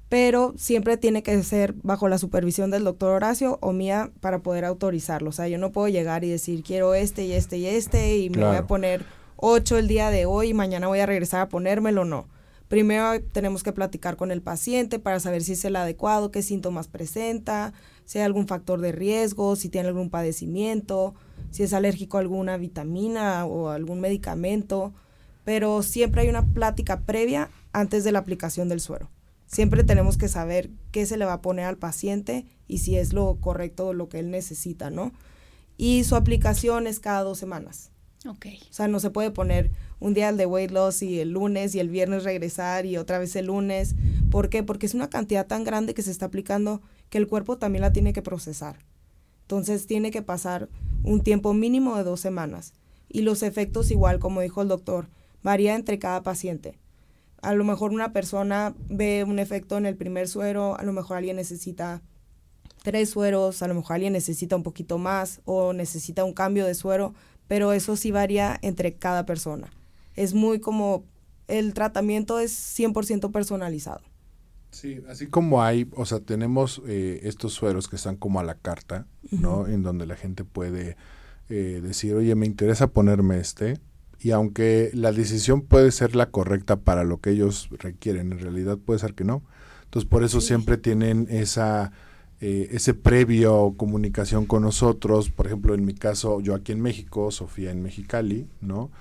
pero 0.10 0.54
siempre 0.58 0.98
tiene 0.98 1.22
que 1.22 1.42
ser 1.44 1.74
bajo 1.84 2.08
la 2.08 2.18
supervisión 2.18 2.72
del 2.72 2.84
doctor 2.84 3.12
Horacio 3.12 3.60
o 3.62 3.74
mía 3.74 4.12
para 4.22 4.40
poder 4.40 4.66
autorizarlo. 4.66 5.30
O 5.30 5.34
sea, 5.34 5.48
yo 5.48 5.58
no 5.60 5.72
puedo 5.72 5.88
llegar 5.88 6.24
y 6.24 6.30
decir 6.30 6.64
quiero 6.64 6.96
este 6.96 7.26
y 7.26 7.34
este 7.34 7.58
y 7.58 7.68
este 7.68 8.18
y 8.18 8.30
me 8.30 8.44
voy 8.44 8.56
a 8.56 8.68
poner 8.68 9.06
ocho 9.36 9.78
el 9.78 9.88
día 9.88 10.10
de 10.10 10.26
hoy 10.26 10.50
y 10.50 10.54
mañana 10.54 10.88
voy 10.88 11.00
a 11.00 11.06
regresar 11.06 11.42
a 11.42 11.50
ponérmelo, 11.50 12.06
no. 12.06 12.28
Primero 12.68 13.22
tenemos 13.32 13.64
que 13.64 13.72
platicar 13.72 14.18
con 14.18 14.32
el 14.32 14.42
paciente 14.42 15.00
para 15.00 15.20
saber 15.20 15.44
si 15.44 15.54
es 15.54 15.64
el 15.64 15.76
adecuado, 15.76 16.32
qué 16.32 16.42
síntomas 16.42 16.88
presenta, 16.90 17.72
si 18.04 18.18
hay 18.18 18.26
algún 18.26 18.48
factor 18.48 18.82
de 18.82 18.92
riesgo, 18.92 19.56
si 19.56 19.70
tiene 19.70 19.88
algún 19.88 20.10
padecimiento, 20.10 21.16
si 21.52 21.64
es 21.64 21.74
alérgico 21.74 22.18
a 22.18 22.22
alguna 22.22 22.58
vitamina 22.58 23.46
o 23.46 23.70
algún 23.70 24.00
medicamento, 24.00 24.94
pero 25.44 25.82
siempre 25.84 26.22
hay 26.22 26.30
una 26.30 26.46
plática 26.46 27.02
previa 27.02 27.50
antes 27.72 28.04
de 28.04 28.12
la 28.12 28.20
aplicación 28.20 28.70
del 28.70 28.82
suero. 28.82 29.10
Siempre 29.46 29.84
tenemos 29.84 30.18
que 30.18 30.28
saber 30.28 30.70
qué 30.92 31.06
se 31.06 31.18
le 31.18 31.26
va 31.26 31.34
a 31.34 31.42
poner 31.42 31.66
al 31.66 31.78
paciente 31.78 32.46
y 32.68 32.80
si 32.80 32.98
es 32.98 33.14
lo 33.14 33.38
correcto 33.40 33.94
lo 33.94 34.10
que 34.10 34.20
él 34.20 34.30
necesita, 34.30 34.90
¿no? 34.90 35.14
Y 35.78 36.04
su 36.04 36.16
aplicación 36.16 36.86
es 36.86 37.00
cada 37.00 37.24
dos 37.24 37.38
semanas. 37.38 37.92
Ok. 38.26 38.48
O 38.70 38.74
sea, 38.74 38.88
no 38.88 39.00
se 39.00 39.10
puede 39.10 39.32
poner 39.32 39.72
un 40.00 40.14
día 40.14 40.30
el 40.30 40.38
de 40.38 40.46
weight 40.46 40.72
loss 40.72 41.02
y 41.02 41.20
el 41.20 41.32
lunes 41.32 41.76
y 41.76 41.80
el 41.80 41.90
viernes 41.90 42.24
regresar 42.24 42.86
y 42.86 42.98
otra 42.98 43.20
vez 43.20 43.36
el 43.36 43.46
lunes. 43.46 43.96
¿Por 44.30 44.50
qué? 44.50 44.64
Porque 44.64 44.86
es 44.86 44.94
una 44.94 45.10
cantidad 45.10 45.48
tan 45.48 45.64
grande 45.64 45.94
que 45.94 46.02
se 46.02 46.12
está 46.12 46.26
aplicando 46.26 46.82
que 47.10 47.18
el 47.18 47.28
cuerpo 47.28 47.58
también 47.58 47.84
la 47.84 47.94
tiene 47.94 48.12
que 48.14 48.22
procesar. 48.22 48.80
Entonces 49.48 49.88
tiene 49.88 50.12
que 50.12 50.22
pasar 50.22 50.68
un 51.06 51.22
tiempo 51.22 51.54
mínimo 51.54 51.96
de 51.96 52.04
dos 52.04 52.20
semanas. 52.20 52.74
Y 53.08 53.22
los 53.22 53.44
efectos 53.44 53.92
igual, 53.92 54.20
como 54.20 54.42
dijo 54.42 54.62
el 54.62 54.68
doctor, 54.68 55.08
varía 55.42 55.76
entre 55.76 56.00
cada 56.00 56.22
paciente. 56.22 56.78
A 57.42 57.54
lo 57.54 57.64
mejor 57.64 57.94
una 57.94 58.12
persona 58.12 58.76
ve 58.90 59.24
un 59.24 59.40
efecto 59.40 59.78
en 59.78 59.86
el 59.86 59.96
primer 59.96 60.28
suero, 60.28 60.78
a 60.78 60.84
lo 60.84 60.92
mejor 60.92 61.16
alguien 61.16 61.38
necesita 61.38 62.02
tres 62.84 63.12
sueros, 63.12 63.62
a 63.62 63.70
lo 63.70 63.76
mejor 63.76 63.94
alguien 63.94 64.12
necesita 64.12 64.58
un 64.58 64.64
poquito 64.64 64.98
más 64.98 65.40
o 65.46 65.72
necesita 65.72 66.26
un 66.26 66.34
cambio 66.34 66.66
de 66.66 66.76
suero, 66.76 67.14
pero 67.48 67.72
eso 67.72 67.96
sí 67.96 68.12
varía 68.12 68.60
entre 68.62 68.96
cada 68.96 69.26
persona. 69.26 69.72
Es 70.18 70.34
muy 70.34 70.60
como 70.60 71.06
el 71.48 71.74
tratamiento 71.74 72.38
es 72.40 72.52
100% 72.78 73.32
personalizado. 73.32 74.02
Sí, 74.72 75.02
así 75.08 75.28
como 75.28 75.64
hay, 75.64 75.90
o 75.96 76.06
sea, 76.06 76.20
tenemos 76.20 76.82
eh, 76.88 77.22
estos 77.24 77.54
sueros 77.54 77.88
que 77.88 77.96
están 77.96 78.18
como 78.18 78.40
a 78.40 78.44
la 78.44 78.56
carta, 78.56 79.08
¿no? 79.32 79.68
En 79.68 79.82
donde 79.82 80.06
la 80.06 80.16
gente 80.16 80.44
puede 80.44 80.98
eh, 81.50 81.80
decir, 81.82 82.14
oye, 82.16 82.36
me 82.36 82.46
interesa 82.46 82.88
ponerme 82.88 83.40
este. 83.40 83.80
Y 84.20 84.32
aunque 84.32 84.92
la 84.94 85.12
decisión 85.12 85.62
puede 85.62 85.92
ser 85.92 86.16
la 86.16 86.32
correcta 86.32 86.78
para 86.78 87.04
lo 87.04 87.22
que 87.22 87.30
ellos 87.32 87.70
requieren, 87.80 88.32
en 88.32 88.40
realidad 88.40 88.78
puede 88.78 89.00
ser 89.00 89.14
que 89.14 89.24
no. 89.24 89.44
Entonces, 89.86 90.10
por 90.10 90.24
eso 90.24 90.42
siempre 90.42 90.78
tienen 90.78 91.28
esa, 91.30 91.94
eh, 92.42 92.68
ese 92.72 92.94
previo 92.94 93.76
comunicación 93.78 94.46
con 94.46 94.64
nosotros. 94.64 95.30
Por 95.30 95.48
ejemplo, 95.48 95.76
en 95.76 95.86
mi 95.86 95.94
caso, 95.94 96.42
yo 96.42 96.56
aquí 96.56 96.74
en 96.74 96.82
México, 96.82 97.32
Sofía 97.32 97.72
en 97.72 97.82
Mexicali, 97.82 98.48
¿no? 98.60 98.92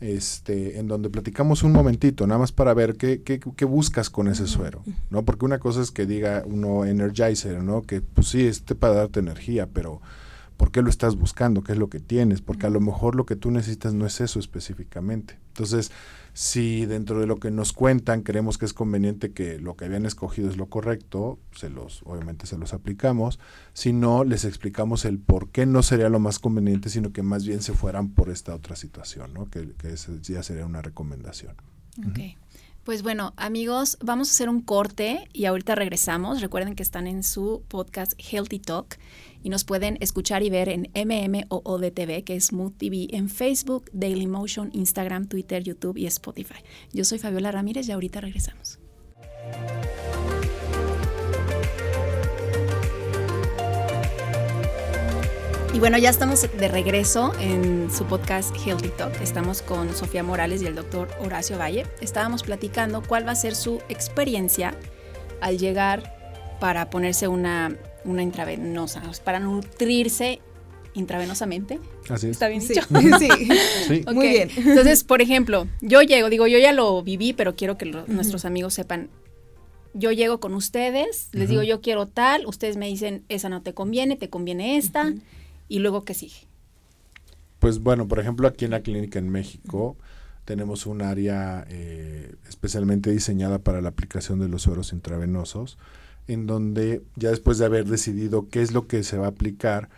Este, 0.00 0.78
en 0.78 0.88
donde 0.88 1.08
platicamos 1.08 1.62
un 1.62 1.72
momentito, 1.72 2.26
nada 2.26 2.38
más 2.38 2.52
para 2.52 2.74
ver 2.74 2.96
qué, 2.96 3.22
qué, 3.22 3.40
qué, 3.40 3.64
buscas 3.64 4.10
con 4.10 4.28
ese 4.28 4.46
suero, 4.46 4.82
¿no? 5.10 5.24
Porque 5.24 5.44
una 5.46 5.58
cosa 5.58 5.80
es 5.80 5.90
que 5.90 6.06
diga 6.06 6.42
uno 6.46 6.84
energizer, 6.84 7.62
¿no? 7.62 7.82
Que 7.82 8.02
pues 8.02 8.28
sí, 8.28 8.46
este 8.46 8.74
para 8.74 8.94
darte 8.94 9.20
energía, 9.20 9.66
pero 9.66 10.02
¿por 10.56 10.70
qué 10.70 10.82
lo 10.82 10.90
estás 10.90 11.16
buscando? 11.16 11.62
¿Qué 11.62 11.72
es 11.72 11.78
lo 11.78 11.88
que 11.88 12.00
tienes? 12.00 12.42
Porque 12.42 12.66
a 12.66 12.70
lo 12.70 12.80
mejor 12.80 13.14
lo 13.14 13.24
que 13.24 13.36
tú 13.36 13.50
necesitas 13.50 13.94
no 13.94 14.06
es 14.06 14.20
eso 14.20 14.38
específicamente. 14.38 15.38
Entonces, 15.48 15.90
si 16.36 16.84
dentro 16.84 17.18
de 17.18 17.26
lo 17.26 17.36
que 17.36 17.50
nos 17.50 17.72
cuentan 17.72 18.20
creemos 18.20 18.58
que 18.58 18.66
es 18.66 18.74
conveniente 18.74 19.32
que 19.32 19.58
lo 19.58 19.74
que 19.74 19.86
habían 19.86 20.04
escogido 20.04 20.50
es 20.50 20.58
lo 20.58 20.66
correcto, 20.66 21.38
se 21.52 21.70
los, 21.70 22.02
obviamente 22.02 22.46
se 22.46 22.58
los 22.58 22.74
aplicamos. 22.74 23.38
Si 23.72 23.94
no, 23.94 24.22
les 24.22 24.44
explicamos 24.44 25.06
el 25.06 25.18
por 25.18 25.48
qué 25.48 25.64
no 25.64 25.82
sería 25.82 26.10
lo 26.10 26.20
más 26.20 26.38
conveniente, 26.38 26.90
sino 26.90 27.10
que 27.10 27.22
más 27.22 27.46
bien 27.46 27.62
se 27.62 27.72
fueran 27.72 28.10
por 28.10 28.28
esta 28.28 28.54
otra 28.54 28.76
situación, 28.76 29.32
¿no? 29.32 29.48
Que, 29.48 29.72
que 29.78 29.94
ya 30.20 30.42
sería 30.42 30.66
una 30.66 30.82
recomendación. 30.82 31.56
Okay. 32.10 32.36
Pues 32.84 33.02
bueno, 33.02 33.32
amigos, 33.38 33.96
vamos 34.02 34.28
a 34.28 34.32
hacer 34.32 34.50
un 34.50 34.60
corte 34.60 35.30
y 35.32 35.46
ahorita 35.46 35.74
regresamos. 35.74 36.42
Recuerden 36.42 36.74
que 36.74 36.82
están 36.82 37.06
en 37.06 37.22
su 37.22 37.64
podcast 37.66 38.12
Healthy 38.18 38.58
Talk 38.58 38.98
y 39.46 39.48
nos 39.48 39.62
pueden 39.62 39.96
escuchar 40.00 40.42
y 40.42 40.50
ver 40.50 40.68
en 40.68 40.90
MMOODTV, 40.92 42.24
que 42.24 42.34
es 42.34 42.52
Mood 42.52 42.72
TV, 42.72 43.06
en 43.12 43.28
Facebook, 43.28 43.88
Dailymotion, 43.92 44.70
Instagram, 44.72 45.28
Twitter, 45.28 45.62
YouTube 45.62 45.96
y 45.98 46.06
Spotify. 46.06 46.56
Yo 46.92 47.04
soy 47.04 47.20
Fabiola 47.20 47.52
Ramírez 47.52 47.88
y 47.88 47.92
ahorita 47.92 48.20
regresamos. 48.20 48.80
Y 55.72 55.78
bueno, 55.78 55.96
ya 55.96 56.10
estamos 56.10 56.42
de 56.42 56.66
regreso 56.66 57.32
en 57.38 57.88
su 57.92 58.04
podcast 58.04 58.52
Healthy 58.66 58.88
Talk. 58.98 59.14
Estamos 59.20 59.62
con 59.62 59.94
Sofía 59.94 60.24
Morales 60.24 60.60
y 60.60 60.66
el 60.66 60.74
doctor 60.74 61.08
Horacio 61.20 61.56
Valle. 61.56 61.86
Estábamos 62.00 62.42
platicando 62.42 63.00
cuál 63.00 63.24
va 63.24 63.30
a 63.30 63.36
ser 63.36 63.54
su 63.54 63.78
experiencia 63.88 64.74
al 65.40 65.56
llegar 65.56 66.16
para 66.58 66.90
ponerse 66.90 67.28
una, 67.28 67.76
una 68.06 68.22
intravenosa, 68.22 69.02
para 69.24 69.40
nutrirse 69.40 70.40
intravenosamente. 70.94 71.78
Así 72.08 72.26
es. 72.26 72.32
¿Está 72.32 72.48
bien 72.48 72.66
dicho? 72.66 72.80
Sí, 73.18 73.28
sí. 73.86 74.04
muy 74.12 74.28
bien. 74.28 74.50
Entonces, 74.56 75.04
por 75.04 75.20
ejemplo, 75.20 75.68
yo 75.80 76.00
llego, 76.02 76.30
digo, 76.30 76.46
yo 76.46 76.58
ya 76.58 76.72
lo 76.72 77.02
viví, 77.02 77.32
pero 77.32 77.54
quiero 77.54 77.76
que 77.76 77.86
nuestros 78.06 78.44
amigos 78.44 78.74
sepan. 78.74 79.10
Yo 79.92 80.12
llego 80.12 80.40
con 80.40 80.54
ustedes, 80.54 81.28
les 81.32 81.48
digo, 81.48 81.62
yo 81.62 81.80
quiero 81.80 82.06
tal, 82.06 82.46
ustedes 82.46 82.76
me 82.76 82.86
dicen, 82.86 83.24
esa 83.30 83.48
no 83.48 83.62
te 83.62 83.72
conviene, 83.72 84.16
te 84.16 84.28
conviene 84.28 84.76
esta 84.76 85.14
y 85.68 85.78
luego 85.78 86.04
qué 86.04 86.12
sigue. 86.12 86.46
Pues 87.58 87.78
bueno, 87.78 88.06
por 88.06 88.20
ejemplo, 88.20 88.46
aquí 88.46 88.66
en 88.66 88.72
la 88.72 88.80
clínica 88.80 89.18
en 89.18 89.30
México 89.30 89.96
tenemos 90.44 90.86
un 90.86 91.02
área 91.02 91.66
eh, 91.68 92.34
especialmente 92.48 93.10
diseñada 93.10 93.58
para 93.58 93.80
la 93.80 93.88
aplicación 93.88 94.38
de 94.38 94.48
los 94.48 94.62
sueros 94.62 94.92
intravenosos, 94.92 95.78
en 96.26 96.46
donde 96.46 97.02
ya 97.16 97.30
después 97.30 97.58
de 97.58 97.66
haber 97.66 97.86
decidido 97.86 98.48
qué 98.48 98.62
es 98.62 98.72
lo 98.72 98.86
que 98.86 99.02
se 99.02 99.18
va 99.18 99.26
a 99.26 99.30
aplicar, 99.30 99.88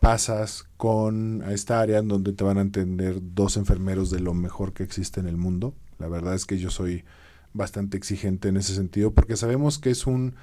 pasas 0.00 0.64
con 0.76 1.42
a 1.42 1.52
esta 1.52 1.80
área 1.80 1.98
en 1.98 2.08
donde 2.08 2.32
te 2.32 2.44
van 2.44 2.58
a 2.58 2.62
atender 2.62 3.18
dos 3.20 3.56
enfermeros 3.56 4.10
de 4.10 4.20
lo 4.20 4.34
mejor 4.34 4.72
que 4.72 4.82
existe 4.82 5.20
en 5.20 5.26
el 5.26 5.36
mundo. 5.36 5.74
La 5.98 6.08
verdad 6.08 6.34
es 6.34 6.44
que 6.44 6.58
yo 6.58 6.70
soy 6.70 7.04
bastante 7.52 7.96
exigente 7.96 8.48
en 8.48 8.56
ese 8.56 8.74
sentido 8.74 9.14
porque 9.14 9.36
sabemos 9.36 9.78
que 9.78 9.90
es 9.90 10.06
un 10.06 10.34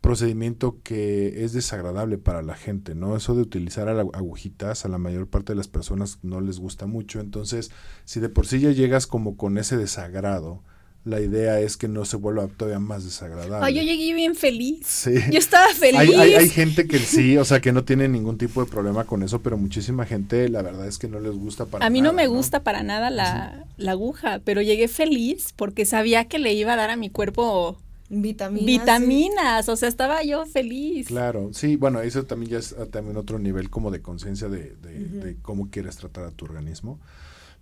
procedimiento 0.00 0.78
que 0.84 1.44
es 1.44 1.52
desagradable 1.52 2.18
para 2.18 2.42
la 2.42 2.54
gente, 2.54 2.94
¿no? 2.94 3.16
Eso 3.16 3.34
de 3.34 3.42
utilizar 3.42 3.88
agujitas 3.88 4.84
a 4.84 4.88
la 4.88 4.98
mayor 4.98 5.26
parte 5.26 5.52
de 5.52 5.56
las 5.56 5.66
personas 5.66 6.20
no 6.22 6.40
les 6.40 6.60
gusta 6.60 6.86
mucho, 6.86 7.20
entonces 7.20 7.72
si 8.04 8.20
de 8.20 8.28
por 8.28 8.46
sí 8.46 8.60
ya 8.60 8.70
llegas 8.70 9.06
como 9.06 9.36
con 9.36 9.58
ese 9.58 9.76
desagrado, 9.76 10.62
la 11.04 11.20
idea 11.20 11.60
es 11.60 11.76
que 11.76 11.88
no 11.88 12.04
se 12.04 12.16
vuelva 12.16 12.48
todavía 12.48 12.78
más 12.78 13.04
desagradable. 13.04 13.66
Ay, 13.66 13.74
yo 13.74 13.82
llegué 13.82 14.12
bien 14.14 14.34
feliz. 14.34 14.86
Sí. 14.86 15.14
Yo 15.30 15.38
estaba 15.38 15.68
feliz. 15.72 15.98
Hay, 15.98 16.34
hay, 16.34 16.48
gente 16.48 16.86
que 16.86 16.98
sí, 16.98 17.38
o 17.38 17.44
sea, 17.44 17.60
que 17.60 17.72
no 17.72 17.84
tiene 17.84 18.08
ningún 18.08 18.36
tipo 18.36 18.64
de 18.64 18.70
problema 18.70 19.04
con 19.04 19.22
eso, 19.22 19.40
pero 19.40 19.56
muchísima 19.56 20.04
gente, 20.04 20.48
la 20.48 20.62
verdad 20.62 20.86
es 20.86 20.98
que 20.98 21.08
no 21.08 21.20
les 21.20 21.32
gusta 21.32 21.64
para 21.64 21.80
nada. 21.80 21.86
A 21.86 21.90
mí 21.90 22.00
no 22.00 22.12
me 22.12 22.26
gusta 22.26 22.62
para 22.62 22.82
nada 22.82 23.10
la, 23.10 23.64
la 23.76 23.92
aguja, 23.92 24.40
pero 24.44 24.60
llegué 24.60 24.88
feliz 24.88 25.54
porque 25.56 25.84
sabía 25.86 26.26
que 26.26 26.38
le 26.38 26.52
iba 26.52 26.74
a 26.74 26.76
dar 26.76 26.90
a 26.90 26.96
mi 26.96 27.10
cuerpo 27.10 27.78
Vitaminas. 28.10 28.66
Vitaminas, 28.66 29.68
o 29.68 29.76
sea, 29.76 29.88
estaba 29.88 30.22
yo 30.22 30.46
feliz. 30.46 31.08
Claro, 31.08 31.50
sí, 31.52 31.76
bueno, 31.76 32.00
eso 32.00 32.24
también 32.24 32.52
ya 32.52 32.58
es 32.58 32.74
ah, 32.78 32.86
también 32.86 33.18
otro 33.18 33.38
nivel 33.38 33.68
como 33.68 33.90
de 33.90 34.00
conciencia 34.00 34.48
de, 34.48 34.76
de, 34.76 35.36
cómo 35.42 35.68
quieres 35.70 35.96
tratar 35.96 36.24
a 36.24 36.30
tu 36.30 36.46
organismo. 36.46 36.98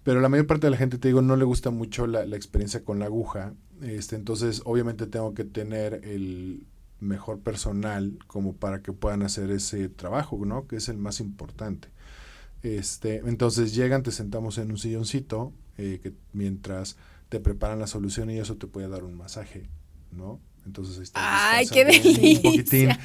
Pero 0.06 0.20
la 0.20 0.28
mayor 0.28 0.46
parte 0.46 0.68
de 0.68 0.70
la 0.70 0.76
gente, 0.76 0.98
te 0.98 1.08
digo, 1.08 1.20
no 1.20 1.34
le 1.34 1.44
gusta 1.44 1.70
mucho 1.70 2.06
la, 2.06 2.24
la 2.26 2.36
experiencia 2.36 2.84
con 2.84 3.00
la 3.00 3.06
aguja. 3.06 3.54
Este, 3.82 4.14
entonces, 4.14 4.62
obviamente 4.64 5.08
tengo 5.08 5.34
que 5.34 5.42
tener 5.44 6.00
el 6.04 6.64
mejor 7.00 7.40
personal 7.40 8.16
como 8.28 8.54
para 8.54 8.82
que 8.82 8.92
puedan 8.92 9.24
hacer 9.24 9.50
ese 9.50 9.88
trabajo, 9.88 10.38
¿no? 10.46 10.68
Que 10.68 10.76
es 10.76 10.88
el 10.88 10.96
más 10.96 11.18
importante. 11.18 11.88
Este, 12.62 13.16
entonces 13.26 13.74
llegan, 13.74 14.04
te 14.04 14.12
sentamos 14.12 14.58
en 14.58 14.70
un 14.70 14.78
silloncito, 14.78 15.52
eh, 15.76 15.98
que 16.00 16.14
mientras 16.32 16.96
te 17.28 17.40
preparan 17.40 17.80
la 17.80 17.88
solución 17.88 18.30
y 18.30 18.38
eso 18.38 18.56
te 18.56 18.68
puede 18.68 18.88
dar 18.88 19.02
un 19.02 19.16
masaje 19.16 19.68
¿no? 20.12 20.40
Entonces 20.66 20.96
ahí 20.98 21.02
está. 21.04 21.20
¡Ay, 21.56 21.66
qué 21.68 21.84
delicia! 21.84 22.98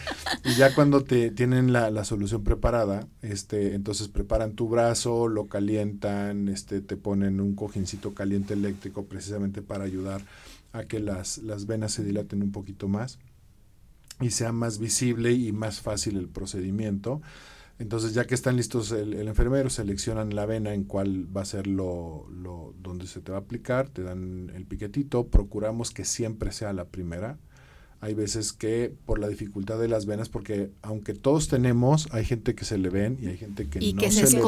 y 0.43 0.56
ya 0.56 0.74
cuando 0.74 1.04
te 1.04 1.32
tienen 1.32 1.71
la, 1.71 1.91
la, 1.91 2.04
solución 2.04 2.43
preparada, 2.43 3.08
este, 3.21 3.76
entonces 3.76 4.08
preparan 4.08 4.54
tu 4.54 4.67
brazo, 4.67 5.28
lo 5.28 5.47
calientan, 5.47 6.50
este, 6.50 6.82
te 6.82 6.97
ponen 6.97 7.39
un 7.39 7.56
cojincito 7.56 8.13
caliente 8.13 8.56
eléctrico 8.56 9.06
precisamente 9.06 9.62
para 9.62 9.84
ayudar 9.84 10.21
a 10.74 10.84
que 10.86 11.00
las, 11.00 11.38
las 11.39 11.67
venas 11.67 11.93
se 11.93 12.04
dilaten 12.04 12.41
un 12.41 12.52
poquito 12.52 12.88
más 12.88 13.19
y 14.19 14.32
sea 14.32 14.52
más 14.52 14.80
visible 14.80 15.32
y 15.32 15.52
más 15.52 15.82
fácil 15.82 16.17
el 16.17 16.28
procedimiento. 16.28 17.21
Entonces, 17.80 18.13
ya 18.13 18.26
que 18.26 18.36
están 18.36 18.58
listos 18.58 18.91
el, 18.91 19.28
enfermero, 19.28 19.69
seleccionan 19.71 20.36
la 20.36 20.45
vena 20.45 20.74
en 20.74 20.84
cuál 20.84 21.36
va 21.36 21.41
a 21.41 21.45
ser 21.45 21.65
lo, 21.65 22.28
lo, 22.30 22.76
donde 22.80 23.08
se 23.08 23.21
te 23.21 23.32
va 23.32 23.39
a 23.39 23.41
aplicar, 23.41 23.89
te 23.89 24.04
dan 24.04 24.52
el 24.54 24.65
piquetito, 24.65 25.28
procuramos 25.28 25.89
que 25.89 26.06
siempre 26.06 26.52
sea 26.52 26.74
la 26.74 26.86
primera. 26.86 27.39
Hay 28.02 28.16
veces 28.16 28.52
que 28.52 28.92
por 29.06 29.20
la 29.20 29.28
dificultad 29.28 29.80
de 29.80 29.88
las 29.88 30.08
venas, 30.08 30.28
porque 30.28 30.72
aunque 30.82 31.14
todos 31.14 31.48
tenemos, 31.48 32.08
hay 32.12 32.26
gente 32.26 32.56
que 32.56 32.66
se 32.66 32.80
le 32.80 32.90
ven 32.90 33.20
y 33.22 33.28
hay 33.28 33.38
gente 33.38 33.68
que 33.68 33.78
y 33.80 33.94
no 33.94 34.02
que 34.02 34.12
se, 34.12 34.26
se 34.26 34.38
le 34.38 34.44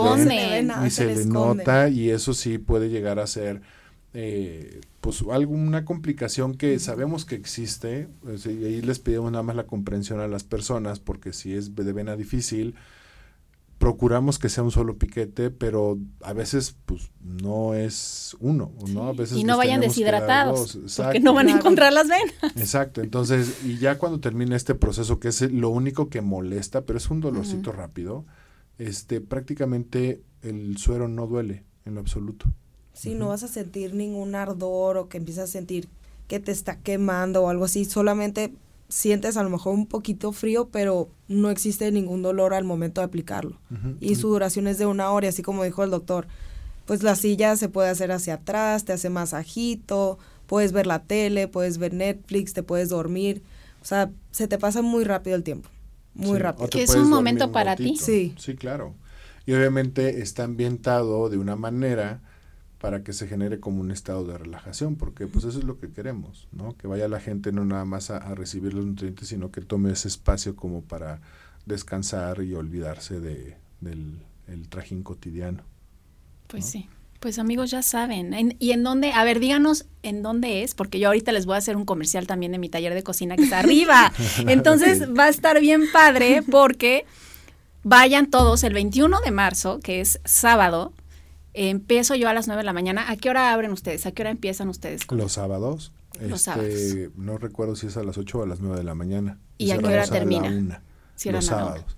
y 0.86 0.90
se, 0.90 1.16
le 1.16 1.26
nota 1.26 1.88
y 1.88 2.10
eso 2.10 2.34
sí 2.34 2.58
puede 2.58 2.90
llegar 2.90 3.20
a 3.20 3.28
ser 3.28 3.62
eh, 4.16 4.82
pues 5.02 5.24
alguna 5.32 5.86
complicación 5.86 6.56
que 6.56 6.80
sabemos 6.80 7.26
que 7.26 7.36
existe. 7.36 8.08
Pues, 8.22 8.46
y 8.48 8.66
ahí 8.66 8.82
les 8.82 8.98
pedimos 8.98 9.32
nada 9.32 9.44
más 9.44 9.56
la 9.56 9.68
comprensión 9.68 10.20
a 10.20 10.28
las 10.28 10.44
personas 10.44 11.00
porque 11.00 11.32
si 11.32 11.54
es 11.54 11.76
de 11.76 11.94
vena 11.94 12.16
difícil 12.16 12.74
procuramos 13.84 14.40
que 14.40 14.48
sea 14.48 14.64
un 14.64 14.72
solo 14.72 14.98
piquete, 14.98 15.50
pero 15.50 15.98
a 16.22 16.32
veces 16.32 16.74
pues 16.86 17.12
no 17.20 17.74
es 17.74 18.34
uno, 18.40 18.72
¿no? 18.88 19.10
A 19.10 19.12
veces 19.12 19.38
y 19.38 19.44
no 19.44 19.58
vayan 19.58 19.82
deshidratados, 19.82 20.80
porque 20.96 21.20
no 21.20 21.34
van 21.34 21.50
a 21.50 21.58
encontrar 21.58 21.92
las 21.92 22.08
venas. 22.08 22.34
Exacto, 22.56 23.02
entonces, 23.02 23.66
y 23.66 23.80
ya 23.80 23.98
cuando 23.98 24.22
termina 24.22 24.56
este 24.56 24.74
proceso, 24.74 25.20
que 25.20 25.28
es 25.28 25.42
lo 25.52 25.70
único 25.70 26.08
que 26.08 26.22
molesta, 26.22 26.86
pero 26.86 26.96
es 26.96 27.10
un 27.10 27.20
dolorcito 27.20 27.74
rápido, 27.74 28.24
este, 28.78 29.20
prácticamente 29.20 30.24
el 30.44 30.78
suero 30.78 31.10
no 31.10 31.28
duele 31.28 31.66
en 31.84 31.96
lo 31.96 32.00
absoluto. 32.00 32.46
Sí, 32.94 33.16
no 33.16 33.28
vas 33.28 33.44
a 33.44 33.50
sentir 33.50 33.96
ningún 33.96 34.34
ardor 34.34 34.96
o 34.96 35.10
que 35.10 35.18
empiezas 35.18 35.50
a 35.50 35.52
sentir 35.52 35.90
que 36.30 36.40
te 36.40 36.54
está 36.54 36.80
quemando 36.80 37.44
o 37.44 37.50
algo 37.50 37.66
así, 37.66 37.84
solamente 37.84 38.54
sientes 38.94 39.38
a 39.38 39.44
lo 39.44 39.50
mejor 39.50 39.74
un 39.74 39.88
poquito 39.88 40.32
frío, 40.32 40.70
pero 40.72 41.10
no 41.28 41.50
existe 41.50 41.92
ningún 41.92 42.22
dolor 42.22 42.54
al 42.54 42.64
momento 42.64 43.02
de 43.02 43.06
aplicarlo. 43.06 43.60
Y 44.00 44.16
su 44.16 44.30
duración 44.30 44.68
es 44.68 44.78
de 44.78 44.86
una 44.86 45.10
hora, 45.12 45.26
y 45.26 45.30
así 45.30 45.42
como 45.42 45.64
dijo 45.64 45.84
el 45.84 45.90
doctor, 45.90 46.28
pues 46.86 47.02
la 47.02 47.16
silla 47.16 47.56
se 47.56 47.70
puede 47.70 47.90
hacer 47.90 48.12
hacia 48.12 48.36
atrás, 48.36 48.86
te 48.86 48.94
hace 48.94 49.10
masajito, 49.10 50.20
puedes 50.46 50.74
ver 50.74 50.86
la 50.86 51.02
tele, 51.02 51.48
puedes 51.48 51.80
ver 51.80 51.94
Netflix, 51.94 52.54
te 52.54 52.62
puedes 52.62 52.90
dormir. 52.90 53.42
O 53.82 53.86
sea, 53.86 54.12
se 54.32 54.48
te 54.48 54.60
pasa 54.60 54.84
muy 54.84 55.04
rápido 55.04 55.36
el 55.36 55.44
tiempo. 55.44 55.70
Muy 56.14 56.38
rápido. 56.38 56.70
Que 56.70 56.84
es 56.84 56.94
un 56.94 57.10
momento 57.10 57.52
para 57.52 57.76
ti. 57.76 57.98
Sí. 57.98 58.36
Sí, 58.38 58.56
claro. 58.56 58.94
Y 59.48 59.54
obviamente 59.54 60.22
está 60.22 60.44
ambientado 60.44 61.30
de 61.30 61.38
una 61.38 61.56
manera 61.56 62.22
para 62.84 63.02
que 63.02 63.14
se 63.14 63.30
genere 63.30 63.62
como 63.62 63.80
un 63.80 63.92
estado 63.92 64.26
de 64.26 64.38
relajación, 64.38 64.98
porque 64.98 65.26
pues 65.26 65.46
eso 65.46 65.58
es 65.58 65.64
lo 65.64 65.80
que 65.80 65.94
queremos, 65.94 66.50
¿no? 66.52 66.76
Que 66.76 66.86
vaya 66.86 67.08
la 67.08 67.22
gente 67.22 67.54
no 67.54 67.64
nada 67.64 67.86
más 67.86 68.10
a, 68.10 68.20
recibir 68.36 68.74
los 68.74 68.86
nutrientes, 68.86 69.30
sino 69.30 69.52
que 69.52 69.62
tome 69.62 69.90
ese 69.94 70.10
espacio 70.10 70.58
como 70.58 70.82
para 70.82 71.22
descansar 71.66 72.44
y 72.44 72.54
olvidarse 72.56 73.22
de, 73.22 73.56
del 73.80 74.20
el 74.50 74.68
trajín 74.68 75.02
cotidiano. 75.02 75.64
Pues 76.48 76.66
sí. 76.66 76.90
Pues 77.22 77.40
amigos, 77.40 77.72
ya 77.72 77.84
saben. 77.84 78.58
¿Y 78.60 78.72
en 78.72 78.84
dónde? 78.84 79.14
A 79.14 79.24
ver, 79.24 79.40
díganos 79.40 79.86
en 80.02 80.22
dónde 80.22 80.64
es, 80.64 80.76
porque 80.76 81.00
yo 81.00 81.08
ahorita 81.08 81.32
les 81.32 81.46
voy 81.46 81.56
a 81.56 81.60
hacer 81.60 81.78
un 81.78 81.86
comercial 81.86 82.28
también 82.28 82.52
de 82.52 82.58
mi 82.58 82.68
taller 82.68 82.94
de 82.94 83.04
cocina 83.04 83.38
que 83.38 83.44
está 83.44 83.60
arriba. 83.60 84.12
Entonces 84.50 85.08
va 85.18 85.24
a 85.24 85.30
estar 85.30 85.62
bien 85.62 85.84
padre 85.94 86.44
porque 86.52 87.06
vayan 87.84 88.30
todos 88.30 88.66
el 88.66 88.74
21 88.74 89.22
de 89.22 89.32
marzo, 89.32 89.80
que 89.80 90.02
es 90.02 90.20
sábado, 90.26 90.92
empiezo 91.54 92.16
yo 92.16 92.30
a 92.30 92.34
las 92.34 92.48
9 92.48 92.62
de 92.62 92.66
la 92.66 92.74
mañana. 92.74 93.10
¿A 93.10 93.18
qué 93.18 93.30
hora 93.30 93.54
abren 93.54 93.72
ustedes? 93.72 94.06
¿A 94.06 94.12
qué 94.12 94.24
hora 94.24 94.32
empiezan 94.32 94.70
ustedes? 94.70 95.02
Los 95.12 95.34
sábados. 95.34 95.92
Los 96.20 96.48
este, 96.48 97.10
No 97.16 97.38
recuerdo 97.38 97.76
si 97.76 97.88
es 97.88 97.98
a 97.98 98.04
las 98.04 98.18
8 98.18 98.40
o 98.40 98.44
a 98.44 98.48
las 98.48 98.60
9 98.60 98.78
de 98.78 98.84
la 98.84 98.96
mañana. 98.96 99.40
¿Y 99.58 99.72
a 99.72 99.78
qué 99.78 99.86
hora 99.86 100.08
termina? 100.08 100.82
los 101.26 101.46
sábados. 101.46 101.98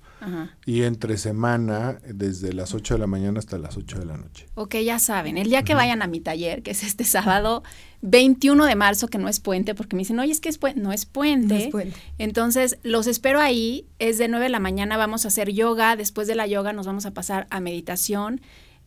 Y 0.65 0.83
entre 0.83 1.17
semana, 1.17 1.99
desde 2.07 2.53
las 2.53 2.73
8 2.73 2.95
de 2.95 2.99
la 2.99 3.07
mañana 3.07 3.39
hasta 3.39 3.57
las 3.57 3.77
8 3.77 3.99
de 3.99 4.05
la 4.05 4.17
noche. 4.17 4.47
Ok, 4.55 4.75
ya 4.77 4.97
saben, 4.97 5.37
el 5.37 5.49
día 5.49 5.63
que 5.63 5.75
vayan 5.75 6.01
a 6.01 6.07
mi 6.07 6.19
taller, 6.19 6.63
que 6.63 6.71
es 6.71 6.83
este 6.83 7.03
sábado 7.03 7.63
21 8.01 8.65
de 8.65 8.75
marzo, 8.75 9.07
que 9.07 9.17
no 9.17 9.27
es 9.27 9.39
puente, 9.39 9.75
porque 9.75 9.95
me 9.95 9.99
dicen, 9.99 10.19
oye, 10.19 10.31
es 10.31 10.39
que 10.39 10.49
es 10.49 10.59
no 10.75 10.91
es 10.91 11.05
puente. 11.05 11.53
No 11.53 11.59
es 11.59 11.67
puente. 11.67 11.99
Entonces, 12.17 12.79
los 12.81 13.07
espero 13.07 13.39
ahí, 13.39 13.87
es 13.99 14.17
de 14.17 14.27
9 14.27 14.45
de 14.45 14.49
la 14.49 14.59
mañana, 14.59 14.97
vamos 14.97 15.25
a 15.25 15.27
hacer 15.27 15.51
yoga, 15.51 15.95
después 15.95 16.27
de 16.27 16.35
la 16.35 16.47
yoga 16.47 16.73
nos 16.73 16.87
vamos 16.87 17.05
a 17.05 17.11
pasar 17.11 17.45
a 17.51 17.59
meditación 17.59 18.41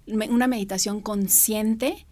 una 0.08 0.46
meditación 0.46 1.00
consciente 1.00 2.06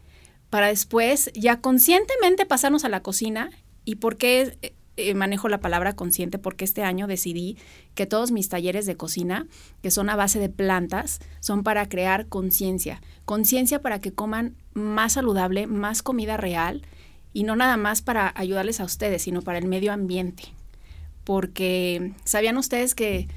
para 0.51 0.69
después 0.69 1.31
ya 1.35 1.61
conscientemente 1.61 2.47
pasarnos 2.47 2.85
a 2.85 2.89
la 2.89 3.03
cocina. 3.03 3.51
¿Y 3.85 3.97
por 3.97 4.17
qué 4.17 4.57
eh, 4.63 4.75
eh, 4.97 5.15
manejo 5.15 5.49
la 5.49 5.61
palabra 5.61 5.95
consciente? 5.95 6.39
Porque 6.39 6.65
este 6.65 6.83
año 6.83 7.07
decidí 7.07 7.57
que 7.95 8.07
todos 8.07 8.31
mis 8.31 8.49
talleres 8.49 8.87
de 8.87 8.97
cocina, 8.97 9.47
que 9.83 9.91
son 9.91 10.09
a 10.09 10.17
base 10.17 10.39
de 10.39 10.49
plantas, 10.49 11.21
son 11.41 11.63
para 11.63 11.89
crear 11.89 12.27
conciencia. 12.27 13.03
Conciencia 13.25 13.83
para 13.83 14.01
que 14.01 14.13
coman 14.13 14.57
más 14.73 15.15
saludable, 15.15 15.67
más 15.67 16.03
comida 16.03 16.37
real 16.37 16.83
y 17.33 17.43
no 17.43 17.55
nada 17.55 17.77
más 17.77 18.03
para 18.03 18.33
ayudarles 18.35 18.81
a 18.81 18.85
ustedes, 18.85 19.23
sino 19.23 19.43
para 19.43 19.59
el 19.59 19.67
medio 19.67 19.93
ambiente. 19.93 20.45
Porque 21.25 22.13
sabían 22.25 22.57
ustedes 22.57 22.95
que 22.95 23.29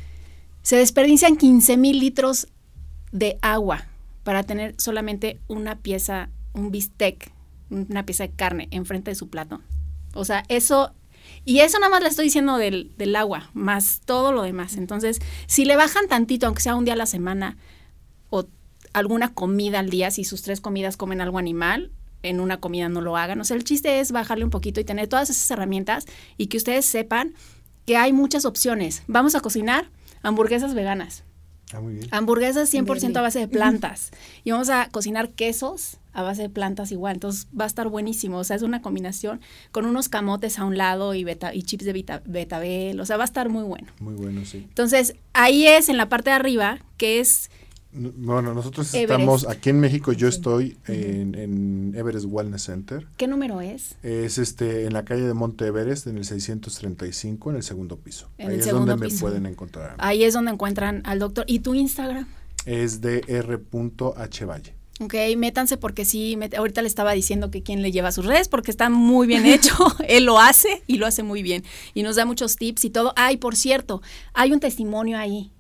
se 0.62 0.78
desperdician 0.78 1.36
15 1.36 1.78
mil 1.78 2.00
litros 2.00 2.48
de 3.12 3.40
agua 3.42 3.89
para 4.24 4.44
tener 4.44 4.76
solamente 4.78 5.40
una 5.48 5.80
pieza, 5.80 6.30
un 6.54 6.72
bistec, 6.72 7.32
una 7.70 8.06
pieza 8.06 8.24
de 8.24 8.32
carne 8.32 8.68
enfrente 8.72 9.12
de 9.12 9.16
su 9.16 9.30
plato. 9.30 9.62
O 10.14 10.26
sea, 10.26 10.44
eso, 10.48 10.94
y 11.46 11.60
eso 11.60 11.80
nada 11.80 11.92
más 11.92 12.02
le 12.02 12.10
estoy 12.10 12.26
diciendo 12.26 12.58
del, 12.58 12.92
del 12.98 13.16
agua, 13.16 13.50
más 13.54 14.02
todo 14.06 14.32
lo 14.32 14.44
demás. 14.44 14.76
Entonces, 14.76 15.20
si 15.48 15.66
le 15.66 15.76
bajan 15.76 16.08
tantito, 16.08 16.48
aunque 16.48 16.62
sea 16.62 16.76
un 16.76 16.86
día 16.86 16.94
a 16.94 16.98
la 16.98 17.06
semana, 17.06 17.58
o 18.30 18.48
alguna 18.94 19.34
comida 19.34 19.80
al 19.80 19.90
día, 19.90 20.12
si 20.12 20.24
sus 20.24 20.42
tres 20.42 20.62
comidas 20.62 20.98
comen 20.98 21.22
algo 21.22 21.38
animal, 21.38 21.92
en 22.24 22.40
una 22.40 22.60
comida 22.60 22.90
no 22.90 23.02
lo 23.02 23.18
hagan. 23.18 23.40
O 23.40 23.44
sea, 23.44 23.56
el 23.56 23.64
chiste 23.64 24.00
es 24.00 24.12
bajarle 24.12 24.44
un 24.44 24.50
poquito 24.50 24.80
y 24.80 24.84
tener 24.84 25.08
todas 25.08 25.30
esas 25.30 25.50
herramientas 25.52 26.06
y 26.38 26.48
que 26.48 26.58
ustedes 26.58 26.86
sepan 26.86 27.34
que 27.86 27.98
hay 27.98 28.14
muchas 28.14 28.46
opciones. 28.46 29.04
Vamos 29.08 29.36
a 29.36 29.40
cocinar 29.40 29.90
hamburguesas 30.22 30.74
veganas. 30.74 31.24
Ah, 31.74 31.80
muy 31.80 31.94
bien. 31.94 32.08
Hamburguesas 32.12 32.74
100% 32.74 33.18
a 33.18 33.22
base 33.22 33.40
de 33.40 33.48
plantas. 33.48 34.12
Y 34.44 34.52
vamos 34.52 34.70
a 34.70 34.90
cocinar 34.90 35.30
quesos 35.30 35.98
a 36.14 36.24
base 36.24 36.44
de 36.44 36.50
plantas 36.50 36.92
igual. 36.92 37.16
Entonces 37.16 37.48
va 37.58 37.66
a 37.66 37.68
estar 37.68 37.88
buenísimo. 37.90 38.38
O 38.38 38.44
sea, 38.44 38.56
es 38.56 38.62
una 38.62 38.82
combinación 38.82 39.40
con 39.72 39.86
unos 39.86 40.10
camotes 40.10 40.58
a 40.60 40.66
un 40.66 40.78
lado 40.78 41.14
y, 41.14 41.24
beta, 41.24 41.54
y 41.54 41.64
chips 41.64 41.86
de 41.86 42.22
betabel. 42.26 43.00
O 43.00 43.06
sea, 43.06 43.18
va 43.18 43.24
a 43.24 43.26
estar 43.26 43.50
muy 43.50 43.64
bueno. 43.64 43.88
Muy 44.00 44.16
bueno, 44.16 44.46
sí. 44.46 44.66
Entonces, 44.68 45.16
ahí 45.34 45.68
es 45.68 45.90
en 45.90 45.98
la 45.98 46.10
parte 46.10 46.32
de 46.32 46.36
arriba, 46.38 46.80
que 46.98 47.20
es 47.20 47.52
bueno, 48.00 48.54
nosotros 48.54 48.94
estamos 48.94 49.48
aquí 49.48 49.70
en 49.70 49.80
México, 49.80 50.14
yo 50.14 50.28
estoy 50.28 50.78
en, 50.88 51.94
Everest 51.96 52.26
Wellness 52.30 52.64
Center. 52.64 53.06
¿Qué 53.18 53.28
número 53.28 53.62
es? 53.62 53.96
Es 54.04 54.38
este 54.38 54.86
en 54.86 54.94
la 54.94 55.04
calle 55.04 55.24
de 55.24 55.34
Monte 55.34 55.66
Everest, 55.68 56.08
en 56.08 56.18
el 56.18 56.26
635, 56.26 57.50
en 57.50 57.56
el 57.58 57.64
segundo 57.64 57.98
piso. 57.98 58.30
Ahí 58.38 58.56
es 58.56 58.70
donde 58.70 58.96
me 58.96 59.10
pueden 59.10 59.46
encontrar. 59.46 59.96
Ahí 59.98 60.24
es 60.24 60.34
donde 60.34 60.52
encuentran 60.52 61.02
al 61.06 61.20
doctor. 61.20 61.46
¿Y 61.48 61.60
tu 61.60 61.74
Instagram? 61.74 62.28
Es 62.66 63.02
de 63.02 63.24
r.hvalle. 63.28 64.80
Ok, 65.02 65.14
métanse 65.38 65.78
porque 65.78 66.04
sí, 66.04 66.38
ahorita 66.58 66.82
le 66.82 66.90
estaba 66.90 67.14
diciendo 67.14 67.52
que 67.52 67.64
quién 67.64 67.82
le 67.82 67.92
lleva 67.92 68.12
sus 68.12 68.26
redes 68.26 68.50
porque 68.50 68.70
está 68.70 68.90
muy 68.90 69.28
bien 69.28 69.46
hecho, 69.46 69.74
él 70.08 70.26
lo 70.26 70.40
hace 70.40 70.84
y 70.88 70.98
lo 70.98 71.06
hace 71.06 71.24
muy 71.24 71.42
bien 71.42 71.64
y 71.94 72.04
nos 72.04 72.18
da 72.18 72.26
muchos 72.26 72.58
tips 72.58 72.84
y 72.86 72.90
todo. 72.90 73.14
Ay, 73.16 73.38
por 73.38 73.56
cierto, 73.56 74.02
hay 74.34 74.52
un 74.52 74.60
testimonio 74.60 75.18
ahí. 75.18 75.52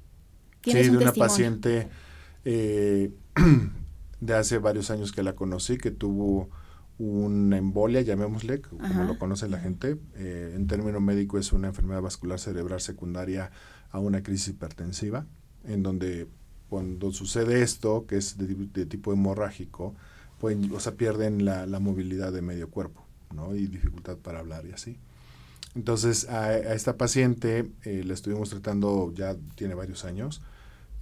Sí, 0.61 0.73
de 0.73 0.89
una 0.89 1.13
paciente 1.13 1.87
eh, 2.45 3.11
de 4.21 4.33
hace 4.33 4.57
varios 4.57 4.91
años 4.91 5.11
que 5.11 5.23
la 5.23 5.35
conocí, 5.35 5.77
que 5.77 5.91
tuvo 5.91 6.49
una 6.99 7.57
embolia, 7.57 8.01
llamémosle, 8.01 8.61
como 8.61 9.05
lo 9.05 9.17
conoce 9.17 9.47
la 9.47 9.59
gente. 9.59 9.97
Eh, 10.15 10.53
en 10.55 10.67
término 10.67 10.99
médico 10.99 11.37
es 11.37 11.53
una 11.53 11.69
enfermedad 11.69 12.01
vascular 12.01 12.39
cerebral 12.39 12.81
secundaria 12.81 13.51
a 13.91 13.99
una 13.99 14.21
crisis 14.21 14.49
hipertensiva, 14.49 15.25
en 15.63 15.81
donde 15.81 16.27
cuando 16.67 17.11
sucede 17.11 17.61
esto, 17.61 18.05
que 18.05 18.17
es 18.17 18.37
de, 18.37 18.85
tipo 18.85 19.13
hemorrágico, 19.13 19.95
pueden, 20.39 20.71
o 20.73 20.79
sea, 20.79 20.95
pierden 20.95 21.45
la, 21.45 21.65
movilidad 21.79 22.33
de 22.33 22.41
medio 22.41 22.69
cuerpo, 22.69 23.05
¿no? 23.33 23.55
Y 23.55 23.67
dificultad 23.67 24.17
para 24.17 24.39
hablar 24.39 24.65
y 24.65 24.73
así. 24.73 24.97
Entonces, 25.75 26.27
a, 26.29 26.57
esta 26.57 26.97
paciente 26.97 27.71
eh, 27.83 28.03
la 28.05 28.13
estuvimos 28.13 28.49
tratando, 28.49 29.13
ya 29.15 29.37
tiene 29.55 29.73
varios 29.73 30.03
años, 30.03 30.41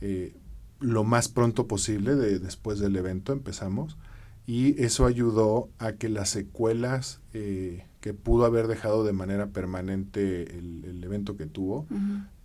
eh, 0.02 0.36
lo 0.80 1.04
más 1.04 1.28
pronto 1.28 1.68
posible 1.68 2.16
de, 2.16 2.40
después 2.40 2.80
del 2.80 2.96
evento 2.96 3.34
empezamos 3.34 3.98
y 4.46 4.82
eso 4.82 5.06
ayudó 5.06 5.70
a 5.78 5.94
que 5.94 6.10
las 6.10 6.30
secuelas 6.30 7.20
eh, 7.34 7.86
que 8.00 8.14
pudo 8.14 8.46
haber 8.46 8.68
dejado 8.68 9.04
de 9.04 9.14
manera 9.14 9.48
permanente 9.48 10.58
el, 10.58 11.04
evento 11.04 11.38
que 11.38 11.46
tuvo 11.46 11.86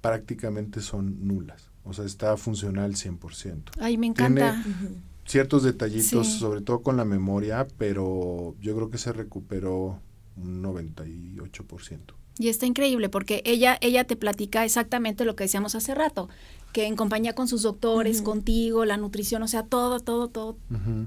prácticamente 0.00 0.80
son 0.82 1.26
nulas. 1.26 1.70
O 1.84 1.92
sea, 1.92 2.04
está 2.04 2.36
funcional 2.36 2.94
100%. 2.94 3.72
Ay, 3.80 3.98
me 3.98 4.06
encanta. 4.06 4.62
ciertos 5.24 5.64
detallitos, 5.64 6.28
sobre 6.28 6.60
todo 6.60 6.82
con 6.82 6.96
la 6.96 7.04
memoria, 7.04 7.66
pero 7.76 8.54
yo 8.60 8.74
creo 8.76 8.90
que 8.90 8.98
se 8.98 9.12
recuperó 9.12 10.00
un 10.36 10.62
98%. 10.62 11.98
Y 12.38 12.48
está 12.48 12.66
increíble 12.66 13.08
porque 13.08 13.42
ella, 13.44 13.78
ella 13.80 14.04
te 14.04 14.16
platica 14.16 14.64
exactamente 14.64 15.24
lo 15.24 15.36
que 15.36 15.44
decíamos 15.44 15.74
hace 15.74 15.94
rato, 15.94 16.28
que 16.72 16.86
en 16.86 16.96
compañía 16.96 17.34
con 17.34 17.48
sus 17.48 17.62
doctores, 17.62 18.22
contigo, 18.22 18.84
la 18.84 18.96
nutrición, 18.96 19.42
o 19.42 19.48
sea, 19.48 19.64
todo, 19.64 20.00
todo, 20.00 20.28
todo 20.28 20.56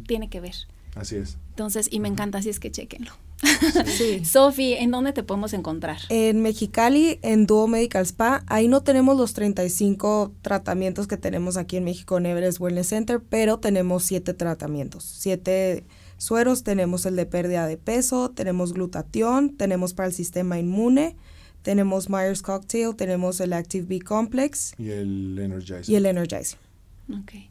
tiene 0.08 0.30
que 0.30 0.40
ver. 0.40 0.56
Así 0.96 1.18
es. 1.18 1.38
Entonces, 1.50 1.88
y 1.92 2.00
me 2.00 2.08
encanta, 2.08 2.38
así 2.38 2.50
es 2.50 2.60
que 2.60 2.72
chequenlo. 2.72 3.12
Sí. 3.98 4.24
Sofi, 4.26 4.74
¿en 4.74 4.92
dónde 4.92 5.14
te 5.14 5.24
podemos 5.24 5.54
encontrar? 5.54 5.98
En 6.10 6.42
Mexicali, 6.42 7.20
en 7.22 7.46
Duo 7.46 7.68
Medical 7.68 8.06
Spa. 8.06 8.44
Ahí 8.48 8.68
no 8.68 8.82
tenemos 8.82 9.18
los 9.18 9.34
35 9.34 10.32
tratamientos 10.42 11.08
que 11.08 11.18
tenemos 11.18 11.58
aquí 11.58 11.78
en 11.78 11.84
México 11.84 12.18
en 12.18 12.26
Everest 12.26 12.60
Wellness 12.60 12.88
Center, 12.88 13.22
pero 13.22 13.60
tenemos 13.60 14.04
siete 14.04 14.34
tratamientos, 14.34 15.04
siete 15.04 15.86
sueros. 16.18 16.64
Tenemos 16.64 17.06
el 17.06 17.16
de 17.16 17.26
pérdida 17.26 17.68
de 17.68 17.78
peso, 17.78 18.30
tenemos 18.30 18.74
glutatión, 18.74 19.56
tenemos 19.56 19.94
para 19.94 20.08
el 20.08 20.14
sistema 20.14 20.60
inmune, 20.60 21.16
tenemos 21.62 22.10
Myers 22.10 22.42
Cocktail, 22.42 22.96
tenemos 22.96 23.40
el 23.40 23.54
Active 23.54 23.86
B 23.88 24.02
Complex. 24.02 24.74
Y 24.78 24.90
el 24.90 25.38
Energizer. 25.40 25.90
Y 25.90 25.96
el 25.96 26.06
Energizer. 26.06 26.60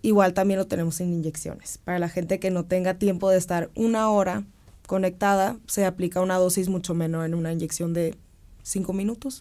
Igual 0.03 0.35
también 0.35 0.59
lo 0.59 0.67
tenemos 0.67 1.01
en 1.01 1.13
inyecciones. 1.13 1.79
Para 1.79 1.99
la 1.99 2.09
gente 2.09 2.41
que 2.41 2.51
no 2.51 2.65
tenga 2.65 2.95
tiempo 2.95 3.31
de 3.31 3.39
estar 3.39 3.71
una 3.75 4.11
hora 4.11 4.45
conectada, 4.87 5.59
se 5.67 5.85
aplica 5.85 6.21
una 6.21 6.37
dosis 6.37 6.69
mucho 6.69 6.95
menor 6.95 7.27
en 7.27 7.35
una 7.35 7.53
inyección 7.53 7.95
de 7.95 8.17
cinco 8.63 8.93
minutos. 8.93 9.41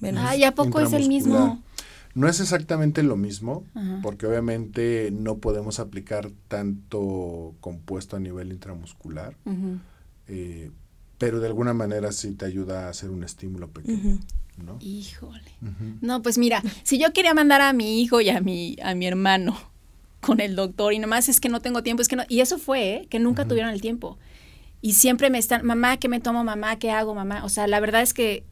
Menos. 0.00 0.24
Ah, 0.26 0.36
¿y 0.36 0.44
a 0.44 0.54
poco 0.54 0.80
es 0.80 0.92
el 0.92 1.06
mismo? 1.06 1.62
No 2.14 2.28
es 2.28 2.40
exactamente 2.40 3.02
lo 3.02 3.16
mismo, 3.16 3.64
porque 4.02 4.26
obviamente 4.26 5.10
no 5.12 5.38
podemos 5.38 5.80
aplicar 5.80 6.30
tanto 6.48 7.54
compuesto 7.60 8.16
a 8.16 8.20
nivel 8.20 8.52
intramuscular, 8.52 9.36
eh, 10.28 10.70
pero 11.18 11.40
de 11.40 11.46
alguna 11.46 11.72
manera 11.72 12.12
sí 12.12 12.32
te 12.32 12.44
ayuda 12.44 12.86
a 12.86 12.90
hacer 12.90 13.10
un 13.10 13.24
estímulo 13.24 13.68
pequeño. 13.68 14.18
¿no? 14.58 14.76
Híjole. 14.80 15.50
No, 16.00 16.20
pues 16.22 16.36
mira, 16.36 16.62
si 16.82 16.98
yo 16.98 17.12
quería 17.12 17.32
mandar 17.32 17.60
a 17.62 17.72
mi 17.72 18.02
hijo 18.02 18.20
y 18.20 18.28
a 18.28 18.40
mi, 18.40 18.76
a 18.82 18.94
mi 18.94 19.06
hermano 19.06 19.56
con 20.20 20.40
el 20.40 20.54
doctor 20.54 20.92
y 20.92 20.98
nomás 20.98 21.28
es 21.28 21.40
que 21.40 21.48
no 21.48 21.60
tengo 21.60 21.82
tiempo, 21.82 22.02
es 22.02 22.08
que 22.08 22.16
no, 22.16 22.24
y 22.28 22.40
eso 22.40 22.58
fue, 22.58 22.94
¿eh? 22.94 23.06
que 23.08 23.18
nunca 23.18 23.46
tuvieron 23.46 23.72
el 23.72 23.80
tiempo. 23.80 24.18
Y 24.80 24.94
siempre 24.94 25.30
me 25.30 25.38
están, 25.38 25.64
mamá, 25.64 25.96
¿qué 25.96 26.08
me 26.08 26.20
tomo? 26.20 26.44
Mamá, 26.44 26.76
¿qué 26.78 26.90
hago? 26.90 27.14
Mamá, 27.14 27.44
o 27.44 27.48
sea, 27.48 27.66
la 27.68 27.80
verdad 27.80 28.02
es 28.02 28.12
que 28.12 28.44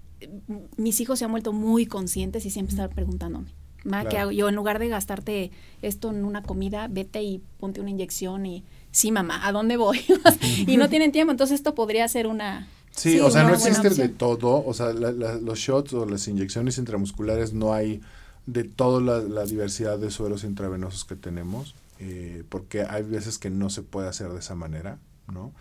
mis 0.76 1.00
hijos 1.00 1.18
se 1.18 1.24
han 1.24 1.30
vuelto 1.30 1.52
muy 1.52 1.86
conscientes 1.86 2.44
y 2.46 2.50
siempre 2.50 2.74
están 2.74 2.90
preguntándome, 2.90 3.46
ma, 3.84 4.04
¿qué 4.04 4.18
hago? 4.18 4.30
Yo 4.30 4.48
en 4.48 4.54
lugar 4.54 4.78
de 4.78 4.88
gastarte 4.88 5.50
esto 5.82 6.10
en 6.10 6.24
una 6.24 6.42
comida, 6.42 6.88
vete 6.88 7.22
y 7.22 7.42
ponte 7.58 7.80
una 7.80 7.90
inyección 7.90 8.46
y 8.46 8.64
sí, 8.90 9.12
mamá, 9.12 9.46
¿a 9.46 9.52
dónde 9.52 9.76
voy? 9.76 10.00
y 10.66 10.76
no 10.76 10.88
tienen 10.88 11.12
tiempo, 11.12 11.30
entonces 11.30 11.56
esto 11.56 11.74
podría 11.74 12.06
ser 12.08 12.26
una... 12.26 12.68
Sí, 12.90 13.20
o 13.20 13.30
sea, 13.30 13.44
no 13.44 13.54
existe 13.54 13.88
de 13.90 14.08
todo, 14.08 14.64
o 14.66 14.74
sea, 14.74 14.92
los 14.92 15.58
shots 15.58 15.92
o 15.92 16.06
las 16.06 16.26
inyecciones 16.26 16.76
intramusculares 16.76 17.52
no 17.52 17.72
hay 17.72 18.00
de 18.46 18.64
toda 18.64 19.22
la, 19.22 19.44
diversidad 19.44 19.98
de 19.98 20.10
sueros 20.10 20.42
intravenosos 20.42 21.04
que 21.04 21.14
tenemos, 21.14 21.76
eh, 22.00 22.42
porque 22.48 22.82
hay 22.82 23.04
veces 23.04 23.38
que 23.38 23.48
no 23.48 23.70
se 23.70 23.82
puede 23.82 24.08
hacer 24.08 24.30
de 24.30 24.40
esa 24.40 24.56
manera, 24.56 24.98
¿no? 25.32 25.52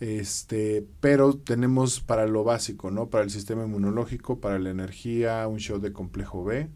Este, 0.00 0.86
pero 1.00 1.34
tenemos 1.34 2.00
para 2.00 2.26
lo 2.26 2.42
básico, 2.42 2.90
¿no? 2.90 3.10
Para 3.10 3.22
el 3.22 3.30
sistema 3.30 3.64
inmunológico, 3.64 4.40
para 4.40 4.58
la 4.58 4.70
energía, 4.70 5.46
un 5.46 5.58
show 5.58 5.78
de 5.78 5.92
complejo 5.92 6.42
B 6.42 6.70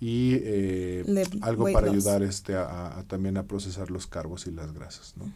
y 0.00 0.36
eh, 0.42 1.04
algo 1.42 1.70
para 1.72 1.90
ayudar 1.90 2.22
este 2.22 2.54
a, 2.54 3.04
también 3.08 3.36
a 3.36 3.42
procesar 3.42 3.90
los 3.90 4.06
carbos 4.06 4.46
y 4.46 4.52
las 4.52 4.72
grasas, 4.72 5.14
¿no? 5.16 5.30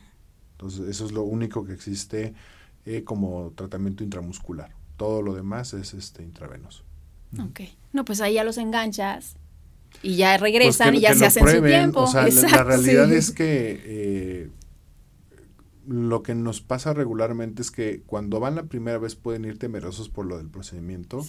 Entonces, 0.53 0.89
eso 0.89 1.05
es 1.05 1.13
lo 1.13 1.25
único 1.25 1.65
que 1.65 1.73
existe 1.73 2.35
eh, 2.87 3.03
como 3.03 3.53
tratamiento 3.57 4.05
intramuscular. 4.05 4.71
Todo 4.97 5.21
lo 5.21 5.35
demás 5.35 5.75
es 5.75 5.93
este 5.93 6.23
intravenoso. 6.23 6.85
Ok. 7.41 7.63
No, 7.93 8.05
pues 8.05 8.21
ahí 8.21 8.35
ya 8.35 8.45
los 8.45 8.59
enganchas 8.59 9.35
y 10.03 10.17
ya 10.17 10.37
regresan 10.37 10.91
pues 10.91 10.99
y 10.99 11.03
ya 11.03 11.15
se 11.15 11.27
hacen 11.27 11.49
su 11.49 11.63
tiempo. 11.63 12.03
O 12.03 12.07
sea, 12.07 12.29
la, 12.29 12.63
realidad 12.63 13.13
es 13.13 13.33
que 13.33 13.83
eh, 13.85 14.51
lo 15.87 16.23
que 16.23 16.35
nos 16.35 16.61
pasa 16.61 16.95
regularmente 16.95 17.63
es 17.63 17.71
que 17.71 18.03
cuando 18.07 18.41
van 18.41 18.55
la 18.55 18.65
primera 18.65 18.99
vez 18.99 19.17
pueden 19.17 19.45
ir 19.45 19.59
temerosos 19.59 20.09
por 20.09 20.27
lo 20.27 20.39
del 20.39 20.49
procedimiento, 20.49 21.25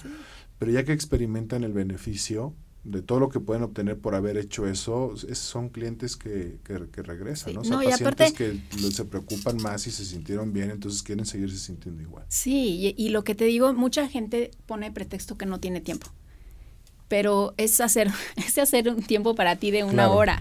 pero 0.57 0.71
ya 0.71 0.83
que 0.83 0.93
experimentan 0.93 1.63
el 1.63 1.73
beneficio 1.73 2.53
de 2.85 3.01
todo 3.01 3.19
lo 3.19 3.29
que 3.29 3.39
pueden 3.39 3.63
obtener 3.63 3.97
por 3.97 4.13
haber 4.13 4.37
hecho 4.37 4.67
eso, 4.67 5.15
son 5.33 5.69
clientes 5.69 6.15
que, 6.15 6.59
que, 6.63 7.01
regresan, 7.01 7.55
¿no? 7.55 7.61
O 7.61 7.63
sea, 7.63 7.79
pacientes 7.79 8.33
que 8.33 8.61
se 8.91 9.05
preocupan 9.05 9.57
más 9.57 9.87
y 9.87 9.91
se 9.91 10.05
sintieron 10.05 10.53
bien, 10.53 10.69
entonces 10.69 11.01
quieren 11.01 11.25
seguirse 11.25 11.57
sintiendo 11.57 12.03
igual. 12.03 12.25
Sí, 12.29 12.93
y, 12.95 13.03
y 13.03 13.09
lo 13.09 13.23
que 13.23 13.33
te 13.33 13.45
digo, 13.45 13.73
mucha 13.73 14.07
gente 14.07 14.51
pone 14.67 14.91
pretexto 14.91 15.35
que 15.35 15.47
no 15.47 15.59
tiene 15.59 15.81
tiempo, 15.81 16.07
pero 17.07 17.55
es 17.57 17.81
hacer, 17.81 18.11
es 18.35 18.57
hacer 18.59 18.87
un 18.87 19.01
tiempo 19.01 19.33
para 19.33 19.55
ti 19.55 19.71
de 19.71 19.83
una 19.83 20.11
hora. 20.11 20.39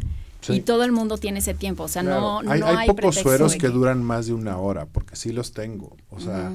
Y 0.49 0.61
todo 0.61 0.84
el 0.84 0.92
mundo 0.92 1.18
tiene 1.18 1.38
ese 1.38 1.55
tiempo, 1.55 1.84
o 1.84 1.88
sea, 1.88 2.03
no, 2.03 2.40
hay, 2.40 2.61
no 2.61 2.66
hay, 2.66 2.88
pocos 2.88 3.16
sueros 3.16 3.57
que... 3.57 3.68
duran 3.68 4.03
más 4.03 4.26
de 4.26 4.34
una 4.34 4.59
hora, 4.59 4.86
porque 4.86 5.16
sí 5.16 5.32
los 5.32 5.53
tengo, 5.53 5.97
o 6.11 6.20
sea, 6.20 6.53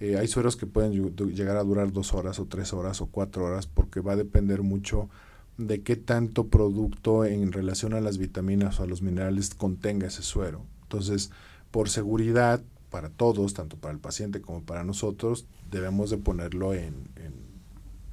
eh, 0.00 0.16
hay 0.18 0.28
sueros 0.28 0.56
que 0.56 0.66
pueden 0.66 0.92
llegar 1.34 1.56
a 1.56 1.64
durar 1.64 1.92
dos 1.92 2.14
horas 2.14 2.38
o 2.38 2.46
tres 2.46 2.72
horas 2.72 3.00
o 3.00 3.06
cuatro 3.06 3.44
horas, 3.44 3.66
porque 3.66 4.00
va 4.00 4.12
a 4.12 4.16
depender 4.16 4.62
mucho 4.62 5.08
de 5.56 5.82
qué 5.82 5.96
tanto 5.96 6.48
producto 6.48 7.24
en 7.24 7.52
relación 7.52 7.94
a 7.94 8.00
las 8.00 8.18
vitaminas 8.18 8.80
o 8.80 8.82
a 8.82 8.86
los 8.86 9.02
minerales 9.02 9.54
contenga 9.54 10.08
ese 10.08 10.22
suero. 10.22 10.64
Entonces, 10.82 11.30
por 11.70 11.88
seguridad 11.88 12.60
para 12.90 13.08
todos, 13.08 13.54
tanto 13.54 13.76
para 13.76 13.92
el 13.92 14.00
paciente 14.00 14.40
como 14.40 14.62
para 14.62 14.84
nosotros, 14.84 15.46
debemos 15.70 16.10
de 16.10 16.18
ponerlo 16.18 16.74
en, 16.74 16.94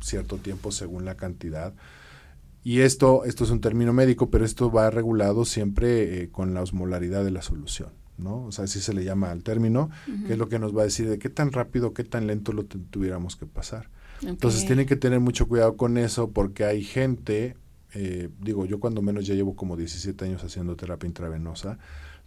cierto 0.01 0.37
tiempo 0.37 0.71
según 0.71 1.05
la 1.05 1.15
cantidad. 1.15 1.75
Y 2.63 2.81
esto, 2.81 3.25
esto 3.25 3.43
es 3.43 3.49
un 3.49 3.61
término 3.61 3.91
médico, 3.91 4.29
pero 4.29 4.45
esto 4.45 4.71
va 4.71 4.89
regulado 4.89 5.45
siempre 5.45 6.23
eh, 6.23 6.29
con 6.29 6.53
la 6.53 6.61
osmolaridad 6.61 7.23
de 7.23 7.31
la 7.31 7.41
solución. 7.41 7.89
¿no? 8.17 8.45
O 8.45 8.51
sea, 8.51 8.65
así 8.65 8.79
se 8.79 8.93
le 8.93 9.03
llama 9.03 9.31
al 9.31 9.43
término, 9.43 9.89
que 10.27 10.33
es 10.33 10.37
lo 10.37 10.47
que 10.47 10.59
nos 10.59 10.75
va 10.75 10.81
a 10.81 10.85
decir 10.85 11.09
de 11.09 11.17
qué 11.17 11.29
tan 11.29 11.51
rápido, 11.51 11.93
qué 11.93 12.03
tan 12.03 12.27
lento 12.27 12.53
lo 12.53 12.65
tuviéramos 12.65 13.35
que 13.35 13.47
pasar. 13.47 13.89
Entonces 14.21 14.65
tienen 14.65 14.85
que 14.85 14.95
tener 14.95 15.19
mucho 15.19 15.47
cuidado 15.47 15.75
con 15.75 15.97
eso 15.97 16.29
porque 16.29 16.63
hay 16.63 16.83
gente, 16.83 17.55
eh, 17.95 18.29
digo, 18.39 18.65
yo 18.65 18.79
cuando 18.79 19.01
menos 19.01 19.25
ya 19.25 19.33
llevo 19.33 19.55
como 19.55 19.75
17 19.75 20.25
años 20.25 20.43
haciendo 20.43 20.75
terapia 20.75 21.07
intravenosa, 21.07 21.79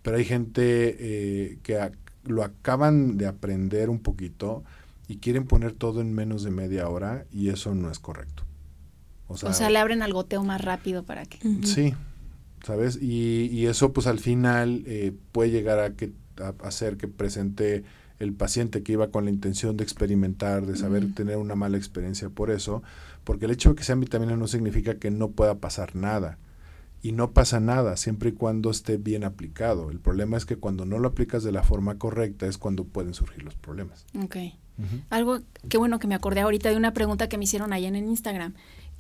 pero 0.03 0.16
hay 0.16 0.24
gente 0.24 0.97
eh, 0.99 1.59
que 1.62 1.93
lo 2.24 2.43
acaban 2.43 3.16
de 3.16 3.26
aprender 3.26 3.91
un 3.91 4.01
poquito 4.01 4.64
y 5.07 5.18
quieren 5.18 5.47
poner 5.47 5.72
todo 5.72 6.01
en 6.01 6.12
menos 6.12 6.43
de 6.43 6.51
media 6.51 6.89
hora 6.89 7.26
y 7.30 7.51
eso 7.51 7.74
no 7.74 7.91
es 7.91 8.01
correcto. 8.01 8.45
O 9.28 9.36
sea, 9.36 9.70
le 9.70 9.78
abren 9.78 10.02
al 10.02 10.12
goteo 10.12 10.44
más 10.44 10.60
rápido 10.60 11.02
para 11.02 11.24
que... 11.24 11.38
Sí, 11.64 11.94
¿sabes? 12.64 12.98
Y, 13.00 13.48
y, 13.50 13.66
eso 13.66 13.92
pues 13.92 14.06
al 14.06 14.18
final 14.18 14.84
eh, 14.86 15.12
puede 15.32 15.50
llegar 15.50 15.78
a, 15.78 15.94
que, 15.94 16.12
a 16.38 16.54
hacer 16.66 16.96
que 16.96 17.08
presente 17.08 17.84
el 18.18 18.32
paciente 18.32 18.82
que 18.82 18.92
iba 18.92 19.10
con 19.10 19.24
la 19.24 19.30
intención 19.30 19.76
de 19.76 19.84
experimentar, 19.84 20.66
de 20.66 20.76
saber 20.76 21.12
tener 21.14 21.36
una 21.36 21.54
mala 21.54 21.76
experiencia 21.76 22.28
por 22.30 22.50
eso, 22.50 22.82
porque 23.24 23.46
el 23.46 23.50
hecho 23.50 23.70
de 23.70 23.76
que 23.76 23.84
sean 23.84 24.00
vitaminas 24.00 24.38
no 24.38 24.46
significa 24.46 24.98
que 24.98 25.10
no 25.10 25.30
pueda 25.30 25.56
pasar 25.56 25.96
nada. 25.96 26.38
Y 27.02 27.12
no 27.12 27.32
pasa 27.32 27.60
nada 27.60 27.98
siempre 27.98 28.30
y 28.30 28.32
cuando 28.32 28.70
esté 28.70 28.96
bien 28.96 29.24
aplicado. 29.24 29.90
El 29.90 30.00
problema 30.00 30.38
es 30.38 30.46
que 30.46 30.56
cuando 30.56 30.86
no 30.86 30.98
lo 30.98 31.08
aplicas 31.08 31.44
de 31.44 31.52
la 31.52 31.62
forma 31.62 31.98
correcta 31.98 32.46
es 32.46 32.56
cuando 32.56 32.84
pueden 32.84 33.12
surgir 33.12 33.42
los 33.42 33.54
problemas. 33.56 34.06
Ok. 34.22 34.36
Algo 35.10 35.40
que 35.68 35.76
bueno 35.76 35.98
que 35.98 36.06
me 36.06 36.14
acordé 36.14 36.40
ahorita 36.40 36.70
de 36.70 36.76
una 36.76 36.94
pregunta 36.94 37.28
que 37.28 37.36
me 37.36 37.44
hicieron 37.44 37.74
allá 37.74 37.88
en 37.88 37.96
Instagram, 37.96 38.54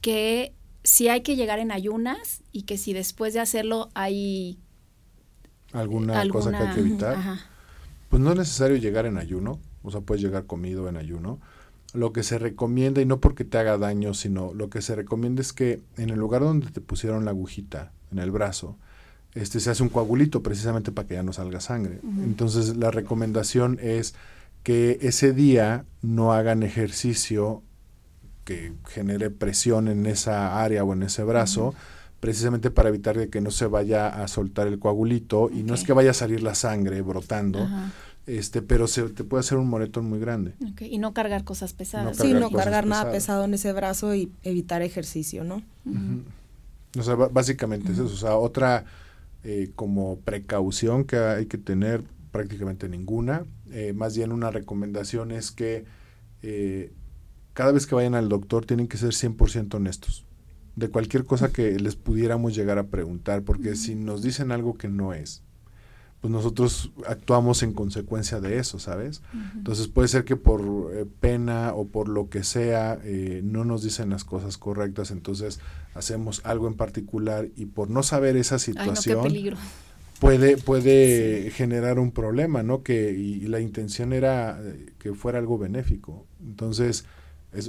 que 0.04 0.52
si 0.82 1.08
hay 1.08 1.22
que 1.22 1.34
llegar 1.34 1.58
en 1.58 1.72
ayunas 1.72 2.42
y 2.52 2.62
que 2.62 2.76
si 2.76 2.92
después 2.92 3.32
de 3.32 3.40
hacerlo 3.40 3.88
hay 3.94 4.58
alguna, 5.72 6.28
cosa 6.28 6.50
que 6.50 6.56
hay 6.58 6.74
que 6.74 6.80
evitar. 6.80 7.14
Ajá 7.16 7.40
pues 8.14 8.22
no 8.22 8.30
es 8.30 8.38
necesario 8.38 8.76
llegar 8.76 9.06
en 9.06 9.18
ayuno, 9.18 9.58
o 9.82 9.90
sea, 9.90 10.00
puedes 10.00 10.22
llegar 10.22 10.46
comido 10.46 10.88
en 10.88 10.96
ayuno. 10.96 11.40
Lo 11.94 12.12
que 12.12 12.22
se 12.22 12.38
recomienda, 12.38 13.00
y 13.00 13.06
no 13.06 13.18
porque 13.18 13.44
te 13.44 13.58
haga 13.58 13.76
daño, 13.76 14.14
sino 14.14 14.54
lo 14.54 14.70
que 14.70 14.82
se 14.82 14.94
recomienda 14.94 15.42
es 15.42 15.52
que 15.52 15.80
en 15.96 16.10
el 16.10 16.20
lugar 16.20 16.42
donde 16.42 16.70
te 16.70 16.80
pusieron 16.80 17.24
la 17.24 17.32
agujita, 17.32 17.90
en 18.12 18.20
el 18.20 18.30
brazo, 18.30 18.76
este, 19.34 19.58
se 19.58 19.70
hace 19.70 19.82
un 19.82 19.88
coagulito 19.88 20.44
precisamente 20.44 20.92
para 20.92 21.08
que 21.08 21.14
ya 21.14 21.24
no 21.24 21.32
salga 21.32 21.58
sangre. 21.58 21.98
Entonces 22.22 22.76
la 22.76 22.92
recomendación 22.92 23.80
es 23.82 24.14
que 24.62 24.98
ese 25.02 25.32
día 25.32 25.84
no 26.00 26.32
hagan 26.32 26.62
ejercicio 26.62 27.64
que 28.44 28.72
genere 28.88 29.30
presión 29.30 29.88
en 29.88 30.06
esa 30.06 30.62
área 30.62 30.84
o 30.84 30.92
en 30.92 31.02
ese 31.02 31.24
brazo, 31.24 31.74
precisamente 32.20 32.70
para 32.70 32.88
evitar 32.88 33.28
que 33.28 33.40
no 33.40 33.50
se 33.50 33.66
vaya 33.66 34.08
a 34.08 34.28
soltar 34.28 34.66
el 34.66 34.78
coagulito 34.78 35.50
y 35.52 35.62
no 35.62 35.74
es 35.74 35.84
que 35.84 35.92
vaya 35.92 36.10
a 36.10 36.14
salir 36.14 36.42
la 36.42 36.54
sangre 36.54 37.02
brotando, 37.02 37.68
este, 38.26 38.62
pero 38.62 38.86
se 38.86 39.02
te 39.10 39.24
puede 39.24 39.40
hacer 39.40 39.58
un 39.58 39.68
moretón 39.68 40.06
muy 40.06 40.18
grande. 40.18 40.54
Y 40.80 40.98
no 40.98 41.12
cargar 41.12 41.44
cosas 41.44 41.72
pesadas. 41.72 42.16
sí, 42.16 42.32
no 42.32 42.50
cargar 42.50 42.86
nada 42.86 43.10
pesado 43.10 43.44
en 43.44 43.54
ese 43.54 43.72
brazo 43.72 44.14
y 44.14 44.30
evitar 44.42 44.82
ejercicio, 44.82 45.44
¿no? 45.44 45.62
O 46.98 47.02
sea, 47.02 47.14
básicamente 47.14 47.92
es 47.92 47.98
eso. 47.98 48.04
O 48.04 48.16
sea, 48.16 48.36
otra 48.36 48.84
eh, 49.42 49.70
como 49.76 50.18
precaución 50.20 51.04
que 51.04 51.18
hay 51.18 51.46
que 51.46 51.58
tener, 51.58 52.02
prácticamente 52.30 52.88
ninguna. 52.88 53.44
Eh, 53.70 53.92
más 53.92 54.16
bien 54.16 54.32
una 54.32 54.50
recomendación 54.50 55.30
es 55.30 55.50
que 55.50 55.84
eh, 56.42 56.92
cada 57.54 57.72
vez 57.72 57.86
que 57.86 57.94
vayan 57.94 58.14
al 58.14 58.28
doctor 58.28 58.66
tienen 58.66 58.88
que 58.88 58.98
ser 58.98 59.10
100% 59.10 59.74
honestos 59.74 60.26
de 60.76 60.88
cualquier 60.88 61.24
cosa 61.24 61.52
que 61.52 61.78
les 61.78 61.96
pudiéramos 61.96 62.54
llegar 62.54 62.78
a 62.78 62.88
preguntar, 62.88 63.42
porque 63.42 63.76
si 63.76 63.94
nos 63.94 64.22
dicen 64.22 64.50
algo 64.50 64.76
que 64.76 64.88
no 64.88 65.14
es, 65.14 65.42
pues 66.20 66.32
nosotros 66.32 66.90
actuamos 67.06 67.62
en 67.62 67.74
consecuencia 67.74 68.40
de 68.40 68.58
eso, 68.58 68.78
¿sabes? 68.78 69.22
Entonces 69.54 69.88
puede 69.88 70.08
ser 70.08 70.24
que 70.24 70.36
por 70.36 70.90
eh, 70.94 71.04
pena 71.20 71.74
o 71.74 71.86
por 71.86 72.08
lo 72.08 72.30
que 72.30 72.42
sea 72.44 72.98
eh, 73.04 73.42
no 73.44 73.64
nos 73.64 73.82
dicen 73.82 74.08
las 74.08 74.24
cosas 74.24 74.56
correctas, 74.56 75.10
entonces 75.10 75.60
hacemos 75.94 76.40
algo 76.44 76.66
en 76.66 76.74
particular 76.74 77.48
y 77.56 77.66
por 77.66 77.90
no 77.90 78.02
saber 78.02 78.36
esa 78.36 78.58
situación 78.58 79.54
puede 80.18 80.56
puede 80.56 81.50
generar 81.50 81.98
un 81.98 82.10
problema, 82.10 82.62
¿no? 82.62 82.82
Que 82.82 83.12
y, 83.12 83.40
la 83.40 83.60
intención 83.60 84.14
era 84.14 84.58
eh, 84.62 84.94
que 84.98 85.12
fuera 85.12 85.38
algo 85.38 85.58
benéfico. 85.58 86.26
Entonces, 86.42 87.04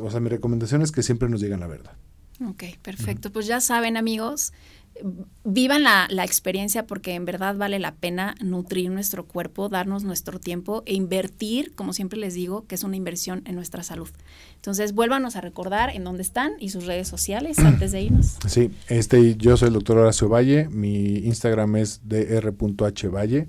o 0.02 0.12
sea, 0.12 0.20
mi 0.20 0.30
recomendación 0.30 0.82
es 0.82 0.92
que 0.92 1.04
siempre 1.04 1.30
nos 1.30 1.42
digan 1.42 1.60
la 1.60 1.68
verdad. 1.68 1.94
Ok, 2.46 2.64
perfecto. 2.82 3.32
Pues 3.32 3.48
ya 3.48 3.62
saben 3.62 3.96
amigos, 3.96 4.52
vivan 5.44 5.84
la, 5.84 6.08
la, 6.10 6.24
experiencia 6.24 6.86
porque 6.86 7.14
en 7.14 7.26
verdad 7.26 7.56
vale 7.56 7.80
la 7.80 7.96
pena 7.96 8.36
nutrir 8.42 8.90
nuestro 8.90 9.26
cuerpo, 9.26 9.70
darnos 9.70 10.04
nuestro 10.04 10.40
tiempo 10.40 10.84
e 10.86 10.94
invertir, 10.94 11.74
como 11.76 11.94
siempre 11.94 12.20
les 12.20 12.34
digo, 12.34 12.66
que 12.66 12.76
es 12.76 12.84
una 12.84 12.96
inversión 12.96 13.42
en 13.46 13.56
nuestra 13.56 13.84
salud. 13.84 14.10
Entonces, 14.56 14.94
vuélvanos 14.94 15.36
a 15.36 15.42
recordar 15.42 15.90
en 15.96 16.04
dónde 16.04 16.24
están 16.24 16.54
y 16.60 16.70
sus 16.70 16.86
redes 16.86 17.08
sociales 17.08 17.60
antes 17.60 17.92
de 17.92 18.02
irnos. 18.02 18.38
Sí, 18.48 18.72
este, 18.88 19.36
yo 19.36 19.58
soy 19.58 19.68
el 19.68 19.74
doctor 19.74 19.98
Horacio 19.98 20.30
Valle, 20.30 20.70
mi 20.70 21.18
Instagram 21.20 21.76
es 21.78 22.02
dr.hvalle 22.04 23.48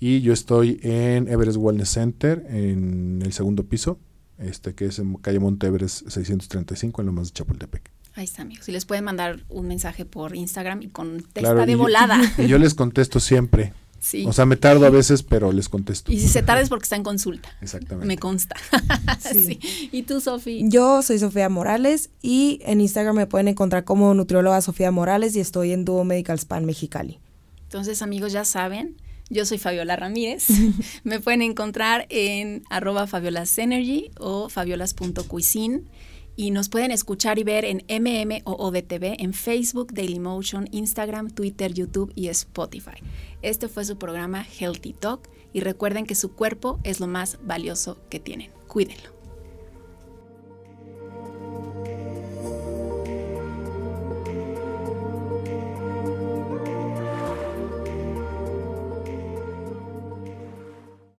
y 0.00 0.20
yo 0.20 0.32
estoy 0.32 0.78
en 0.82 1.28
Everest 1.28 1.58
Wellness 1.58 1.90
Center 1.90 2.44
en 2.48 3.20
el 3.22 3.32
segundo 3.32 3.64
piso, 3.64 3.98
este 4.38 4.74
que 4.74 4.86
es 4.86 4.98
en 4.98 5.14
calle 5.14 5.40
Monte 5.40 5.66
Everest 5.66 6.08
635 6.08 7.02
en 7.02 7.06
Lomas 7.06 7.28
de 7.28 7.32
Chapultepec. 7.34 7.90
Ahí 8.14 8.24
está, 8.24 8.42
amigos. 8.42 8.64
Si 8.64 8.72
les 8.72 8.84
pueden 8.84 9.04
mandar 9.04 9.44
un 9.48 9.68
mensaje 9.68 10.04
por 10.04 10.34
Instagram 10.34 10.82
y 10.82 10.88
contesta 10.88 11.66
de 11.66 11.76
volada. 11.76 12.20
y 12.38 12.48
yo 12.48 12.58
les 12.58 12.74
contesto 12.74 13.20
siempre. 13.20 13.72
Sí. 14.00 14.24
O 14.26 14.32
sea, 14.32 14.46
me 14.46 14.56
tardo 14.56 14.86
a 14.86 14.90
veces, 14.90 15.22
pero 15.22 15.52
les 15.52 15.68
contesto. 15.68 16.12
Y 16.12 16.20
si 16.20 16.28
se 16.28 16.42
tarda 16.42 16.60
es 16.62 16.68
porque 16.68 16.84
está 16.84 16.96
en 16.96 17.02
consulta. 17.02 17.48
Exactamente. 17.60 18.06
Me 18.06 18.16
consta. 18.16 18.56
sí. 19.20 19.58
¿Y 19.92 20.02
tú, 20.02 20.20
Sofía? 20.20 20.64
Yo 20.68 21.02
soy 21.02 21.18
Sofía 21.18 21.48
Morales 21.48 22.10
y 22.22 22.60
en 22.64 22.80
Instagram 22.80 23.16
me 23.16 23.26
pueden 23.26 23.48
encontrar 23.48 23.84
como 23.84 24.14
nutrióloga 24.14 24.60
Sofía 24.60 24.90
Morales 24.90 25.34
y 25.36 25.40
estoy 25.40 25.72
en 25.72 25.84
Duo 25.84 26.04
Medical 26.04 26.38
Span 26.38 26.64
Mexicali. 26.64 27.18
Entonces, 27.64 28.00
amigos, 28.02 28.32
ya 28.32 28.44
saben, 28.44 28.96
yo 29.30 29.44
soy 29.44 29.58
Fabiola 29.58 29.96
Ramírez. 29.96 30.48
me 31.04 31.20
pueden 31.20 31.42
encontrar 31.42 32.06
en 32.10 32.62
arroba 32.70 33.06
fabiolasenergy 33.06 34.10
o 34.18 34.48
fabiolas.cuisine 34.48 35.82
y 36.36 36.52
nos 36.52 36.68
pueden 36.68 36.92
escuchar 36.92 37.38
y 37.40 37.44
ver 37.44 37.64
en 37.64 37.84
MMOODTV 37.88 39.16
en 39.18 39.34
Facebook, 39.34 39.92
Dailymotion, 39.92 40.68
Instagram, 40.70 41.30
Twitter, 41.30 41.74
YouTube 41.74 42.12
y 42.14 42.28
Spotify. 42.28 43.02
Este 43.42 43.66
fue 43.66 43.84
su 43.84 43.98
programa 43.98 44.44
Healthy 44.44 44.92
Talk 44.92 45.28
y 45.52 45.60
recuerden 45.60 46.06
que 46.06 46.14
su 46.14 46.32
cuerpo 46.32 46.78
es 46.84 47.00
lo 47.00 47.08
más 47.08 47.38
valioso 47.42 47.98
que 48.08 48.20
tienen. 48.20 48.52
Cuídenlo. 48.68 49.17